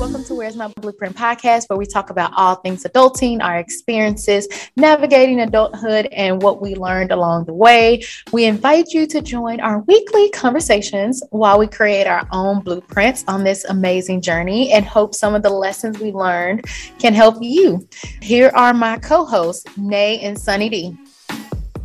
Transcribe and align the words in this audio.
Welcome 0.00 0.24
to 0.24 0.34
Where's 0.34 0.56
My 0.56 0.68
Blueprint 0.68 1.14
podcast, 1.14 1.68
where 1.68 1.76
we 1.76 1.84
talk 1.84 2.08
about 2.08 2.32
all 2.34 2.54
things 2.54 2.84
adulting, 2.84 3.42
our 3.42 3.58
experiences, 3.58 4.48
navigating 4.74 5.40
adulthood, 5.40 6.06
and 6.06 6.40
what 6.40 6.62
we 6.62 6.74
learned 6.74 7.12
along 7.12 7.44
the 7.44 7.52
way. 7.52 8.02
We 8.32 8.46
invite 8.46 8.94
you 8.94 9.06
to 9.08 9.20
join 9.20 9.60
our 9.60 9.80
weekly 9.80 10.30
conversations 10.30 11.22
while 11.32 11.58
we 11.58 11.66
create 11.66 12.06
our 12.06 12.26
own 12.32 12.60
blueprints 12.60 13.24
on 13.28 13.44
this 13.44 13.66
amazing 13.66 14.22
journey 14.22 14.72
and 14.72 14.86
hope 14.86 15.14
some 15.14 15.34
of 15.34 15.42
the 15.42 15.50
lessons 15.50 15.98
we 15.98 16.12
learned 16.12 16.64
can 16.98 17.12
help 17.12 17.36
you. 17.42 17.86
Here 18.22 18.50
are 18.54 18.72
my 18.72 18.96
co 18.96 19.26
hosts, 19.26 19.66
Nay 19.76 20.18
and 20.20 20.40
Sunny 20.40 20.70
D. 20.70 20.96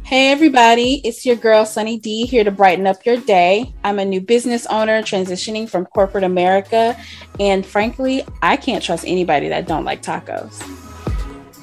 Hey, 0.06 0.30
everybody, 0.30 1.02
it's 1.04 1.26
your 1.26 1.36
girl 1.36 1.66
Sunny 1.66 1.98
D 1.98 2.28
here 2.28 2.44
to 2.44 2.52
brighten 2.52 2.86
up 2.86 3.08
your 3.08 3.18
day. 3.18 3.74
I'm 3.84 3.98
a 3.98 4.06
new 4.06 4.22
business 4.22 4.68
owner 4.68 5.02
transitioning 5.02 5.68
from 5.68 5.88
corporate 5.88 6.24
America, 6.24 6.96
and 7.40 7.66
frankly, 7.66 8.24
I 8.44 8.56
can't 8.56 8.84
trust 8.84 9.04
anybody 9.08 9.50
that 9.50 9.68
don't 9.68 9.84
like 9.84 10.04
tacos. 10.04 10.62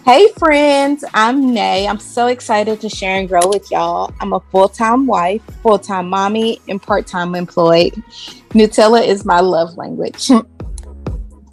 Hey, 0.05 0.27
friends, 0.36 1.05
I'm 1.14 1.55
Nay. 1.55 1.86
I'm 1.86 2.00
so 2.00 2.27
excited 2.27 2.80
to 2.80 2.88
share 2.88 3.16
and 3.16 3.28
grow 3.28 3.47
with 3.47 3.70
y'all. 3.70 4.12
I'm 4.20 4.33
a 4.33 4.41
full 4.50 4.69
time 4.69 5.06
wife, 5.06 5.41
full 5.62 5.78
time 5.78 6.09
mommy, 6.09 6.61
and 6.66 6.83
part 6.83 7.06
time 7.06 7.36
employed. 7.36 7.92
Nutella 8.50 9.06
is 9.06 9.24
my 9.24 9.38
love 9.38 9.77
language. 9.77 10.33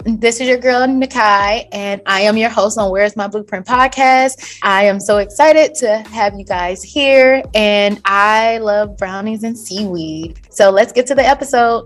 This 0.06 0.40
is 0.40 0.48
your 0.48 0.58
girl, 0.58 0.88
Nakai, 0.88 1.68
and 1.74 2.02
I 2.06 2.22
am 2.22 2.38
your 2.38 2.50
host 2.50 2.78
on 2.78 2.90
Where's 2.90 3.18
My 3.18 3.28
Blueprint 3.28 3.66
podcast. 3.66 4.60
I 4.64 4.86
am 4.86 4.98
so 4.98 5.18
excited 5.18 5.76
to 5.76 5.98
have 6.10 6.40
you 6.40 6.46
guys 6.46 6.82
here, 6.82 7.44
and 7.54 8.00
I 8.06 8.60
love 8.60 8.96
brownies 8.96 9.44
and 9.44 9.58
seaweed. 9.58 10.40
So 10.52 10.70
let's 10.70 10.94
get 10.94 11.06
to 11.08 11.16
the 11.16 11.26
episode. 11.26 11.84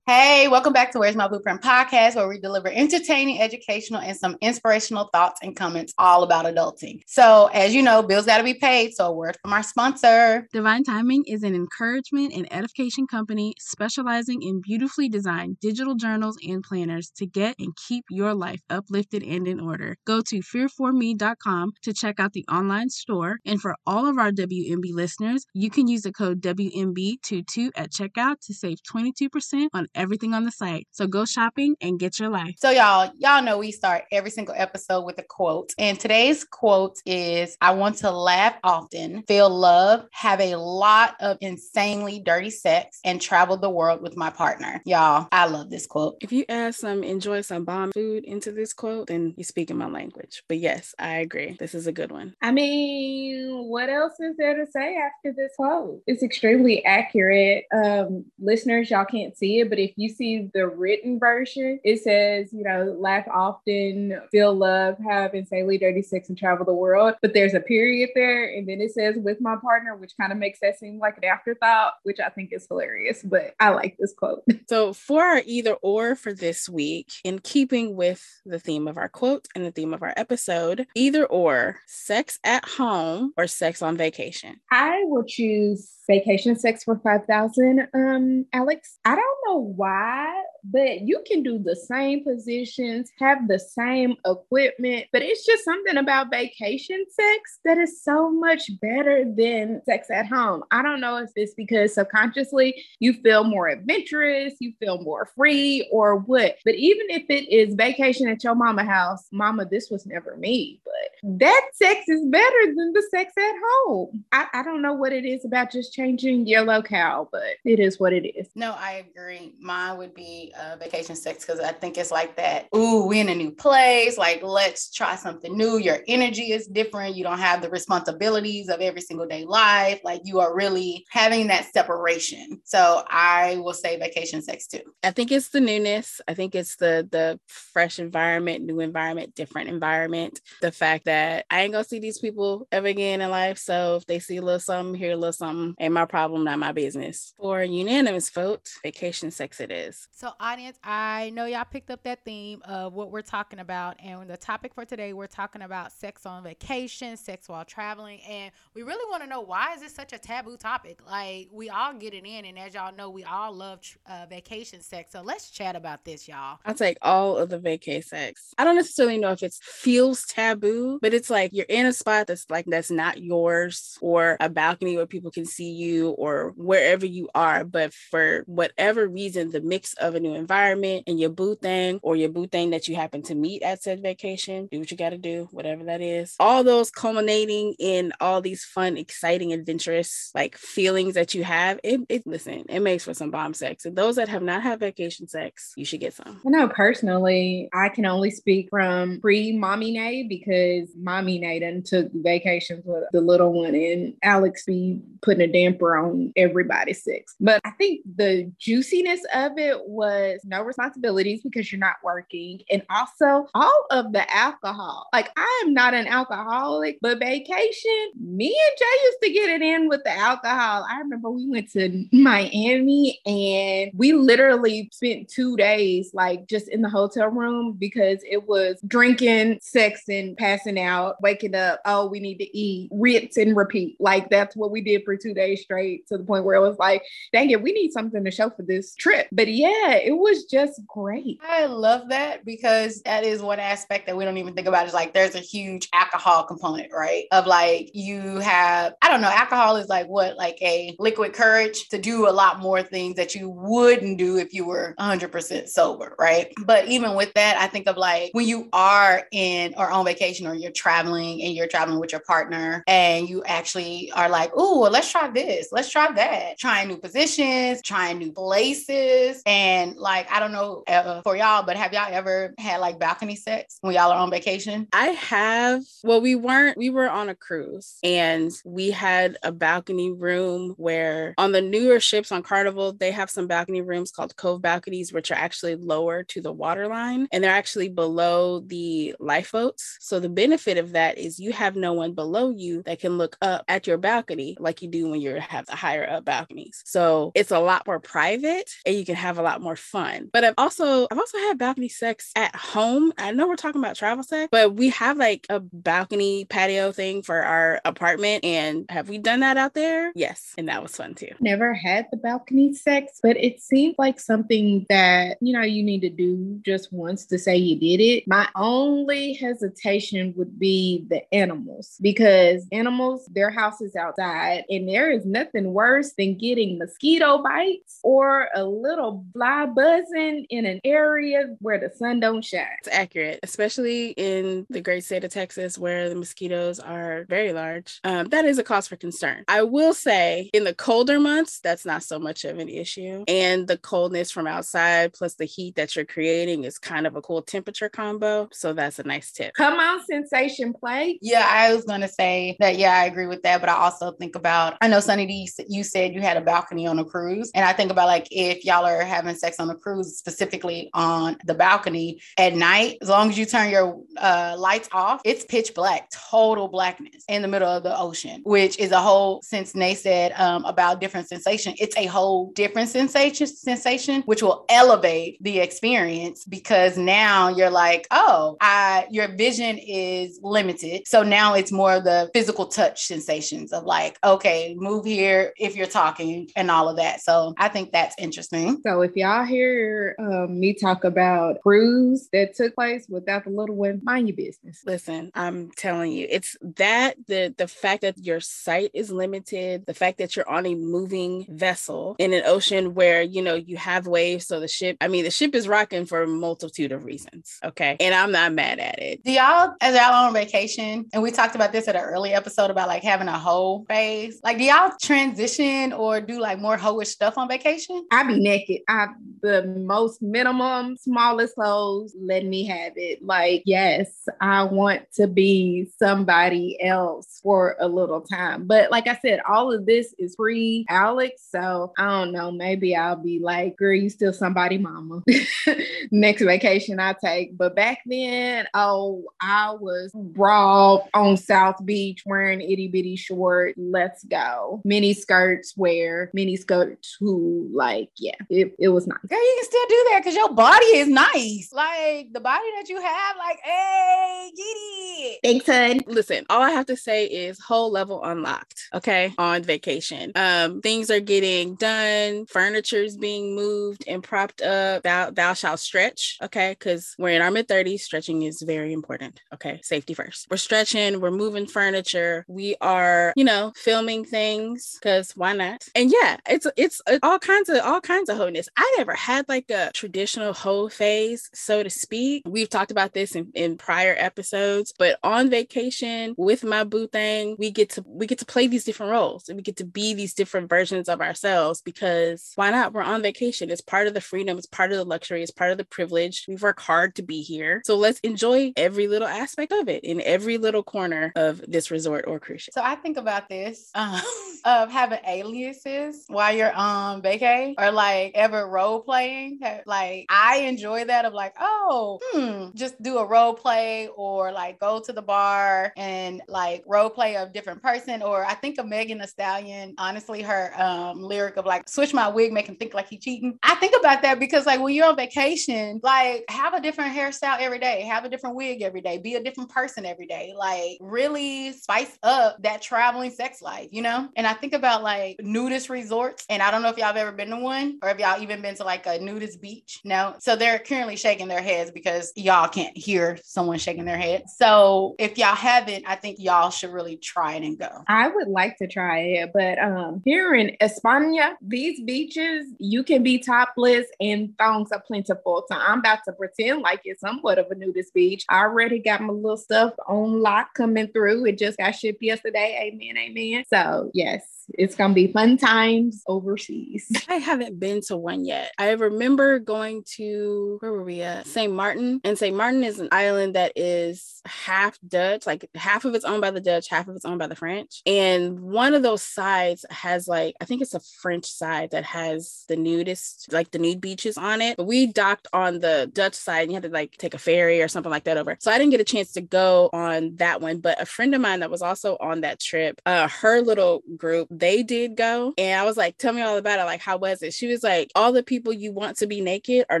Hey, 0.04 0.48
welcome 0.48 0.72
back 0.72 0.90
to 0.90 0.98
Where's 0.98 1.14
My 1.14 1.28
Blueprint 1.28 1.62
podcast, 1.62 2.16
where 2.16 2.26
we 2.26 2.40
deliver 2.40 2.66
entertaining, 2.66 3.40
educational, 3.40 4.00
and 4.00 4.16
some 4.16 4.36
inspirational 4.40 5.08
thoughts 5.12 5.38
and 5.44 5.54
comments 5.54 5.94
all 5.96 6.24
about 6.24 6.44
adulting. 6.44 7.02
So, 7.06 7.48
as 7.54 7.72
you 7.72 7.82
know, 7.82 8.02
bills 8.02 8.26
got 8.26 8.38
to 8.38 8.42
be 8.42 8.54
paid. 8.54 8.94
So, 8.94 9.06
a 9.06 9.12
word 9.12 9.36
from 9.40 9.52
our 9.52 9.62
sponsor. 9.62 10.48
Divine 10.52 10.82
Timing 10.82 11.22
is 11.28 11.44
an 11.44 11.54
encouragement 11.54 12.34
and 12.34 12.52
edification 12.52 13.06
company 13.06 13.54
specializing 13.60 14.42
in 14.42 14.60
beautifully 14.60 15.08
designed 15.08 15.60
digital 15.60 15.94
journals 15.94 16.36
and 16.44 16.64
planners 16.64 17.12
to 17.18 17.24
get 17.24 17.54
and 17.60 17.72
keep 17.86 18.04
your 18.10 18.34
life 18.34 18.60
uplifted 18.70 19.22
and 19.22 19.46
in 19.46 19.60
order. 19.60 19.94
Go 20.04 20.20
to 20.22 20.40
fearforme.com 20.40 21.70
to 21.80 21.94
check 21.94 22.18
out 22.18 22.32
the 22.32 22.44
online 22.50 22.90
store. 22.90 23.36
And 23.46 23.60
for 23.60 23.76
all 23.86 24.08
of 24.08 24.18
our 24.18 24.32
WMB 24.32 24.92
listeners, 24.94 25.44
you 25.54 25.70
can 25.70 25.86
use 25.86 26.02
the 26.02 26.12
code 26.12 26.40
WMB22 26.40 27.70
at 27.76 27.92
checkout 27.92 28.40
to 28.46 28.52
save 28.52 28.78
22% 28.92 29.68
on 29.72 29.86
everything 29.94 30.34
on 30.34 30.44
the 30.44 30.50
site. 30.50 30.86
So 30.90 31.06
go 31.06 31.24
shopping 31.24 31.76
and 31.80 31.98
get 31.98 32.18
your 32.18 32.28
life. 32.28 32.54
So 32.58 32.70
y'all, 32.70 33.10
y'all 33.18 33.42
know 33.42 33.58
we 33.58 33.72
start 33.72 34.04
every 34.10 34.30
single 34.30 34.54
episode 34.56 35.02
with 35.02 35.18
a 35.18 35.22
quote. 35.22 35.72
And 35.78 35.98
today's 35.98 36.44
quote 36.44 36.96
is 37.06 37.56
I 37.60 37.72
want 37.72 37.96
to 37.98 38.10
laugh 38.10 38.54
often, 38.62 39.22
feel 39.28 39.50
love, 39.50 40.06
have 40.12 40.40
a 40.40 40.56
lot 40.56 41.14
of 41.20 41.38
insanely 41.40 42.20
dirty 42.20 42.50
sex, 42.50 43.00
and 43.04 43.20
travel 43.20 43.56
the 43.56 43.70
world 43.70 44.02
with 44.02 44.16
my 44.16 44.30
partner. 44.30 44.80
Y'all, 44.84 45.28
I 45.32 45.46
love 45.46 45.70
this 45.70 45.86
quote. 45.86 46.16
If 46.20 46.32
you 46.32 46.44
add 46.48 46.74
some 46.74 47.02
enjoy 47.02 47.42
some 47.42 47.64
bomb 47.64 47.92
food 47.92 48.24
into 48.24 48.52
this 48.52 48.72
quote, 48.72 49.08
then 49.08 49.34
you 49.36 49.44
speak 49.44 49.70
in 49.70 49.78
my 49.78 49.88
language. 49.88 50.42
But 50.48 50.58
yes, 50.58 50.94
I 50.98 51.16
agree. 51.16 51.56
This 51.58 51.74
is 51.74 51.86
a 51.86 51.92
good 51.92 52.10
one. 52.12 52.34
I 52.42 52.52
mean, 52.52 53.68
what 53.68 53.88
else 53.88 54.14
is 54.20 54.36
there 54.36 54.54
to 54.54 54.70
say 54.70 54.96
after 54.96 55.34
this 55.36 55.52
quote? 55.56 56.02
It's 56.06 56.22
extremely 56.22 56.84
accurate. 56.84 57.64
Um, 57.74 58.26
listeners, 58.38 58.90
y'all 58.90 59.04
can't 59.04 59.36
see 59.36 59.60
it, 59.60 59.68
but 59.68 59.78
if 59.82 59.92
you 59.96 60.08
see 60.08 60.48
the 60.54 60.66
written 60.66 61.18
version, 61.18 61.80
it 61.82 62.02
says, 62.02 62.52
you 62.52 62.62
know, 62.62 62.96
laugh 62.98 63.26
often, 63.28 64.20
feel 64.30 64.54
love, 64.54 64.96
have 65.04 65.34
insanely 65.34 65.78
dirty 65.78 66.02
sex, 66.02 66.28
and 66.28 66.38
travel 66.38 66.64
the 66.64 66.72
world. 66.72 67.14
But 67.20 67.34
there's 67.34 67.54
a 67.54 67.60
period 67.60 68.10
there. 68.14 68.44
And 68.44 68.68
then 68.68 68.80
it 68.80 68.92
says 68.92 69.16
with 69.18 69.40
my 69.40 69.56
partner, 69.60 69.96
which 69.96 70.12
kind 70.18 70.32
of 70.32 70.38
makes 70.38 70.60
that 70.60 70.78
seem 70.78 70.98
like 70.98 71.16
an 71.16 71.24
afterthought, 71.24 71.94
which 72.04 72.20
I 72.20 72.28
think 72.28 72.50
is 72.52 72.66
hilarious. 72.68 73.22
But 73.22 73.54
I 73.58 73.70
like 73.70 73.96
this 73.98 74.14
quote. 74.16 74.42
So 74.68 74.94
for 74.94 75.22
our 75.22 75.42
either 75.44 75.74
or 75.82 76.14
for 76.14 76.32
this 76.32 76.68
week, 76.68 77.12
in 77.24 77.40
keeping 77.40 77.94
with 77.94 78.24
the 78.46 78.58
theme 78.58 78.88
of 78.88 78.96
our 78.96 79.08
quote 79.08 79.46
and 79.54 79.64
the 79.64 79.70
theme 79.70 79.92
of 79.92 80.02
our 80.02 80.14
episode, 80.16 80.86
either 80.94 81.26
or 81.26 81.80
sex 81.86 82.38
at 82.42 82.64
home 82.64 83.32
or 83.36 83.46
sex 83.46 83.82
on 83.82 83.96
vacation. 83.96 84.60
I 84.70 85.02
will 85.04 85.24
choose 85.24 85.92
vacation 86.08 86.58
sex 86.58 86.84
for 86.84 86.98
5000 86.98 87.88
um 87.94 88.44
alex 88.52 88.98
i 89.04 89.14
don't 89.14 89.38
know 89.46 89.71
why 89.76 90.42
but 90.64 91.00
you 91.02 91.22
can 91.26 91.42
do 91.42 91.58
the 91.58 91.74
same 91.74 92.22
positions 92.24 93.10
have 93.18 93.48
the 93.48 93.58
same 93.58 94.14
equipment 94.26 95.06
but 95.12 95.22
it's 95.22 95.44
just 95.44 95.64
something 95.64 95.96
about 95.96 96.30
vacation 96.30 97.04
sex 97.08 97.58
that 97.64 97.78
is 97.78 98.02
so 98.02 98.30
much 98.30 98.70
better 98.80 99.24
than 99.24 99.80
sex 99.84 100.08
at 100.10 100.26
home 100.26 100.62
i 100.70 100.82
don't 100.82 101.00
know 101.00 101.16
if 101.16 101.30
it's 101.36 101.54
because 101.54 101.94
subconsciously 101.94 102.82
you 103.00 103.12
feel 103.14 103.44
more 103.44 103.68
adventurous 103.68 104.54
you 104.60 104.72
feel 104.78 105.02
more 105.02 105.28
free 105.36 105.88
or 105.92 106.16
what 106.16 106.56
but 106.64 106.74
even 106.74 107.06
if 107.10 107.24
it 107.28 107.48
is 107.52 107.74
vacation 107.74 108.28
at 108.28 108.44
your 108.44 108.54
mama 108.54 108.84
house 108.84 109.26
mama 109.32 109.64
this 109.64 109.90
was 109.90 110.06
never 110.06 110.36
me 110.36 110.80
but 110.84 111.38
that 111.38 111.70
sex 111.74 112.08
is 112.08 112.24
better 112.26 112.66
than 112.66 112.92
the 112.92 113.02
sex 113.10 113.32
at 113.36 113.54
home 113.86 114.24
i, 114.32 114.46
I 114.54 114.62
don't 114.62 114.82
know 114.82 114.94
what 114.94 115.12
it 115.12 115.24
is 115.24 115.44
about 115.44 115.70
just 115.70 115.92
changing 115.92 116.46
your 116.46 116.62
locale, 116.62 117.28
but 117.30 117.56
it 117.64 117.80
is 117.80 117.98
what 117.98 118.12
it 118.12 118.26
is. 118.26 118.48
No, 118.54 118.72
I 118.72 119.04
agree. 119.08 119.54
Mine 119.60 119.98
would 119.98 120.14
be 120.14 120.51
uh, 120.58 120.76
vacation 120.76 121.16
sex 121.16 121.44
because 121.44 121.60
I 121.60 121.72
think 121.72 121.98
it's 121.98 122.10
like 122.10 122.36
that. 122.36 122.68
Ooh, 122.76 123.06
we 123.06 123.20
in 123.20 123.28
a 123.28 123.34
new 123.34 123.50
place. 123.50 124.18
Like, 124.18 124.42
let's 124.42 124.90
try 124.90 125.16
something 125.16 125.56
new. 125.56 125.78
Your 125.78 125.98
energy 126.08 126.52
is 126.52 126.66
different. 126.66 127.16
You 127.16 127.24
don't 127.24 127.38
have 127.38 127.62
the 127.62 127.70
responsibilities 127.70 128.68
of 128.68 128.80
every 128.80 129.00
single 129.00 129.26
day 129.26 129.44
life. 129.44 130.00
Like, 130.04 130.22
you 130.24 130.40
are 130.40 130.54
really 130.54 131.04
having 131.10 131.48
that 131.48 131.72
separation. 131.72 132.60
So, 132.64 133.04
I 133.08 133.56
will 133.56 133.74
say 133.74 133.98
vacation 133.98 134.42
sex 134.42 134.66
too. 134.66 134.80
I 135.02 135.10
think 135.10 135.32
it's 135.32 135.48
the 135.50 135.60
newness. 135.60 136.20
I 136.28 136.34
think 136.34 136.54
it's 136.54 136.76
the 136.76 137.08
the 137.10 137.40
fresh 137.46 137.98
environment, 137.98 138.64
new 138.64 138.80
environment, 138.80 139.34
different 139.34 139.68
environment. 139.68 140.40
The 140.60 140.72
fact 140.72 141.06
that 141.06 141.46
I 141.50 141.62
ain't 141.62 141.72
gonna 141.72 141.84
see 141.84 141.98
these 141.98 142.18
people 142.18 142.66
ever 142.70 142.88
again 142.88 143.20
in 143.20 143.30
life. 143.30 143.58
So 143.58 143.96
if 143.96 144.06
they 144.06 144.18
see 144.18 144.36
a 144.36 144.42
little 144.42 144.60
something, 144.60 144.94
hear 144.94 145.12
a 145.12 145.16
little 145.16 145.32
something, 145.32 145.74
ain't 145.80 145.94
my 145.94 146.04
problem, 146.04 146.44
not 146.44 146.58
my 146.58 146.72
business. 146.72 147.34
For 147.38 147.62
unanimous 147.62 148.30
vote, 148.30 148.68
vacation 148.82 149.30
sex 149.30 149.60
it 149.60 149.70
is. 149.70 150.08
So, 150.12 150.30
audience, 150.42 150.76
I 150.82 151.30
know 151.30 151.46
y'all 151.46 151.64
picked 151.64 151.90
up 151.90 152.02
that 152.02 152.24
theme 152.24 152.60
of 152.64 152.94
what 152.94 153.12
we're 153.12 153.22
talking 153.22 153.60
about. 153.60 153.96
And 154.02 154.28
the 154.28 154.36
topic 154.36 154.74
for 154.74 154.84
today, 154.84 155.12
we're 155.12 155.28
talking 155.28 155.62
about 155.62 155.92
sex 155.92 156.26
on 156.26 156.42
vacation, 156.42 157.16
sex 157.16 157.48
while 157.48 157.64
traveling. 157.64 158.20
And 158.28 158.50
we 158.74 158.82
really 158.82 159.08
want 159.08 159.22
to 159.22 159.28
know 159.28 159.40
why 159.40 159.74
is 159.74 159.80
this 159.80 159.94
such 159.94 160.12
a 160.12 160.18
taboo 160.18 160.56
topic? 160.56 160.98
Like, 161.08 161.48
we 161.52 161.70
all 161.70 161.94
get 161.94 162.12
it 162.12 162.26
in. 162.26 162.44
And 162.44 162.58
as 162.58 162.74
y'all 162.74 162.94
know, 162.94 163.08
we 163.08 163.22
all 163.22 163.54
love 163.54 163.80
uh, 164.06 164.26
vacation 164.28 164.82
sex. 164.82 165.12
So, 165.12 165.22
let's 165.22 165.50
chat 165.50 165.76
about 165.76 166.04
this, 166.04 166.26
y'all. 166.26 166.58
I'll 166.66 166.74
take 166.74 166.98
all 167.00 167.36
of 167.36 167.48
the 167.48 167.60
vacay 167.60 168.04
sex. 168.04 168.52
I 168.58 168.64
don't 168.64 168.76
necessarily 168.76 169.18
know 169.18 169.30
if 169.30 169.42
it 169.44 169.54
feels 169.62 170.24
taboo, 170.24 170.98
but 171.00 171.14
it's 171.14 171.30
like 171.30 171.52
you're 171.52 171.66
in 171.68 171.86
a 171.86 171.92
spot 171.92 172.26
that's 172.26 172.46
like 172.50 172.66
that's 172.66 172.90
not 172.90 173.22
yours 173.22 173.96
or 174.00 174.36
a 174.40 174.48
balcony 174.48 174.96
where 174.96 175.06
people 175.06 175.30
can 175.30 175.46
see 175.46 175.70
you 175.70 176.10
or 176.10 176.52
wherever 176.56 177.06
you 177.06 177.28
are. 177.32 177.64
But 177.64 177.94
for 177.94 178.42
whatever 178.46 179.06
reason, 179.06 179.50
the 179.50 179.60
mix 179.60 179.94
of 179.94 180.16
a 180.16 180.20
new 180.20 180.31
environment 180.34 181.04
and 181.06 181.18
your 181.18 181.30
boo 181.30 181.54
thing 181.54 182.00
or 182.02 182.16
your 182.16 182.28
boo 182.28 182.46
thing 182.46 182.70
that 182.70 182.88
you 182.88 182.96
happen 182.96 183.22
to 183.22 183.34
meet 183.34 183.62
at 183.62 183.82
said 183.82 184.02
vacation, 184.02 184.68
do 184.70 184.78
what 184.78 184.90
you 184.90 184.96
got 184.96 185.10
to 185.10 185.18
do, 185.18 185.48
whatever 185.50 185.84
that 185.84 186.00
is. 186.00 186.34
All 186.38 186.64
those 186.64 186.90
culminating 186.90 187.74
in 187.78 188.12
all 188.20 188.40
these 188.40 188.64
fun, 188.64 188.96
exciting, 188.96 189.52
adventurous 189.52 190.30
like 190.34 190.56
feelings 190.56 191.14
that 191.14 191.34
you 191.34 191.44
have. 191.44 191.80
It, 191.82 192.00
it 192.08 192.26
listen, 192.26 192.64
it 192.68 192.80
makes 192.80 193.04
for 193.04 193.14
some 193.14 193.30
bomb 193.30 193.54
sex. 193.54 193.84
And 193.84 193.96
those 193.96 194.16
that 194.16 194.28
have 194.28 194.42
not 194.42 194.62
had 194.62 194.80
vacation 194.80 195.28
sex, 195.28 195.72
you 195.76 195.84
should 195.84 196.00
get 196.00 196.14
some. 196.14 196.40
I 196.46 196.50
know 196.50 196.68
personally, 196.68 197.68
I 197.72 197.88
can 197.88 198.06
only 198.06 198.30
speak 198.30 198.68
from 198.70 199.20
pre 199.20 199.56
mommy 199.56 199.92
Nay 199.92 200.24
because 200.24 200.90
mommy 200.96 201.38
Nay 201.38 201.60
done 201.60 201.82
took 201.82 202.10
vacations 202.12 202.82
with 202.84 203.04
the 203.12 203.20
little 203.20 203.52
one 203.52 203.74
and 203.74 204.14
Alex 204.22 204.64
be 204.64 205.00
putting 205.22 205.42
a 205.42 205.52
damper 205.52 205.96
on 205.96 206.32
everybody's 206.36 207.02
sex. 207.02 207.34
But 207.40 207.60
I 207.64 207.70
think 207.72 208.00
the 208.16 208.50
juiciness 208.58 209.20
of 209.34 209.58
it 209.58 209.76
was 209.86 210.21
was 210.22 210.44
no 210.44 210.62
responsibilities 210.62 211.42
because 211.42 211.70
you're 211.70 211.78
not 211.78 211.96
working. 212.02 212.60
And 212.70 212.82
also 212.90 213.48
all 213.54 213.86
of 213.90 214.12
the 214.12 214.24
alcohol. 214.34 215.08
Like 215.12 215.30
I 215.36 215.62
am 215.64 215.74
not 215.74 215.94
an 215.94 216.06
alcoholic, 216.06 216.98
but 217.00 217.18
vacation, 217.18 218.12
me 218.20 218.46
and 218.46 218.78
Jay 218.78 219.04
used 219.04 219.18
to 219.22 219.32
get 219.32 219.50
it 219.50 219.62
in 219.62 219.88
with 219.88 220.02
the 220.04 220.12
alcohol. 220.12 220.86
I 220.88 220.98
remember 220.98 221.30
we 221.30 221.48
went 221.48 221.70
to 221.72 222.04
Miami 222.12 223.20
and 223.26 223.90
we 223.94 224.12
literally 224.12 224.88
spent 224.92 225.28
two 225.28 225.56
days 225.56 226.10
like 226.14 226.46
just 226.46 226.68
in 226.68 226.82
the 226.82 226.88
hotel 226.88 227.28
room 227.28 227.72
because 227.78 228.20
it 228.28 228.48
was 228.48 228.80
drinking, 228.86 229.58
sex, 229.60 230.08
and 230.08 230.36
passing 230.36 230.78
out, 230.78 231.20
waking 231.22 231.54
up. 231.54 231.80
Oh, 231.84 232.06
we 232.06 232.20
need 232.20 232.38
to 232.38 232.56
eat, 232.56 232.90
rinse 232.92 233.36
and 233.36 233.56
repeat. 233.56 233.96
Like 234.00 234.30
that's 234.30 234.56
what 234.56 234.70
we 234.70 234.80
did 234.80 235.04
for 235.04 235.16
two 235.16 235.34
days 235.34 235.62
straight 235.62 236.06
to 236.08 236.18
the 236.18 236.24
point 236.24 236.44
where 236.44 236.56
it 236.56 236.60
was 236.60 236.78
like, 236.78 237.02
dang 237.32 237.50
it, 237.50 237.62
we 237.62 237.72
need 237.72 237.92
something 237.92 238.24
to 238.24 238.30
show 238.30 238.50
for 238.50 238.62
this 238.62 238.94
trip. 238.94 239.28
But 239.32 239.48
yeah, 239.48 239.94
it 239.94 240.11
was 240.12 240.44
just 240.44 240.80
great. 240.86 241.40
I 241.42 241.66
love 241.66 242.08
that 242.08 242.44
because 242.44 243.02
that 243.02 243.24
is 243.24 243.42
one 243.42 243.60
aspect 243.60 244.06
that 244.06 244.16
we 244.16 244.24
don't 244.24 244.38
even 244.38 244.54
think 244.54 244.68
about 244.68 244.86
is 244.86 244.94
like 244.94 245.12
there's 245.12 245.34
a 245.34 245.40
huge 245.40 245.88
alcohol 245.92 246.44
component, 246.44 246.92
right? 246.92 247.24
Of 247.32 247.46
like 247.46 247.90
you 247.94 248.38
have, 248.38 248.94
I 249.02 249.10
don't 249.10 249.20
know, 249.20 249.28
alcohol 249.28 249.76
is 249.76 249.88
like 249.88 250.06
what, 250.06 250.36
like 250.36 250.60
a 250.62 250.96
liquid 250.98 251.32
courage 251.32 251.88
to 251.88 251.98
do 251.98 252.28
a 252.28 252.30
lot 252.30 252.60
more 252.60 252.82
things 252.82 253.16
that 253.16 253.34
you 253.34 253.48
wouldn't 253.48 254.18
do 254.18 254.38
if 254.38 254.52
you 254.52 254.64
were 254.64 254.94
100% 254.98 255.68
sober, 255.68 256.14
right? 256.18 256.52
But 256.64 256.88
even 256.88 257.14
with 257.14 257.32
that, 257.34 257.56
I 257.56 257.66
think 257.66 257.88
of 257.88 257.96
like 257.96 258.30
when 258.32 258.46
you 258.46 258.68
are 258.72 259.26
in 259.32 259.74
or 259.76 259.90
on 259.90 260.04
vacation 260.04 260.46
or 260.46 260.54
you're 260.54 260.72
traveling 260.72 261.42
and 261.42 261.54
you're 261.54 261.66
traveling 261.66 261.98
with 261.98 262.12
your 262.12 262.20
partner 262.20 262.84
and 262.86 263.28
you 263.28 263.42
actually 263.44 264.12
are 264.12 264.28
like, 264.28 264.50
oh, 264.54 264.80
well, 264.80 264.90
let's 264.90 265.10
try 265.10 265.28
this, 265.28 265.68
let's 265.72 265.90
try 265.90 266.10
that, 266.12 266.58
trying 266.58 266.88
new 266.88 266.98
positions, 266.98 267.82
trying 267.82 268.18
new 268.18 268.32
places. 268.32 269.42
And 269.46 269.91
like, 269.96 270.30
I 270.30 270.40
don't 270.40 270.52
know 270.52 270.82
uh, 270.88 271.22
for 271.22 271.36
y'all, 271.36 271.62
but 271.62 271.76
have 271.76 271.92
y'all 271.92 272.08
ever 272.10 272.54
had 272.58 272.78
like 272.78 272.98
balcony 272.98 273.36
sex 273.36 273.78
when 273.80 273.94
y'all 273.94 274.10
are 274.12 274.18
on 274.18 274.30
vacation? 274.30 274.88
I 274.92 275.08
have. 275.08 275.82
Well, 276.04 276.20
we 276.20 276.34
weren't, 276.34 276.76
we 276.76 276.90
were 276.90 277.08
on 277.08 277.28
a 277.28 277.34
cruise 277.34 277.98
and 278.02 278.50
we 278.64 278.90
had 278.90 279.36
a 279.42 279.52
balcony 279.52 280.12
room 280.12 280.74
where 280.76 281.34
on 281.38 281.52
the 281.52 281.60
newer 281.60 282.00
ships 282.00 282.32
on 282.32 282.42
Carnival, 282.42 282.92
they 282.92 283.10
have 283.10 283.30
some 283.30 283.46
balcony 283.46 283.80
rooms 283.80 284.10
called 284.10 284.36
cove 284.36 284.62
balconies, 284.62 285.12
which 285.12 285.30
are 285.30 285.38
actually 285.38 285.76
lower 285.76 286.22
to 286.24 286.40
the 286.40 286.52
waterline 286.52 287.28
and 287.32 287.42
they're 287.42 287.50
actually 287.50 287.88
below 287.88 288.60
the 288.60 289.14
lifeboats. 289.18 289.96
So 290.00 290.20
the 290.20 290.28
benefit 290.28 290.78
of 290.78 290.92
that 290.92 291.18
is 291.18 291.38
you 291.38 291.52
have 291.52 291.76
no 291.76 291.92
one 291.92 292.14
below 292.14 292.50
you 292.50 292.82
that 292.84 293.00
can 293.00 293.18
look 293.18 293.36
up 293.42 293.64
at 293.68 293.86
your 293.86 293.98
balcony 293.98 294.56
like 294.58 294.82
you 294.82 294.88
do 294.88 295.08
when 295.08 295.20
you 295.20 295.34
have 295.36 295.66
the 295.66 295.76
higher 295.76 296.08
up 296.08 296.24
balconies. 296.24 296.82
So 296.84 297.32
it's 297.34 297.50
a 297.50 297.58
lot 297.58 297.86
more 297.86 298.00
private 298.00 298.70
and 298.86 298.94
you 298.94 299.04
can 299.04 299.14
have 299.14 299.38
a 299.38 299.42
lot 299.42 299.60
more 299.60 299.76
fun. 299.82 300.30
But 300.32 300.44
I've 300.44 300.54
also 300.56 301.06
I've 301.10 301.18
also 301.18 301.38
had 301.38 301.58
balcony 301.58 301.88
sex 301.88 302.30
at 302.36 302.54
home. 302.54 303.12
I 303.18 303.32
know 303.32 303.48
we're 303.48 303.56
talking 303.56 303.80
about 303.80 303.96
travel 303.96 304.24
sex, 304.24 304.48
but 304.50 304.74
we 304.74 304.90
have 304.90 305.16
like 305.16 305.46
a 305.50 305.60
balcony 305.60 306.44
patio 306.44 306.92
thing 306.92 307.22
for 307.22 307.42
our 307.42 307.80
apartment. 307.84 308.44
And 308.44 308.86
have 308.88 309.08
we 309.08 309.18
done 309.18 309.40
that 309.40 309.56
out 309.56 309.74
there? 309.74 310.12
Yes. 310.14 310.54
And 310.56 310.68
that 310.68 310.82
was 310.82 310.96
fun 310.96 311.14
too. 311.14 311.34
Never 311.40 311.74
had 311.74 312.06
the 312.10 312.16
balcony 312.16 312.74
sex, 312.74 313.20
but 313.22 313.36
it 313.36 313.60
seemed 313.60 313.96
like 313.98 314.20
something 314.20 314.86
that, 314.88 315.38
you 315.40 315.52
know, 315.52 315.62
you 315.62 315.82
need 315.82 316.00
to 316.00 316.10
do 316.10 316.60
just 316.64 316.92
once 316.92 317.26
to 317.26 317.38
say 317.38 317.56
you 317.56 317.78
did 317.78 318.02
it. 318.02 318.24
My 318.26 318.48
only 318.54 319.34
hesitation 319.34 320.34
would 320.36 320.58
be 320.58 321.04
the 321.08 321.22
animals 321.34 321.96
because 322.00 322.66
animals, 322.72 323.26
their 323.32 323.50
house 323.50 323.80
is 323.80 323.96
outside, 323.96 324.64
and 324.68 324.88
there 324.88 325.10
is 325.10 325.26
nothing 325.26 325.72
worse 325.72 326.12
than 326.16 326.38
getting 326.38 326.78
mosquito 326.78 327.42
bites 327.42 327.98
or 328.02 328.48
a 328.54 328.64
little 328.64 329.24
fly 329.32 329.66
buzzing 329.74 330.46
in 330.50 330.66
an 330.66 330.80
area 330.84 331.56
where 331.60 331.78
the 331.78 331.90
sun 331.96 332.20
don't 332.20 332.44
shine. 332.44 332.66
It's 332.78 332.88
accurate, 332.88 333.40
especially 333.42 334.10
in 334.10 334.66
the 334.70 334.80
great 334.80 335.04
state 335.04 335.24
of 335.24 335.32
Texas 335.32 335.78
where 335.78 336.08
the 336.08 336.14
mosquitoes 336.14 336.78
are 336.78 337.24
very 337.28 337.52
large. 337.52 338.00
Um, 338.04 338.28
that 338.28 338.44
is 338.44 338.58
a 338.58 338.64
cause 338.64 338.88
for 338.88 338.96
concern. 338.96 339.44
I 339.48 339.62
will 339.62 339.94
say 339.94 340.50
in 340.52 340.64
the 340.64 340.74
colder 340.74 341.20
months, 341.20 341.60
that's 341.60 341.84
not 341.84 342.02
so 342.02 342.18
much 342.18 342.44
of 342.44 342.58
an 342.58 342.68
issue. 342.68 343.24
And 343.28 343.66
the 343.66 343.78
coldness 343.78 344.30
from 344.30 344.46
outside 344.46 345.12
plus 345.12 345.34
the 345.34 345.44
heat 345.44 345.76
that 345.76 345.94
you're 345.96 346.04
creating 346.04 346.64
is 346.64 346.78
kind 346.78 347.06
of 347.06 347.16
a 347.16 347.22
cool 347.22 347.42
temperature 347.42 347.88
combo. 347.88 348.48
So 348.52 348.72
that's 348.72 348.98
a 348.98 349.04
nice 349.04 349.32
tip. 349.32 349.54
Come 349.54 349.78
on, 349.78 350.04
sensation 350.04 350.72
play. 350.72 351.18
Yeah, 351.22 351.46
I 351.48 351.74
was 351.74 351.84
gonna 351.84 352.08
say 352.08 352.56
that. 352.60 352.76
Yeah, 352.76 352.96
I 352.96 353.04
agree 353.04 353.26
with 353.26 353.42
that. 353.42 353.60
But 353.60 353.70
I 353.70 353.74
also 353.74 354.12
think 354.12 354.36
about. 354.36 354.76
I 354.80 354.88
know 354.88 355.00
Sunny 355.00 355.26
D, 355.26 355.48
you 355.68 355.84
said 355.84 356.14
you 356.14 356.20
had 356.20 356.36
a 356.36 356.40
balcony 356.40 356.86
on 356.86 356.98
a 356.98 357.04
cruise, 357.04 357.50
and 357.54 357.64
I 357.64 357.72
think 357.72 357.90
about 357.90 358.06
like 358.06 358.28
if 358.30 358.64
y'all 358.64 358.86
are 358.86 359.02
having 359.02 359.34
sex 359.34 359.58
on 359.62 359.70
a 359.70 359.74
cruise, 359.74 360.16
specifically 360.16 360.90
on 360.92 361.36
the 361.44 361.54
balcony 361.54 362.20
at 362.36 362.54
night. 362.54 362.98
As 363.00 363.08
long 363.08 363.30
as 363.30 363.38
you 363.38 363.46
turn 363.46 363.70
your 363.70 364.02
uh, 364.16 364.56
lights 364.58 364.88
off, 364.92 365.22
it's 365.24 365.44
pitch 365.44 365.74
black, 365.74 366.10
total 366.10 366.68
blackness 366.68 367.24
in 367.28 367.42
the 367.42 367.48
middle 367.48 367.68
of 367.68 367.82
the 367.82 367.98
ocean, 367.98 368.42
which 368.44 368.78
is 368.78 368.90
a 368.90 369.00
whole. 369.00 369.40
Since 369.42 369.74
Nay 369.74 369.94
said 369.94 370.32
um, 370.32 370.64
about 370.64 371.00
different 371.00 371.28
sensation, 371.28 371.74
it's 371.78 371.96
a 371.96 372.06
whole 372.06 372.52
different 372.52 372.88
sensation. 372.88 373.46
Sensation, 373.46 374.22
which 374.22 374.42
will 374.42 374.64
elevate 374.68 375.38
the 375.42 375.60
experience 375.60 376.44
because 376.44 376.96
now 376.98 377.48
you're 377.48 377.70
like, 377.70 378.06
oh, 378.10 378.56
I 378.60 379.06
your 379.10 379.28
vision 379.28 379.78
is 379.78 380.38
limited. 380.42 381.06
So 381.06 381.22
now 381.22 381.54
it's 381.54 381.70
more 381.70 381.94
of 381.94 382.04
the 382.04 382.30
physical 382.34 382.66
touch 382.66 383.04
sensations 383.04 383.72
of 383.72 383.84
like, 383.84 384.18
okay, 384.24 384.74
move 384.76 385.04
here 385.04 385.52
if 385.58 385.76
you're 385.76 385.86
talking 385.86 386.50
and 386.56 386.70
all 386.70 386.88
of 386.88 386.96
that. 386.96 387.20
So 387.20 387.54
I 387.58 387.68
think 387.68 387.92
that's 387.92 388.14
interesting. 388.18 388.80
So 388.84 389.02
if 389.02 389.14
y'all 389.14 389.44
hear 389.52 390.16
um, 390.18 390.58
me 390.58 390.74
talk 390.74 391.04
about 391.04 391.60
cruise 391.62 392.28
that 392.32 392.54
took 392.54 392.74
place 392.74 393.06
without 393.08 393.44
the 393.44 393.50
little 393.50 393.76
one, 393.76 394.00
mind 394.02 394.28
your 394.28 394.36
business. 394.36 394.82
Listen, 394.84 395.30
I'm 395.34 395.70
telling 395.72 396.12
you, 396.12 396.26
it's 396.30 396.56
that 396.76 397.16
the 397.26 397.54
the 397.56 397.68
fact 397.68 398.02
that 398.02 398.18
your 398.18 398.40
sight 398.40 398.90
is 398.94 399.10
limited, 399.10 399.86
the 399.86 399.94
fact 399.94 400.18
that 400.18 400.36
you're 400.36 400.48
on 400.48 400.66
a 400.66 400.74
moving 400.74 401.46
vessel 401.50 402.16
in 402.18 402.32
an 402.32 402.42
ocean 402.46 402.94
where 402.94 403.22
you 403.22 403.42
know 403.42 403.54
you 403.54 403.76
have 403.76 404.06
waves, 404.06 404.46
so 404.46 404.60
the 404.60 404.68
ship. 404.68 404.96
I 405.00 405.08
mean, 405.08 405.24
the 405.24 405.30
ship 405.30 405.54
is 405.54 405.68
rocking 405.68 406.06
for 406.06 406.22
a 406.22 406.26
multitude 406.26 406.92
of 406.92 407.04
reasons. 407.04 407.58
Okay, 407.64 407.96
and 408.00 408.14
I'm 408.14 408.32
not 408.32 408.52
mad 408.52 408.78
at 408.78 408.98
it. 408.98 409.22
Do 409.24 409.32
y'all, 409.32 409.74
as 409.80 409.94
y'all 409.94 410.26
on 410.26 410.32
vacation, 410.32 411.06
and 411.12 411.22
we 411.22 411.30
talked 411.30 411.54
about 411.54 411.72
this 411.72 411.88
at 411.88 411.96
an 411.96 412.02
early 412.02 412.32
episode 412.32 412.70
about 412.70 412.88
like 412.88 413.02
having 413.02 413.28
a 413.28 413.38
whole 413.38 413.84
phase. 413.88 414.40
Like, 414.42 414.58
do 414.58 414.64
y'all 414.64 414.92
transition 415.00 415.92
or 415.92 416.20
do 416.20 416.40
like 416.40 416.58
more 416.58 416.78
hoish 416.78 417.08
stuff 417.08 417.36
on 417.36 417.48
vacation? 417.48 418.06
I 418.10 418.22
be 418.22 418.38
naked. 418.38 418.80
I 418.88 419.08
the 419.42 419.64
most 419.78 420.22
minimum, 420.22 420.96
smallest 420.96 421.56
clothes. 421.56 422.14
Let 422.18 422.44
me 422.44 422.64
have 422.66 422.92
it. 422.96 423.22
Like, 423.22 423.62
yes, 423.66 424.28
I 424.40 424.64
want 424.64 425.02
to 425.14 425.26
be 425.26 425.88
somebody 425.98 426.78
else 426.82 427.40
for 427.42 427.76
a 427.80 427.88
little 427.88 428.20
time. 428.20 428.66
But 428.66 428.90
like 428.90 429.06
I 429.08 429.18
said, 429.20 429.40
all 429.48 429.72
of 429.72 429.86
this 429.86 430.14
is 430.18 430.36
free, 430.36 430.86
Alex. 430.88 431.46
So 431.50 431.92
I 431.98 432.06
don't 432.06 432.32
know. 432.32 432.50
Maybe 432.50 432.94
I'll 432.94 433.16
be 433.16 433.40
like, 433.40 433.76
girl, 433.76 433.94
you 433.94 434.08
still 434.08 434.32
somebody 434.32 434.78
mama. 434.78 435.22
Next 436.10 436.42
vacation 436.42 437.00
I 437.00 437.14
take. 437.22 437.56
But 437.56 437.74
back 437.74 437.98
then, 438.06 438.66
oh, 438.74 439.24
I 439.40 439.72
was 439.72 440.12
raw 440.14 441.00
on 441.14 441.36
South 441.36 441.84
Beach 441.84 442.22
wearing 442.26 442.60
itty 442.60 442.88
bitty 442.88 443.16
short. 443.16 443.74
Let's 443.76 444.24
go. 444.24 444.80
Mini 444.84 445.14
skirts 445.14 445.74
wear 445.76 446.30
mini 446.32 446.56
skirts 446.56 447.16
who 447.18 447.68
like, 447.72 448.10
yeah, 448.16 448.36
it, 448.48 448.74
it 448.78 448.88
was 448.88 449.06
nice. 449.06 449.18
Girl, 449.32 449.40
you 449.40 449.56
can 449.60 449.64
still 449.64 449.86
do 449.88 450.06
that 450.10 450.20
because 450.22 450.34
your 450.34 450.52
body 450.52 450.84
is 450.84 451.08
nice. 451.08 451.72
Like 451.72 452.34
the 452.34 452.40
body 452.40 452.66
that 452.76 452.90
you 452.90 453.00
have, 453.00 453.36
like, 453.38 453.60
hey, 453.64 454.50
get 454.54 454.62
it. 454.62 455.38
Thanks, 455.42 455.66
hun. 455.66 456.00
Listen, 456.06 456.44
all 456.50 456.60
I 456.60 456.68
have 456.68 456.84
to 456.86 456.98
say 456.98 457.24
is 457.24 457.58
whole 457.58 457.90
level 457.90 458.22
unlocked. 458.22 458.90
Okay, 458.92 459.32
on 459.38 459.62
vacation, 459.62 460.32
um, 460.34 460.82
things 460.82 461.10
are 461.10 461.20
getting 461.20 461.76
done. 461.76 462.44
Furniture 462.44 463.02
is 463.02 463.16
being 463.16 463.56
moved 463.56 464.04
and 464.06 464.22
propped 464.22 464.60
up. 464.60 465.02
Thou 465.02 465.30
thou 465.30 465.54
shalt 465.54 465.80
stretch. 465.80 466.36
Okay, 466.42 466.76
because 466.78 467.14
we're 467.18 467.30
in 467.30 467.40
our 467.40 467.50
mid 467.50 467.68
thirties. 467.68 468.04
Stretching 468.04 468.42
is 468.42 468.60
very 468.60 468.92
important. 468.92 469.40
Okay, 469.54 469.80
safety 469.82 470.12
first. 470.12 470.46
We're 470.50 470.58
stretching. 470.58 471.22
We're 471.22 471.30
moving 471.30 471.66
furniture. 471.66 472.44
We 472.48 472.76
are, 472.82 473.32
you 473.34 473.44
know, 473.44 473.72
filming 473.76 474.26
things 474.26 474.98
because 475.00 475.34
why 475.34 475.54
not? 475.54 475.86
And 475.94 476.12
yeah, 476.12 476.36
it's 476.46 476.66
it's 476.76 477.00
uh, 477.06 477.18
all 477.22 477.38
kinds 477.38 477.70
of 477.70 477.78
all 477.82 478.02
kinds 478.02 478.28
of 478.28 478.36
holiness. 478.36 478.68
I 478.76 478.94
never 478.98 479.21
had 479.22 479.48
like 479.48 479.70
a 479.70 479.90
traditional 479.94 480.52
hoe 480.52 480.88
phase, 480.88 481.48
so 481.54 481.82
to 481.82 481.88
speak. 481.88 482.42
We've 482.44 482.68
talked 482.68 482.90
about 482.90 483.14
this 483.14 483.36
in, 483.36 483.52
in 483.54 483.78
prior 483.78 484.16
episodes, 484.18 484.92
but 484.98 485.16
on 485.22 485.48
vacation 485.48 486.34
with 486.36 486.64
my 486.64 486.82
boo 486.82 487.06
thing, 487.06 487.54
we 487.56 487.70
get 487.70 487.90
to 487.90 488.04
we 488.04 488.26
get 488.26 488.40
to 488.40 488.44
play 488.44 488.66
these 488.66 488.84
different 488.84 489.12
roles 489.12 489.48
and 489.48 489.56
we 489.56 489.62
get 489.62 489.76
to 489.76 489.84
be 489.84 490.12
these 490.12 490.34
different 490.34 490.68
versions 490.68 491.08
of 491.08 491.20
ourselves 491.20 491.80
because 491.80 492.52
why 492.56 492.70
not? 492.70 492.92
We're 492.92 493.02
on 493.02 493.22
vacation. 493.22 493.70
It's 493.70 493.80
part 493.80 494.08
of 494.08 494.14
the 494.14 494.20
freedom, 494.20 494.58
it's 494.58 494.66
part 494.66 494.90
of 494.90 494.98
the 494.98 495.04
luxury, 495.04 495.42
it's 495.42 495.52
part 495.52 495.70
of 495.70 495.78
the 495.78 495.84
privilege. 495.84 496.44
We've 496.48 496.62
worked 496.62 496.82
hard 496.82 497.14
to 497.16 497.22
be 497.22 497.42
here. 497.42 497.80
So 497.84 497.96
let's 497.96 498.18
enjoy 498.20 498.72
every 498.76 499.06
little 499.06 499.28
aspect 499.28 499.70
of 499.70 499.88
it 499.88 500.02
in 500.02 500.20
every 500.20 500.58
little 500.58 500.82
corner 500.82 501.32
of 501.36 501.62
this 501.68 501.92
resort 501.92 502.24
or 502.26 502.40
cruise 502.40 502.62
ship. 502.62 502.74
So 502.74 502.82
I 502.82 502.96
think 502.96 503.16
about 503.16 503.48
this 503.48 503.90
um, 503.94 504.20
of 504.64 504.90
having 504.90 505.20
aliases 505.24 506.24
while 506.26 506.52
you're 506.52 506.72
on 506.72 507.22
vacay 507.22 507.74
or 507.78 507.92
like 507.92 508.32
ever 508.34 508.66
role 508.66 509.04
playing? 509.12 509.60
Like 509.84 510.24
I 510.30 510.60
enjoy 510.60 511.04
that 511.04 511.26
of 511.26 511.34
like, 511.34 511.54
oh, 511.60 512.18
hmm, 512.32 512.74
just 512.74 513.00
do 513.02 513.18
a 513.18 513.26
role 513.26 513.52
play 513.52 514.08
or 514.16 514.52
like 514.52 514.80
go 514.80 515.00
to 515.00 515.12
the 515.12 515.20
bar 515.20 515.92
and 515.98 516.40
like 516.48 516.82
role 516.86 517.10
play 517.10 517.34
a 517.34 517.46
different 517.46 517.82
person. 517.82 518.22
Or 518.22 518.42
I 518.44 518.54
think 518.54 518.78
of 518.78 518.86
Megan 518.86 519.18
Thee 519.18 519.26
Stallion, 519.26 519.94
honestly, 519.98 520.40
her 520.40 520.72
um, 520.80 521.22
lyric 521.22 521.58
of 521.58 521.66
like 521.66 521.90
switch 521.90 522.14
my 522.14 522.26
wig, 522.28 522.52
make 522.52 522.66
him 522.66 522.76
think 522.76 522.94
like 522.94 523.08
he 523.08 523.18
cheating. 523.18 523.58
I 523.62 523.74
think 523.74 523.94
about 523.98 524.22
that 524.22 524.40
because 524.40 524.64
like 524.64 524.80
when 524.80 524.94
you're 524.94 525.06
on 525.06 525.16
vacation, 525.16 526.00
like 526.02 526.44
have 526.48 526.72
a 526.72 526.80
different 526.80 527.14
hairstyle 527.14 527.58
every 527.60 527.78
day, 527.78 528.02
have 528.02 528.24
a 528.24 528.30
different 528.30 528.56
wig 528.56 528.80
every 528.80 529.02
day, 529.02 529.18
be 529.18 529.34
a 529.34 529.42
different 529.42 529.68
person 529.68 530.06
every 530.06 530.26
day. 530.26 530.54
Like 530.56 530.96
really 531.00 531.72
spice 531.72 532.16
up 532.22 532.62
that 532.62 532.80
traveling 532.80 533.30
sex 533.30 533.60
life, 533.60 533.88
you 533.90 534.00
know? 534.00 534.30
And 534.36 534.46
I 534.46 534.54
think 534.54 534.72
about 534.72 535.02
like 535.02 535.36
nudist 535.40 535.90
resorts, 535.90 536.46
and 536.48 536.62
I 536.62 536.70
don't 536.70 536.80
know 536.82 536.88
if 536.88 536.96
y'all 536.96 537.08
have 537.08 537.16
ever 537.18 537.32
been 537.32 537.50
to 537.50 537.56
one 537.56 537.98
or 538.02 538.08
if 538.08 538.18
y'all 538.18 538.40
even 538.40 538.62
been 538.62 538.74
to 538.76 538.84
like 538.84 538.91
a 539.06 539.18
nudist 539.18 539.60
beach. 539.60 540.00
No. 540.04 540.34
So 540.38 540.56
they're 540.56 540.78
currently 540.78 541.16
shaking 541.16 541.48
their 541.48 541.62
heads 541.62 541.90
because 541.90 542.32
y'all 542.36 542.68
can't 542.68 542.96
hear 542.96 543.38
someone 543.42 543.78
shaking 543.78 544.04
their 544.04 544.18
head. 544.18 544.44
So 544.48 545.14
if 545.18 545.38
y'all 545.38 545.54
haven't, 545.54 546.04
I 546.06 546.16
think 546.16 546.38
y'all 546.38 546.70
should 546.70 546.90
really 546.90 547.16
try 547.16 547.54
it 547.54 547.62
and 547.62 547.78
go. 547.78 547.90
I 548.08 548.28
would 548.28 548.48
like 548.48 548.76
to 548.78 548.86
try 548.86 549.20
it, 549.20 549.50
but 549.52 549.78
um 549.78 550.22
here 550.24 550.54
in 550.54 550.76
España, 550.80 551.54
these 551.60 552.00
beaches, 552.02 552.66
you 552.78 553.02
can 553.02 553.22
be 553.22 553.38
topless 553.38 554.06
and 554.20 554.56
thongs 554.58 554.92
are 554.92 555.02
plentiful. 555.06 555.64
So 555.70 555.76
I'm 555.76 556.00
about 556.00 556.20
to 556.26 556.32
pretend 556.32 556.82
like 556.82 557.00
it's 557.04 557.20
somewhat 557.20 557.58
of 557.58 557.70
a 557.70 557.74
nudist 557.74 558.14
beach. 558.14 558.44
I 558.48 558.60
already 558.60 558.98
got 558.98 559.22
my 559.22 559.32
little 559.32 559.56
stuff 559.56 559.94
on 560.06 560.40
lock 560.40 560.74
coming 560.74 561.08
through. 561.08 561.46
It 561.46 561.58
just 561.58 561.78
got 561.78 561.92
shipped 561.92 562.22
yesterday. 562.22 562.92
Amen. 562.92 563.16
Amen. 563.16 563.64
So 563.72 564.10
yes, 564.14 564.42
it's 564.74 564.94
gonna 564.94 565.14
be 565.14 565.32
fun 565.32 565.56
times 565.56 566.22
overseas. 566.26 567.10
I 567.28 567.34
haven't 567.34 567.78
been 567.78 568.00
to 568.02 568.16
one 568.16 568.44
yet. 568.44 568.72
I 568.82 568.90
remember 568.90 569.60
going 569.60 570.02
to 570.16 570.78
where 570.80 570.90
were 570.90 571.04
we 571.04 571.22
at? 571.22 571.46
St. 571.46 571.72
Martin. 571.72 572.20
And 572.24 572.36
St. 572.36 572.56
Martin 572.56 572.82
is 572.82 572.98
an 572.98 573.08
island 573.12 573.54
that 573.54 573.72
is 573.76 574.42
half 574.44 574.98
Dutch, 575.06 575.46
like 575.46 575.70
half 575.76 576.04
of 576.04 576.16
it's 576.16 576.24
owned 576.24 576.40
by 576.40 576.50
the 576.50 576.60
Dutch, 576.60 576.88
half 576.88 577.06
of 577.06 577.14
it's 577.14 577.24
owned 577.24 577.38
by 577.38 577.46
the 577.46 577.54
French. 577.54 578.02
And 578.06 578.58
one 578.58 578.94
of 578.94 579.04
those 579.04 579.22
sides 579.22 579.86
has 579.88 580.26
like, 580.26 580.56
I 580.60 580.64
think 580.64 580.82
it's 580.82 580.94
a 580.94 581.00
French 581.20 581.46
side 581.46 581.92
that 581.92 582.02
has 582.04 582.64
the 582.68 582.74
nudist, 582.74 583.52
like 583.52 583.70
the 583.70 583.78
nude 583.78 584.00
beaches 584.00 584.36
on 584.36 584.60
it. 584.60 584.76
But 584.76 584.86
we 584.86 585.06
docked 585.06 585.46
on 585.52 585.78
the 585.78 586.10
Dutch 586.12 586.34
side 586.34 586.62
and 586.62 586.72
you 586.72 586.74
had 586.74 586.82
to 586.82 586.88
like 586.88 587.12
take 587.18 587.34
a 587.34 587.38
ferry 587.38 587.82
or 587.82 587.88
something 587.88 588.10
like 588.10 588.24
that 588.24 588.36
over. 588.36 588.56
So 588.58 588.72
I 588.72 588.78
didn't 588.78 588.90
get 588.90 589.00
a 589.00 589.04
chance 589.04 589.30
to 589.34 589.42
go 589.42 589.90
on 589.92 590.34
that 590.36 590.60
one. 590.60 590.80
But 590.80 591.00
a 591.00 591.06
friend 591.06 591.36
of 591.36 591.40
mine 591.40 591.60
that 591.60 591.70
was 591.70 591.82
also 591.82 592.16
on 592.20 592.40
that 592.40 592.58
trip, 592.58 593.00
uh, 593.06 593.28
her 593.28 593.60
little 593.60 594.02
group, 594.16 594.48
they 594.50 594.82
did 594.82 595.16
go. 595.16 595.54
And 595.56 595.80
I 595.80 595.84
was 595.84 595.96
like, 595.96 596.18
tell 596.18 596.32
me 596.32 596.42
all 596.42 596.56
about 596.56 596.80
it. 596.80 596.84
Like, 596.84 597.00
how 597.00 597.16
was 597.16 597.42
it? 597.42 597.54
She 597.54 597.68
was 597.68 597.84
like, 597.84 598.10
all 598.16 598.32
the 598.32 598.42
people 598.42 598.71
you 598.72 598.92
want 598.92 599.18
to 599.18 599.26
be 599.26 599.40
naked 599.40 599.86
are 599.90 600.00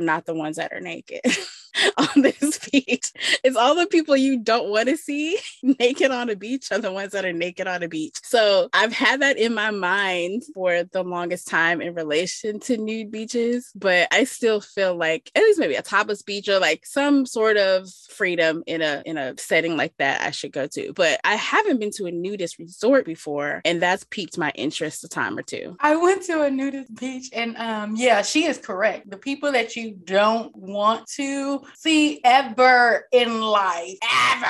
not 0.00 0.26
the 0.26 0.34
ones 0.34 0.56
that 0.56 0.72
are 0.72 0.80
naked. 0.80 1.20
on 1.96 2.22
this 2.22 2.58
beach. 2.72 3.12
It's 3.44 3.56
all 3.56 3.74
the 3.74 3.86
people 3.86 4.16
you 4.16 4.38
don't 4.38 4.68
want 4.68 4.88
to 4.88 4.96
see 4.96 5.38
naked 5.62 6.10
on 6.10 6.30
a 6.30 6.36
beach 6.36 6.70
are 6.70 6.78
the 6.78 6.92
ones 6.92 7.12
that 7.12 7.24
are 7.24 7.32
naked 7.32 7.66
on 7.66 7.82
a 7.82 7.88
beach. 7.88 8.18
So 8.22 8.68
I've 8.72 8.92
had 8.92 9.20
that 9.22 9.38
in 9.38 9.54
my 9.54 9.70
mind 9.70 10.42
for 10.54 10.84
the 10.84 11.02
longest 11.02 11.48
time 11.48 11.80
in 11.80 11.94
relation 11.94 12.60
to 12.60 12.76
nude 12.76 13.10
beaches, 13.10 13.70
but 13.74 14.08
I 14.12 14.24
still 14.24 14.60
feel 14.60 14.94
like 14.96 15.30
at 15.34 15.42
least 15.42 15.58
maybe 15.58 15.74
a 15.74 15.82
topless 15.82 16.22
beach 16.22 16.48
or 16.48 16.58
like 16.58 16.84
some 16.86 17.26
sort 17.26 17.56
of 17.56 17.88
freedom 18.10 18.62
in 18.66 18.82
a 18.82 19.02
in 19.06 19.16
a 19.16 19.36
setting 19.38 19.76
like 19.76 19.94
that 19.98 20.22
I 20.22 20.30
should 20.30 20.52
go 20.52 20.66
to. 20.68 20.92
But 20.92 21.20
I 21.24 21.34
haven't 21.36 21.80
been 21.80 21.90
to 21.92 22.06
a 22.06 22.10
nudist 22.10 22.58
resort 22.58 23.04
before, 23.04 23.60
and 23.64 23.80
that's 23.80 24.04
piqued 24.04 24.38
my 24.38 24.50
interest 24.54 25.04
a 25.04 25.08
time 25.08 25.38
or 25.38 25.42
two. 25.42 25.76
I 25.80 25.96
went 25.96 26.22
to 26.24 26.42
a 26.42 26.50
nudist 26.50 26.94
beach 26.94 27.30
and 27.32 27.56
um 27.56 27.96
yeah, 27.96 28.22
she 28.22 28.44
is 28.44 28.58
correct. 28.58 29.10
The 29.10 29.16
people 29.16 29.52
that 29.52 29.76
you 29.76 29.92
don't 29.92 30.54
want 30.54 31.06
to 31.16 31.61
see 31.74 32.20
ever 32.24 33.06
in 33.12 33.40
life, 33.40 33.96
ever 34.02 34.46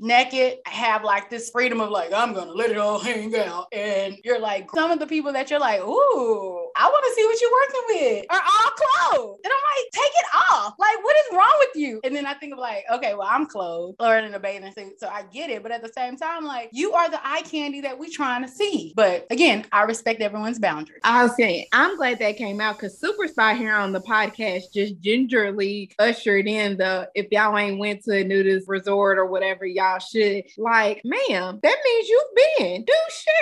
naked, 0.00 0.58
have 0.66 1.04
like 1.04 1.30
this 1.30 1.50
freedom 1.50 1.80
of 1.80 1.90
like, 1.90 2.12
I'm 2.12 2.34
gonna 2.34 2.52
let 2.52 2.70
it 2.70 2.78
all 2.78 2.98
hang 2.98 3.34
out. 3.36 3.66
And 3.72 4.16
you're 4.24 4.40
like, 4.40 4.68
some 4.74 4.90
of 4.90 4.98
the 4.98 5.06
people 5.06 5.32
that 5.32 5.50
you're 5.50 5.60
like, 5.60 5.80
ooh, 5.80 6.70
I 6.76 6.88
wanna 6.88 7.14
see 7.14 7.24
what 7.24 7.40
you're 7.40 7.50
working 7.52 7.82
with 7.88 8.26
are 8.30 8.42
all 8.42 8.70
clothed. 8.70 9.40
And 9.44 9.52
I'm 9.52 9.62
like, 9.76 9.92
take 9.92 10.02
it 10.02 10.26
off. 10.52 10.74
Like, 10.78 11.02
what 11.02 11.16
is 11.16 11.36
wrong 11.36 11.54
with 11.60 11.76
you? 11.76 12.00
And 12.04 12.14
then 12.14 12.26
I 12.26 12.34
think 12.34 12.52
of 12.52 12.58
like, 12.58 12.84
okay, 12.92 13.14
well, 13.14 13.28
I'm 13.30 13.46
clothed 13.46 13.96
or 14.00 14.18
in 14.18 14.34
a 14.34 14.38
bathing 14.38 14.72
suit. 14.72 14.98
So 14.98 15.08
I 15.08 15.24
get 15.32 15.50
it. 15.50 15.62
But 15.62 15.72
at 15.72 15.82
the 15.82 15.92
same 15.96 16.16
time, 16.16 16.44
like, 16.44 16.70
you 16.72 16.92
are 16.92 17.10
the 17.10 17.26
eye 17.26 17.42
candy 17.42 17.80
that 17.82 17.98
we 17.98 18.10
trying 18.10 18.42
to 18.42 18.48
see. 18.48 18.92
But 18.96 19.26
again, 19.30 19.64
I 19.72 19.82
respect 19.82 20.20
everyone's 20.20 20.58
boundaries. 20.58 21.00
I 21.04 21.28
I'm 21.72 21.96
glad 21.96 22.18
that 22.18 22.36
came 22.36 22.60
out 22.60 22.76
because 22.76 22.98
Super 22.98 23.28
Spy 23.28 23.54
here 23.54 23.74
on 23.74 23.92
the 23.92 24.00
podcast 24.00 24.72
just 24.72 25.00
gingerly 25.00 25.90
ushered 25.98 26.46
in 26.46 26.53
the 26.76 27.08
if 27.14 27.26
y'all 27.30 27.56
ain't 27.56 27.78
went 27.78 28.04
to 28.04 28.20
a 28.20 28.24
nudist 28.24 28.68
resort 28.68 29.18
or 29.18 29.26
whatever, 29.26 29.66
y'all 29.66 29.98
should. 29.98 30.44
Like, 30.58 31.02
ma'am, 31.04 31.60
that 31.62 31.76
means 31.84 32.08
you've 32.08 32.58
been. 32.58 32.84
Do 32.84 32.92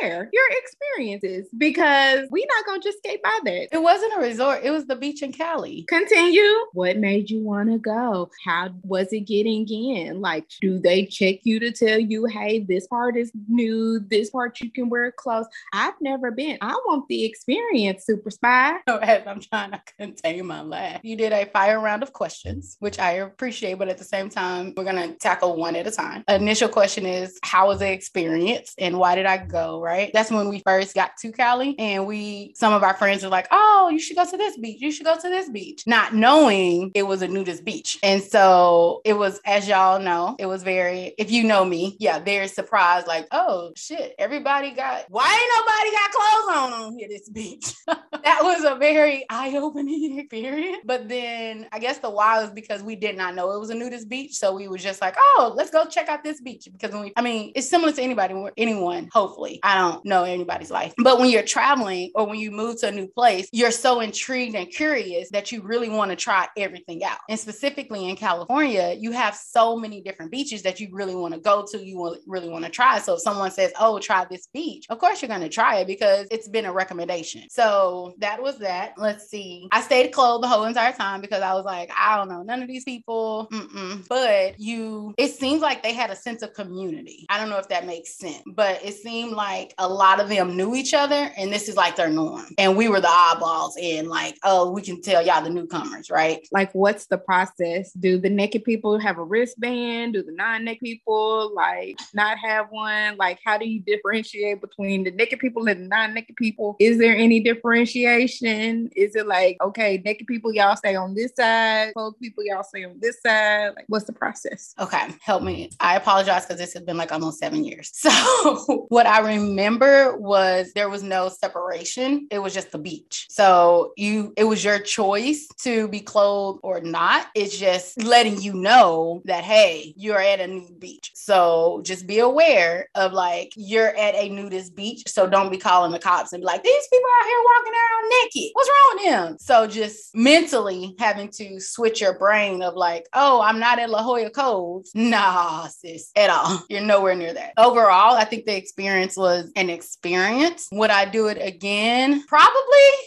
share 0.00 0.30
your 0.32 0.44
experiences 0.50 1.48
because 1.56 2.28
we 2.30 2.46
not 2.48 2.66
gonna 2.66 2.82
just 2.82 2.98
skate 2.98 3.22
by 3.22 3.38
that. 3.44 3.68
It 3.72 3.82
wasn't 3.82 4.16
a 4.16 4.20
resort, 4.20 4.60
it 4.62 4.70
was 4.70 4.86
the 4.86 4.96
beach 4.96 5.22
in 5.22 5.32
Cali. 5.32 5.84
Continue. 5.88 6.42
What 6.72 6.98
made 6.98 7.30
you 7.30 7.42
want 7.42 7.70
to 7.70 7.78
go? 7.78 8.30
How 8.44 8.70
was 8.82 9.12
it 9.12 9.20
getting 9.20 9.68
in? 9.68 10.20
Like, 10.20 10.48
do 10.60 10.78
they 10.78 11.06
check 11.06 11.40
you 11.44 11.58
to 11.60 11.72
tell 11.72 11.98
you, 11.98 12.26
hey, 12.26 12.60
this 12.60 12.86
part 12.86 13.16
is 13.16 13.32
nude, 13.48 14.10
this 14.10 14.30
part 14.30 14.60
you 14.60 14.70
can 14.70 14.88
wear 14.88 15.12
clothes? 15.12 15.46
I've 15.72 15.94
never 16.00 16.30
been. 16.30 16.58
I 16.60 16.72
want 16.86 17.08
the 17.08 17.24
experience, 17.24 18.04
Super 18.04 18.30
Spy. 18.30 18.78
So 18.88 18.98
as 18.98 19.22
I'm 19.26 19.40
trying 19.40 19.70
to 19.70 19.80
contain 19.98 20.46
my 20.46 20.60
laugh, 20.60 21.00
you 21.02 21.16
did 21.16 21.32
a 21.32 21.46
fire 21.46 21.80
round 21.80 22.02
of 22.02 22.12
questions, 22.12 22.76
which 22.80 22.98
I 23.02 23.12
appreciate, 23.14 23.78
but 23.78 23.88
at 23.88 23.98
the 23.98 24.04
same 24.04 24.30
time, 24.30 24.72
we're 24.76 24.84
gonna 24.84 25.14
tackle 25.14 25.56
one 25.56 25.74
at 25.74 25.86
a 25.86 25.90
time. 25.90 26.22
Initial 26.28 26.68
question 26.68 27.04
is, 27.04 27.38
how 27.42 27.66
was 27.66 27.80
the 27.80 27.90
experience 27.90 28.74
and 28.78 28.96
why 28.96 29.16
did 29.16 29.26
I 29.26 29.38
go? 29.38 29.80
Right. 29.80 30.10
That's 30.14 30.30
when 30.30 30.48
we 30.48 30.60
first 30.60 30.94
got 30.94 31.16
to 31.18 31.32
Cali, 31.32 31.76
and 31.78 32.06
we 32.06 32.54
some 32.56 32.72
of 32.72 32.84
our 32.84 32.94
friends 32.94 33.24
were 33.24 33.28
like, 33.28 33.48
oh, 33.50 33.90
you 33.92 33.98
should 33.98 34.16
go 34.16 34.24
to 34.24 34.36
this 34.36 34.56
beach. 34.56 34.80
You 34.80 34.92
should 34.92 35.04
go 35.06 35.16
to 35.16 35.28
this 35.28 35.50
beach, 35.50 35.82
not 35.86 36.14
knowing 36.14 36.92
it 36.94 37.02
was 37.02 37.22
a 37.22 37.28
nudist 37.28 37.64
beach. 37.64 37.98
And 38.04 38.22
so 38.22 39.00
it 39.04 39.14
was, 39.14 39.40
as 39.44 39.66
y'all 39.66 39.98
know, 40.00 40.36
it 40.38 40.46
was 40.46 40.62
very. 40.62 41.14
If 41.18 41.30
you 41.30 41.42
know 41.44 41.64
me, 41.64 41.96
yeah, 41.98 42.20
very 42.20 42.46
surprised. 42.46 43.08
Like, 43.08 43.26
oh 43.32 43.72
shit, 43.74 44.14
everybody 44.18 44.70
got. 44.70 45.06
Why 45.08 45.28
ain't 45.28 45.52
nobody 45.58 45.90
got 45.90 46.10
clothes 46.12 46.56
on 46.56 46.86
on 46.86 46.98
here 46.98 47.08
this 47.08 47.28
beach? 47.28 47.74
that 47.86 48.40
was 48.42 48.64
a 48.64 48.76
very 48.76 49.26
eye-opening 49.28 50.18
experience. 50.20 50.82
But 50.84 51.08
then 51.08 51.66
I 51.72 51.80
guess 51.80 51.98
the 51.98 52.10
why 52.10 52.40
was 52.40 52.50
because 52.50 52.82
we 52.82 52.91
did 52.96 53.16
not 53.16 53.34
know 53.34 53.52
it 53.52 53.58
was 53.58 53.70
a 53.70 53.74
nudist 53.74 54.08
beach, 54.08 54.34
so 54.34 54.54
we 54.54 54.68
was 54.68 54.82
just 54.82 55.00
like, 55.00 55.14
oh, 55.18 55.52
let's 55.56 55.70
go 55.70 55.84
check 55.86 56.08
out 56.08 56.22
this 56.22 56.40
beach 56.40 56.68
because 56.72 56.92
when 56.92 57.02
we, 57.02 57.12
I 57.16 57.22
mean, 57.22 57.52
it's 57.54 57.68
similar 57.68 57.92
to 57.92 58.02
anybody, 58.02 58.34
anyone. 58.56 59.08
Hopefully, 59.12 59.60
I 59.62 59.78
don't 59.78 60.04
know 60.04 60.24
anybody's 60.24 60.70
life, 60.70 60.92
but 60.98 61.18
when 61.18 61.30
you're 61.30 61.42
traveling 61.42 62.10
or 62.14 62.26
when 62.26 62.38
you 62.38 62.50
move 62.50 62.80
to 62.80 62.88
a 62.88 62.92
new 62.92 63.08
place, 63.08 63.48
you're 63.52 63.70
so 63.70 64.00
intrigued 64.00 64.54
and 64.54 64.70
curious 64.70 65.30
that 65.30 65.52
you 65.52 65.62
really 65.62 65.88
want 65.88 66.10
to 66.10 66.16
try 66.16 66.48
everything 66.56 67.04
out. 67.04 67.18
And 67.28 67.38
specifically 67.38 68.08
in 68.08 68.16
California, 68.16 68.96
you 68.98 69.12
have 69.12 69.34
so 69.34 69.76
many 69.76 70.00
different 70.00 70.30
beaches 70.30 70.62
that 70.62 70.80
you 70.80 70.88
really 70.92 71.14
want 71.14 71.34
to 71.34 71.40
go 71.40 71.64
to. 71.70 71.84
You 71.84 72.16
really 72.26 72.48
want 72.48 72.64
to 72.64 72.70
try. 72.70 72.98
So 72.98 73.14
if 73.14 73.20
someone 73.20 73.50
says, 73.50 73.72
oh, 73.78 73.98
try 73.98 74.24
this 74.30 74.48
beach, 74.52 74.86
of 74.90 74.98
course 74.98 75.22
you're 75.22 75.28
going 75.28 75.40
to 75.40 75.48
try 75.48 75.78
it 75.78 75.86
because 75.86 76.26
it's 76.30 76.48
been 76.48 76.64
a 76.64 76.72
recommendation. 76.72 77.42
So 77.50 78.14
that 78.18 78.42
was 78.42 78.58
that. 78.58 78.94
Let's 78.96 79.28
see. 79.28 79.68
I 79.72 79.80
stayed 79.80 80.12
clothed 80.12 80.44
the 80.44 80.48
whole 80.48 80.64
entire 80.64 80.92
time 80.92 81.20
because 81.20 81.42
I 81.42 81.54
was 81.54 81.64
like, 81.64 81.90
I 81.96 82.16
don't 82.16 82.28
know, 82.28 82.42
none 82.42 82.62
of 82.62 82.68
these 82.68 82.81
people. 82.84 83.48
Mm-mm. 83.52 84.06
But 84.08 84.58
you, 84.60 85.14
it 85.18 85.32
seems 85.32 85.60
like 85.60 85.82
they 85.82 85.92
had 85.92 86.10
a 86.10 86.16
sense 86.16 86.42
of 86.42 86.54
community. 86.54 87.26
I 87.28 87.38
don't 87.38 87.48
know 87.48 87.58
if 87.58 87.68
that 87.68 87.86
makes 87.86 88.16
sense, 88.16 88.42
but 88.46 88.84
it 88.84 88.94
seemed 88.94 89.32
like 89.32 89.74
a 89.78 89.88
lot 89.88 90.20
of 90.20 90.28
them 90.28 90.56
knew 90.56 90.74
each 90.74 90.94
other 90.94 91.30
and 91.36 91.52
this 91.52 91.68
is 91.68 91.76
like 91.76 91.96
their 91.96 92.10
norm. 92.10 92.46
And 92.58 92.76
we 92.76 92.88
were 92.88 93.00
the 93.00 93.08
oddballs 93.08 93.72
and 93.80 94.08
like, 94.08 94.38
oh, 94.44 94.70
we 94.70 94.82
can 94.82 95.00
tell 95.00 95.24
y'all 95.24 95.42
the 95.42 95.50
newcomers, 95.50 96.10
right? 96.10 96.46
Like, 96.52 96.72
what's 96.74 97.06
the 97.06 97.18
process? 97.18 97.92
Do 97.92 98.18
the 98.18 98.30
naked 98.30 98.64
people 98.64 98.98
have 98.98 99.18
a 99.18 99.24
wristband? 99.24 100.14
Do 100.14 100.22
the 100.22 100.32
non-naked 100.32 100.80
people 100.80 101.52
like 101.54 101.98
not 102.14 102.38
have 102.38 102.70
one? 102.70 103.16
Like, 103.16 103.40
how 103.44 103.58
do 103.58 103.68
you 103.68 103.80
differentiate 103.80 104.60
between 104.60 105.04
the 105.04 105.10
naked 105.10 105.38
people 105.38 105.66
and 105.68 105.84
the 105.84 105.88
non-naked 105.88 106.36
people? 106.36 106.76
Is 106.78 106.98
there 106.98 107.16
any 107.16 107.40
differentiation? 107.40 108.90
Is 108.96 109.14
it 109.16 109.26
like, 109.26 109.56
okay, 109.60 110.00
naked 110.04 110.26
people, 110.26 110.52
y'all 110.52 110.76
stay 110.76 110.96
on 110.96 111.14
this 111.14 111.32
side, 111.36 111.92
clothed 111.94 112.18
people, 112.20 112.44
y'all 112.44 112.62
stay 112.72 112.84
on 112.84 112.96
this 113.00 113.20
side? 113.20 113.72
Like, 113.76 113.84
what's 113.88 114.06
the 114.06 114.12
process? 114.12 114.74
Okay, 114.78 115.08
help 115.20 115.42
me. 115.42 115.70
I 115.80 115.96
apologize 115.96 116.44
because 116.44 116.58
this 116.58 116.72
has 116.74 116.82
been 116.82 116.96
like 116.96 117.12
almost 117.12 117.38
seven 117.38 117.64
years. 117.64 117.92
So, 118.12 118.86
what 118.88 119.06
I 119.06 119.20
remember 119.20 120.16
was 120.16 120.72
there 120.74 120.90
was 120.90 121.02
no 121.02 121.28
separation, 121.28 122.26
it 122.30 122.40
was 122.40 122.52
just 122.52 122.72
the 122.72 122.78
beach. 122.78 123.26
So 123.30 123.92
you 123.96 124.32
it 124.36 124.44
was 124.44 124.64
your 124.64 124.80
choice 124.80 125.46
to 125.62 125.88
be 125.88 126.00
clothed 126.00 126.60
or 126.62 126.80
not. 126.80 127.28
It's 127.34 127.56
just 127.56 128.02
letting 128.02 128.40
you 128.40 128.54
know 128.54 129.22
that 129.24 129.44
hey, 129.44 129.94
you're 129.96 130.20
at 130.20 130.40
a 130.40 130.46
nude 130.46 130.80
beach. 130.80 131.12
So 131.14 131.80
just 131.84 132.06
be 132.06 132.18
aware 132.18 132.88
of 132.94 133.12
like 133.12 133.52
you're 133.56 133.96
at 133.96 134.14
a 134.14 134.28
nudist 134.28 134.74
beach. 134.74 135.04
So 135.06 135.28
don't 135.28 135.50
be 135.50 135.58
calling 135.58 135.92
the 135.92 135.98
cops 135.98 136.32
and 136.32 136.42
be 136.42 136.46
like, 136.46 136.62
these 136.62 136.88
people 136.90 137.10
out 137.20 137.26
here 137.26 137.38
walking 137.54 137.72
around 137.72 138.12
naked. 138.22 138.50
What's 138.52 138.68
wrong 138.68 138.96
with 138.96 139.04
them? 139.04 139.36
So 139.38 139.66
just 139.66 140.14
mentally 140.14 140.94
having 140.98 141.30
to 141.32 141.60
switch 141.60 142.00
your 142.00 142.18
brain 142.18 142.51
of 142.60 142.74
like, 142.74 143.06
oh, 143.14 143.40
I'm 143.40 143.58
not 143.58 143.78
at 143.78 143.88
La 143.88 144.02
Jolla 144.02 144.30
Coves. 144.30 144.92
Nah, 144.94 145.68
sis, 145.68 146.10
at 146.16 146.28
all. 146.28 146.62
You're 146.68 146.80
nowhere 146.80 147.14
near 147.14 147.32
that. 147.32 147.54
Overall, 147.56 148.16
I 148.16 148.24
think 148.24 148.46
the 148.46 148.56
experience 148.56 149.16
was 149.16 149.50
an 149.56 149.70
experience. 149.70 150.68
Would 150.72 150.90
I 150.90 151.06
do 151.06 151.28
it 151.28 151.38
again? 151.40 152.24
Probably. 152.26 152.52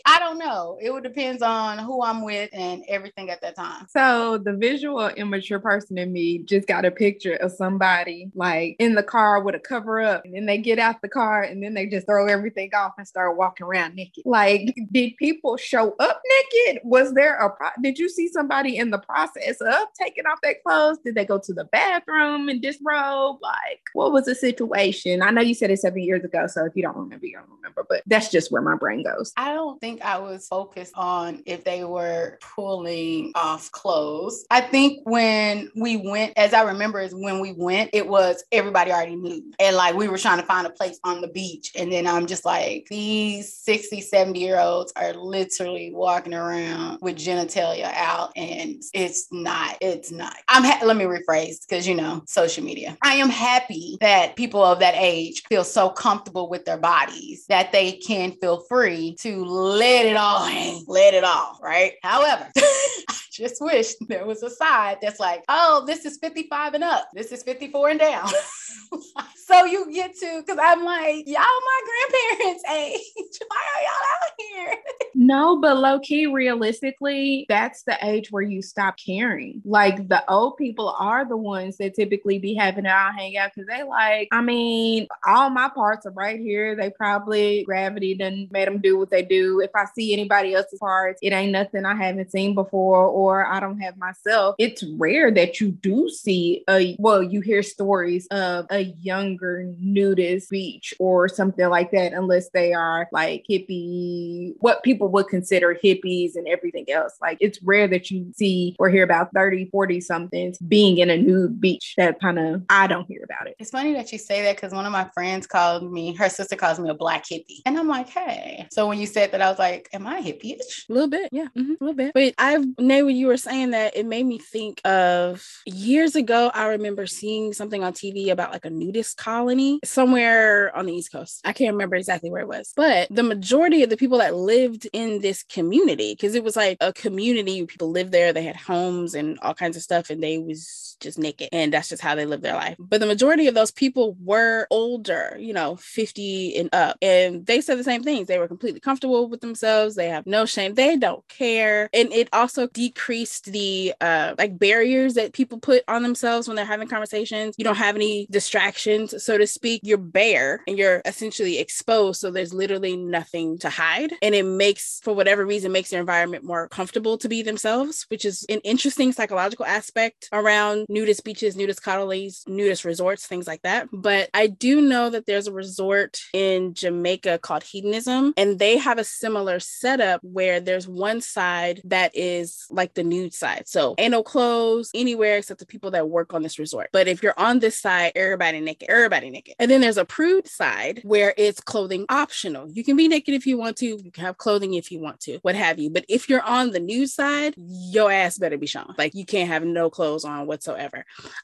I 0.06 0.18
don't 0.20 0.38
know. 0.38 0.78
It 0.82 0.92
would 0.92 1.06
depends 1.06 1.42
on 1.42 1.78
who 1.78 2.04
I'm 2.04 2.24
with 2.24 2.50
and 2.52 2.84
everything 2.88 3.30
at 3.30 3.42
that 3.42 3.56
time. 3.56 3.86
So 3.90 4.38
the 4.38 4.54
visual 4.54 5.08
immature 5.10 5.60
person 5.60 5.98
in 5.98 6.12
me 6.12 6.40
just 6.40 6.68
got 6.68 6.86
a 6.86 6.92
picture 6.92 7.36
of 7.36 7.52
somebody 7.52 8.32
like 8.34 8.76
in 8.80 8.96
the 8.96 9.04
car 9.04 9.42
with 9.42 9.56
a 9.56 9.60
cover 9.60 10.02
up, 10.02 10.26
and 10.26 10.34
then 10.34 10.46
they 10.46 10.58
get 10.58 10.80
out 10.80 11.02
the 11.02 11.10
car 11.10 11.44
and 11.44 11.64
then 11.64 11.74
they 11.74 11.86
just 11.86 12.08
throw 12.08 12.28
everything 12.28 12.74
off 12.74 12.94
and 12.98 13.08
start 13.08 13.38
walking 13.38 13.66
around 13.66 13.96
naked. 13.96 14.24
Like, 14.26 14.76
did 14.92 15.16
people 15.18 15.58
show 15.58 15.96
up 16.00 16.22
naked? 16.54 16.82
Was 16.84 17.14
there 17.14 17.36
a 17.36 17.50
pro- 17.52 17.70
did 17.82 18.00
you 18.00 18.10
see 18.10 18.28
somebody 18.28 18.78
in 18.78 18.90
the 18.90 19.00
process 19.00 19.35
of 19.38 19.88
taking 20.00 20.26
off 20.26 20.40
their 20.42 20.56
clothes? 20.66 20.98
Did 21.04 21.16
they 21.16 21.26
go 21.26 21.40
to 21.40 21.54
the 21.54 21.66
bathroom 21.66 22.50
and 22.50 22.62
disrobe? 22.62 23.38
Like, 23.42 23.82
what 23.94 24.12
was 24.12 24.26
the 24.26 24.36
situation? 24.36 25.22
I 25.22 25.32
know 25.32 25.42
you 25.42 25.54
said 25.54 25.72
it 25.72 25.80
seven 25.80 26.02
years 26.02 26.24
ago, 26.24 26.48
so 26.48 26.66
if 26.66 26.76
you 26.76 26.84
don't 26.84 26.98
remember, 26.98 27.26
you 27.26 27.38
don't 27.38 27.50
remember, 27.50 27.86
but 27.88 28.04
that's 28.06 28.30
just 28.30 28.52
where 28.52 28.62
my 28.62 28.76
brain 28.76 29.04
goes. 29.04 29.34
I 29.38 29.54
don't 29.54 29.80
think 29.80 30.02
I 30.02 30.18
was 30.18 30.48
focused 30.48 30.94
on 30.96 31.44
if 31.46 31.64
they 31.64 31.84
were 31.84 32.38
pulling 32.56 33.32
off 33.36 33.72
clothes. 33.72 34.46
I 34.52 34.62
think 34.62 35.00
when 35.04 35.72
we 35.76 35.98
went, 35.98 36.34
as 36.38 36.54
I 36.54 36.62
remember, 36.64 37.00
is 37.00 37.14
when 37.14 37.40
we 37.40 37.54
went, 37.54 37.90
it 37.94 38.08
was 38.08 38.44
everybody 38.52 38.92
already 38.92 39.16
knew. 39.16 39.44
And 39.60 39.76
like 39.76 39.96
we 39.96 40.08
were 40.08 40.18
trying 40.18 40.40
to 40.40 40.46
find 40.46 40.68
a 40.68 40.70
place 40.70 41.00
on 41.04 41.22
the 41.22 41.28
beach. 41.28 41.72
And 41.76 41.92
then 41.92 42.08
I'm 42.08 42.26
just 42.26 42.46
like, 42.46 42.88
these 42.90 43.54
60, 43.54 44.02
70 44.02 44.40
year 44.40 44.60
olds 44.60 44.94
are 44.96 45.14
literally 45.14 45.92
walking 45.94 46.34
around 46.34 47.00
with 47.02 47.18
genitalia 47.18 47.92
out. 47.94 48.32
And 48.36 48.84
it's 48.94 49.25
not, 49.32 49.78
it's 49.82 50.12
not. 50.12 50.36
I'm, 50.48 50.64
ha- 50.64 50.86
let 50.86 50.98
me 50.98 51.06
rephrase 51.06 51.68
because, 51.68 51.88
you 51.88 51.96
know, 51.96 52.24
social 52.28 52.64
media. 52.64 52.98
I 53.04 53.16
am 53.16 53.30
happy 53.30 53.98
that 54.02 54.36
people 54.36 54.64
of 54.64 54.80
that 54.80 54.96
age 54.96 55.44
feel 55.50 55.64
so 55.64 55.90
comfortable 55.90 56.50
with 56.50 56.66
their 56.66 56.78
bodies 56.78 57.46
that 57.48 57.72
they 57.72 57.94
can 57.94 58.32
feel 58.34 58.62
free 58.62 59.16
to 59.22 59.46
let 59.46 60.06
it 60.06 60.18
all 60.18 60.46
hang, 60.46 60.84
let 60.88 61.14
it 61.14 61.24
all, 61.24 61.60
right? 61.62 61.94
However, 62.04 62.50
just 63.36 63.62
wish 63.62 63.96
there 64.08 64.26
was 64.26 64.44
a 64.44 64.50
side 64.50 64.98
that's 65.02 65.20
like, 65.20 65.44
oh, 65.50 65.84
this 65.86 66.06
is 66.06 66.18
55 66.18 66.76
and 66.76 66.84
up, 66.84 67.10
this 67.14 67.32
is 67.32 67.44
54 67.44 67.90
and 67.90 68.00
down. 68.00 68.28
so 69.36 69.66
you 69.66 69.92
get 69.92 70.16
to, 70.16 70.42
because 70.42 70.60
I'm 70.62 70.84
like, 70.84 71.28
y'all, 71.28 71.42
my 71.42 71.82
grandparents' 71.86 72.64
age. 72.70 73.40
Why 73.48 73.62
are 73.76 73.82
y'all 73.82 74.06
out 74.14 74.32
here? 74.38 74.78
no, 75.16 75.60
but 75.60 75.78
low 75.78 76.00
key, 76.00 76.28
realistically, 76.28 77.46
that's 77.50 77.84
the 77.84 77.98
age 78.02 78.32
where 78.32 78.44
you 78.44 78.62
stop 78.62 78.96
caring. 78.98 79.62
Like 79.66 80.08
the 80.08 80.24
old 80.30 80.58
people 80.58 80.96
are 80.98 81.28
the 81.28 81.38
ones 81.38 81.78
that 81.78 81.96
typically 81.96 82.40
be 82.40 82.54
having 82.54 82.86
it 82.86 82.92
all 82.92 83.12
hang 83.12 83.38
out 83.38 83.52
because 83.54 83.68
they 83.68 83.84
like, 83.84 84.28
I 84.32 84.42
mean, 84.42 85.08
all 85.26 85.50
my 85.50 85.70
parts 85.70 86.06
are 86.06 86.12
right 86.12 86.40
here. 86.40 86.76
They 86.76 86.90
probably 86.90 87.64
gravity 87.64 88.16
done 88.16 88.48
made 88.52 88.68
them 88.68 88.80
do 88.80 88.98
what 88.98 89.10
they 89.10 89.24
do. 89.24 89.60
If 89.62 89.72
I 89.76 89.86
see 89.96 90.14
anybody 90.14 90.54
else's 90.54 90.80
parts, 90.80 91.20
it 91.22 91.34
ain't 91.34 91.52
nothing 91.52 91.86
I 91.86 91.96
haven't 91.96 92.32
seen 92.32 92.56
before 92.56 93.06
or 93.06 93.25
I 93.30 93.60
don't 93.60 93.80
have 93.80 93.98
myself. 93.98 94.56
It's 94.60 94.84
rare 94.98 95.32
that 95.32 95.60
you 95.60 95.72
do 95.72 96.10
see 96.10 96.64
a 96.70 96.96
well, 97.00 97.24
you 97.24 97.42
hear 97.42 97.64
stories 97.64 98.28
of 98.32 98.66
a 98.70 98.82
younger 99.02 99.72
nudist 99.80 100.50
beach 100.50 100.94
or 101.00 101.28
something 101.28 101.68
like 101.70 101.92
that, 101.92 102.14
unless 102.14 102.50
they 102.50 102.74
are 102.74 103.08
like 103.12 103.46
hippie, 103.50 104.54
what 104.60 104.84
people 104.84 105.10
would 105.10 105.28
consider 105.28 105.78
hippies 105.82 106.36
and 106.36 106.48
everything 106.48 106.86
else. 106.90 107.14
Like 107.22 107.38
it's 107.42 107.62
rare 107.64 107.88
that 107.88 108.12
you 108.12 108.32
see 108.36 108.76
or 108.80 108.90
hear 108.90 109.04
about 109.04 109.30
30, 109.34 109.70
40 109.72 110.02
somethings 110.02 110.58
being 110.60 110.98
in 110.98 111.10
a 111.10 111.18
nude 111.18 111.60
beach. 111.60 111.94
That 111.98 112.20
kind 112.20 112.40
of 112.40 112.64
I 112.70 112.88
don't 112.88 113.08
hear 113.08 113.22
about 113.24 113.48
it. 113.48 113.56
It's 113.60 113.72
funny 113.72 113.94
that 113.94 114.12
you 114.12 114.18
say 114.18 114.44
that 114.44 114.56
because 114.56 114.74
one 114.74 114.86
of 114.86 114.92
my 114.92 115.10
friends 115.14 115.48
called 115.48 115.92
me, 115.92 116.14
her 116.16 116.30
sister 116.30 116.56
calls 116.56 116.80
me 116.80 116.90
a 116.90 116.94
black 116.94 117.26
hippie. 117.26 117.62
And 117.66 117.78
I'm 117.78 117.88
like, 117.88 118.10
hey. 118.10 118.68
So 118.72 118.88
when 118.88 119.00
you 119.00 119.08
said 119.08 119.32
that, 119.32 119.42
I 119.42 119.50
was 119.50 119.60
like, 119.60 119.90
am 119.94 120.08
I 120.08 120.22
hippie? 120.22 120.58
A 120.90 120.94
little 120.94 121.10
bit, 121.10 121.30
yeah, 121.32 121.48
mm-hmm, 121.58 121.72
a 121.72 121.78
little 121.80 121.94
bit. 121.94 122.12
But 122.14 122.34
I've, 122.38 122.66
Nay, 122.78 123.02
when 123.16 123.22
you 123.22 123.28
were 123.28 123.38
saying 123.38 123.72
that, 123.72 123.96
it 123.96 124.06
made 124.06 124.26
me 124.26 124.38
think 124.38 124.82
of 124.86 125.42
years 125.66 126.18
ago. 126.18 126.52
I 126.54 126.68
remember 126.68 127.08
seeing 127.08 127.54
something 127.54 127.82
on 127.82 127.94
TV 127.94 128.30
about 128.30 128.52
like 128.52 128.66
a 128.66 128.70
nudist 128.70 129.16
colony 129.16 129.80
somewhere 129.86 130.76
on 130.76 130.86
the 130.86 130.94
East 130.94 131.14
Coast. 131.14 131.40
I 131.46 131.54
can't 131.54 131.72
remember 131.72 131.96
exactly 131.96 132.30
where 132.30 132.42
it 132.42 132.48
was, 132.50 132.74
but 132.76 133.08
the 133.10 133.24
majority 133.24 133.84
of 133.84 133.90
the 133.90 133.96
people 133.96 134.18
that 134.18 134.36
lived 134.36 134.90
in 134.92 135.22
this 135.22 135.44
community, 135.44 136.12
because 136.12 136.36
it 136.36 136.44
was 136.44 136.58
like 136.58 136.76
a 136.82 136.92
community, 136.92 137.66
people 137.66 137.90
lived 137.90 138.12
there, 138.12 138.34
they 138.34 138.44
had 138.44 138.58
homes 138.58 139.16
and 139.16 139.40
all 139.40 139.54
kinds 139.54 139.78
of 139.78 139.84
stuff, 139.84 140.10
and 140.10 140.22
they 140.22 140.38
was 140.38 140.95
just 141.00 141.18
naked, 141.20 141.50
and 141.52 141.74
that's 141.74 141.90
just 141.90 142.02
how 142.02 142.16
they 142.16 142.26
live 142.26 142.42
their 142.42 142.56
life. 142.56 142.76
But 142.80 143.00
the 143.00 143.06
majority 143.06 143.48
of 143.48 143.56
those 143.56 143.72
people 143.72 144.16
were 144.22 144.68
older, 144.70 145.36
you 145.40 145.54
know, 145.54 145.76
50 145.78 146.58
and 146.58 146.70
up, 146.74 146.98
and 147.02 147.46
they 147.46 147.62
said 147.62 147.78
the 147.78 147.84
same 147.84 148.04
things. 148.04 148.28
They 148.28 148.40
were 148.40 148.48
completely 148.48 148.80
comfortable 148.80 149.30
with 149.30 149.42
themselves. 149.42 149.96
They 149.96 150.10
have 150.10 150.26
no 150.26 150.46
shame. 150.46 150.74
They 150.74 150.98
don't 150.98 151.28
care, 151.28 151.90
and 151.94 152.12
it 152.12 152.30
also 152.34 152.68
decreased 152.68 153.46
the 153.46 153.94
uh 154.02 154.36
like 154.38 154.58
barriers 154.58 155.16
that 155.16 155.34
people 155.34 155.60
put 155.60 155.84
on 155.88 156.04
themselves 156.04 156.48
when 156.48 156.56
they're 156.56 156.66
having 156.66 156.88
conversations. 156.88 157.56
You 157.58 157.64
don't 157.64 157.76
have 157.76 157.96
any 157.96 158.28
distractions, 158.30 159.24
so 159.24 159.38
to 159.38 159.48
speak. 159.48 159.82
You're 159.84 159.98
bare 159.98 160.62
and 160.68 160.78
you're 160.78 161.02
essentially 161.06 161.60
exposed. 161.60 162.20
So 162.20 162.32
there's 162.32 162.54
literally 162.54 162.98
nothing 162.98 163.58
to 163.60 163.70
hide. 163.70 164.14
And 164.22 164.36
it 164.36 164.46
makes, 164.46 165.00
for 165.04 165.14
whatever 165.14 165.46
reason, 165.46 165.72
makes 165.72 165.90
their 165.90 166.00
environment 166.00 166.44
more 166.44 166.68
comfortable 166.70 167.18
to 167.18 167.30
be 167.30 167.42
themselves, 167.42 168.06
which 168.10 168.26
is 168.26 168.46
an 168.50 168.60
interesting 168.64 169.12
psychological 169.12 169.66
aspect 169.66 170.30
around 170.32 170.85
nudist 170.90 171.24
beaches, 171.24 171.56
nudist 171.56 171.82
colonies, 171.82 172.44
nudist 172.48 172.86
resorts, 172.86 173.28
things 173.28 173.48
like 173.48 173.62
that. 173.64 173.88
But 173.92 174.30
I 174.34 174.48
do 174.48 174.82
know 174.82 175.10
that 175.10 175.26
there's 175.26 175.48
a 175.48 175.52
resort 175.52 176.22
in 176.34 176.74
Jamaica 176.74 177.40
called 177.40 177.64
Hedonism, 177.64 178.34
and 178.38 178.60
they 178.60 178.78
have 178.78 178.98
a 178.98 179.04
similar 179.04 179.60
setup 179.60 180.22
where 180.24 180.60
there's 180.60 180.88
one 180.88 181.22
side 181.22 181.82
that 181.86 182.16
is 182.16 182.66
like 182.70 182.94
the 182.94 183.04
nude 183.04 183.34
side. 183.34 183.68
So 183.68 183.96
ain't 183.98 184.12
no 184.12 184.24
clothes 184.24 184.92
anywhere 184.94 185.38
except 185.38 185.60
the 185.60 185.66
people 185.66 185.92
that 185.92 186.10
work 186.10 186.34
on 186.34 186.44
this 186.44 186.60
resort. 186.60 186.90
But 186.92 187.08
if 187.08 187.24
you're 187.24 187.40
on 187.40 187.60
this 187.60 187.80
side, 187.80 188.12
everybody 188.16 188.60
naked, 188.60 188.90
everybody 188.90 189.30
naked. 189.30 189.56
And 189.60 189.70
then 189.72 189.82
there's 189.82 189.98
a 189.98 190.06
prude 190.06 190.48
side 190.48 191.02
where 191.04 191.34
it's 191.38 191.60
clothing 191.62 192.06
optional. 192.10 192.70
You 192.70 192.84
can 192.84 192.96
be 192.96 193.08
naked 193.08 193.34
if 193.34 193.48
you 193.48 193.58
want 193.58 193.78
to, 193.78 193.86
you 193.86 194.12
can 194.12 194.24
have 194.24 194.38
clothing 194.38 194.74
if 194.76 194.92
you 194.92 195.00
want 195.00 195.20
to, 195.22 195.40
what 195.42 195.56
have 195.56 195.80
you. 195.80 195.90
But 195.90 196.06
if 196.10 196.30
you're 196.30 196.44
on 196.44 196.72
the 196.72 196.80
nude 196.80 197.10
side, 197.10 197.56
your 197.58 198.12
ass 198.12 198.38
better 198.38 198.58
be 198.58 198.68
shown. 198.68 198.94
Like 198.98 199.16
you 199.16 199.26
can't 199.26 199.50
have 199.50 199.64
no 199.64 199.90
clothes 199.90 200.26
on 200.26 200.48
whatsoever. 200.48 200.75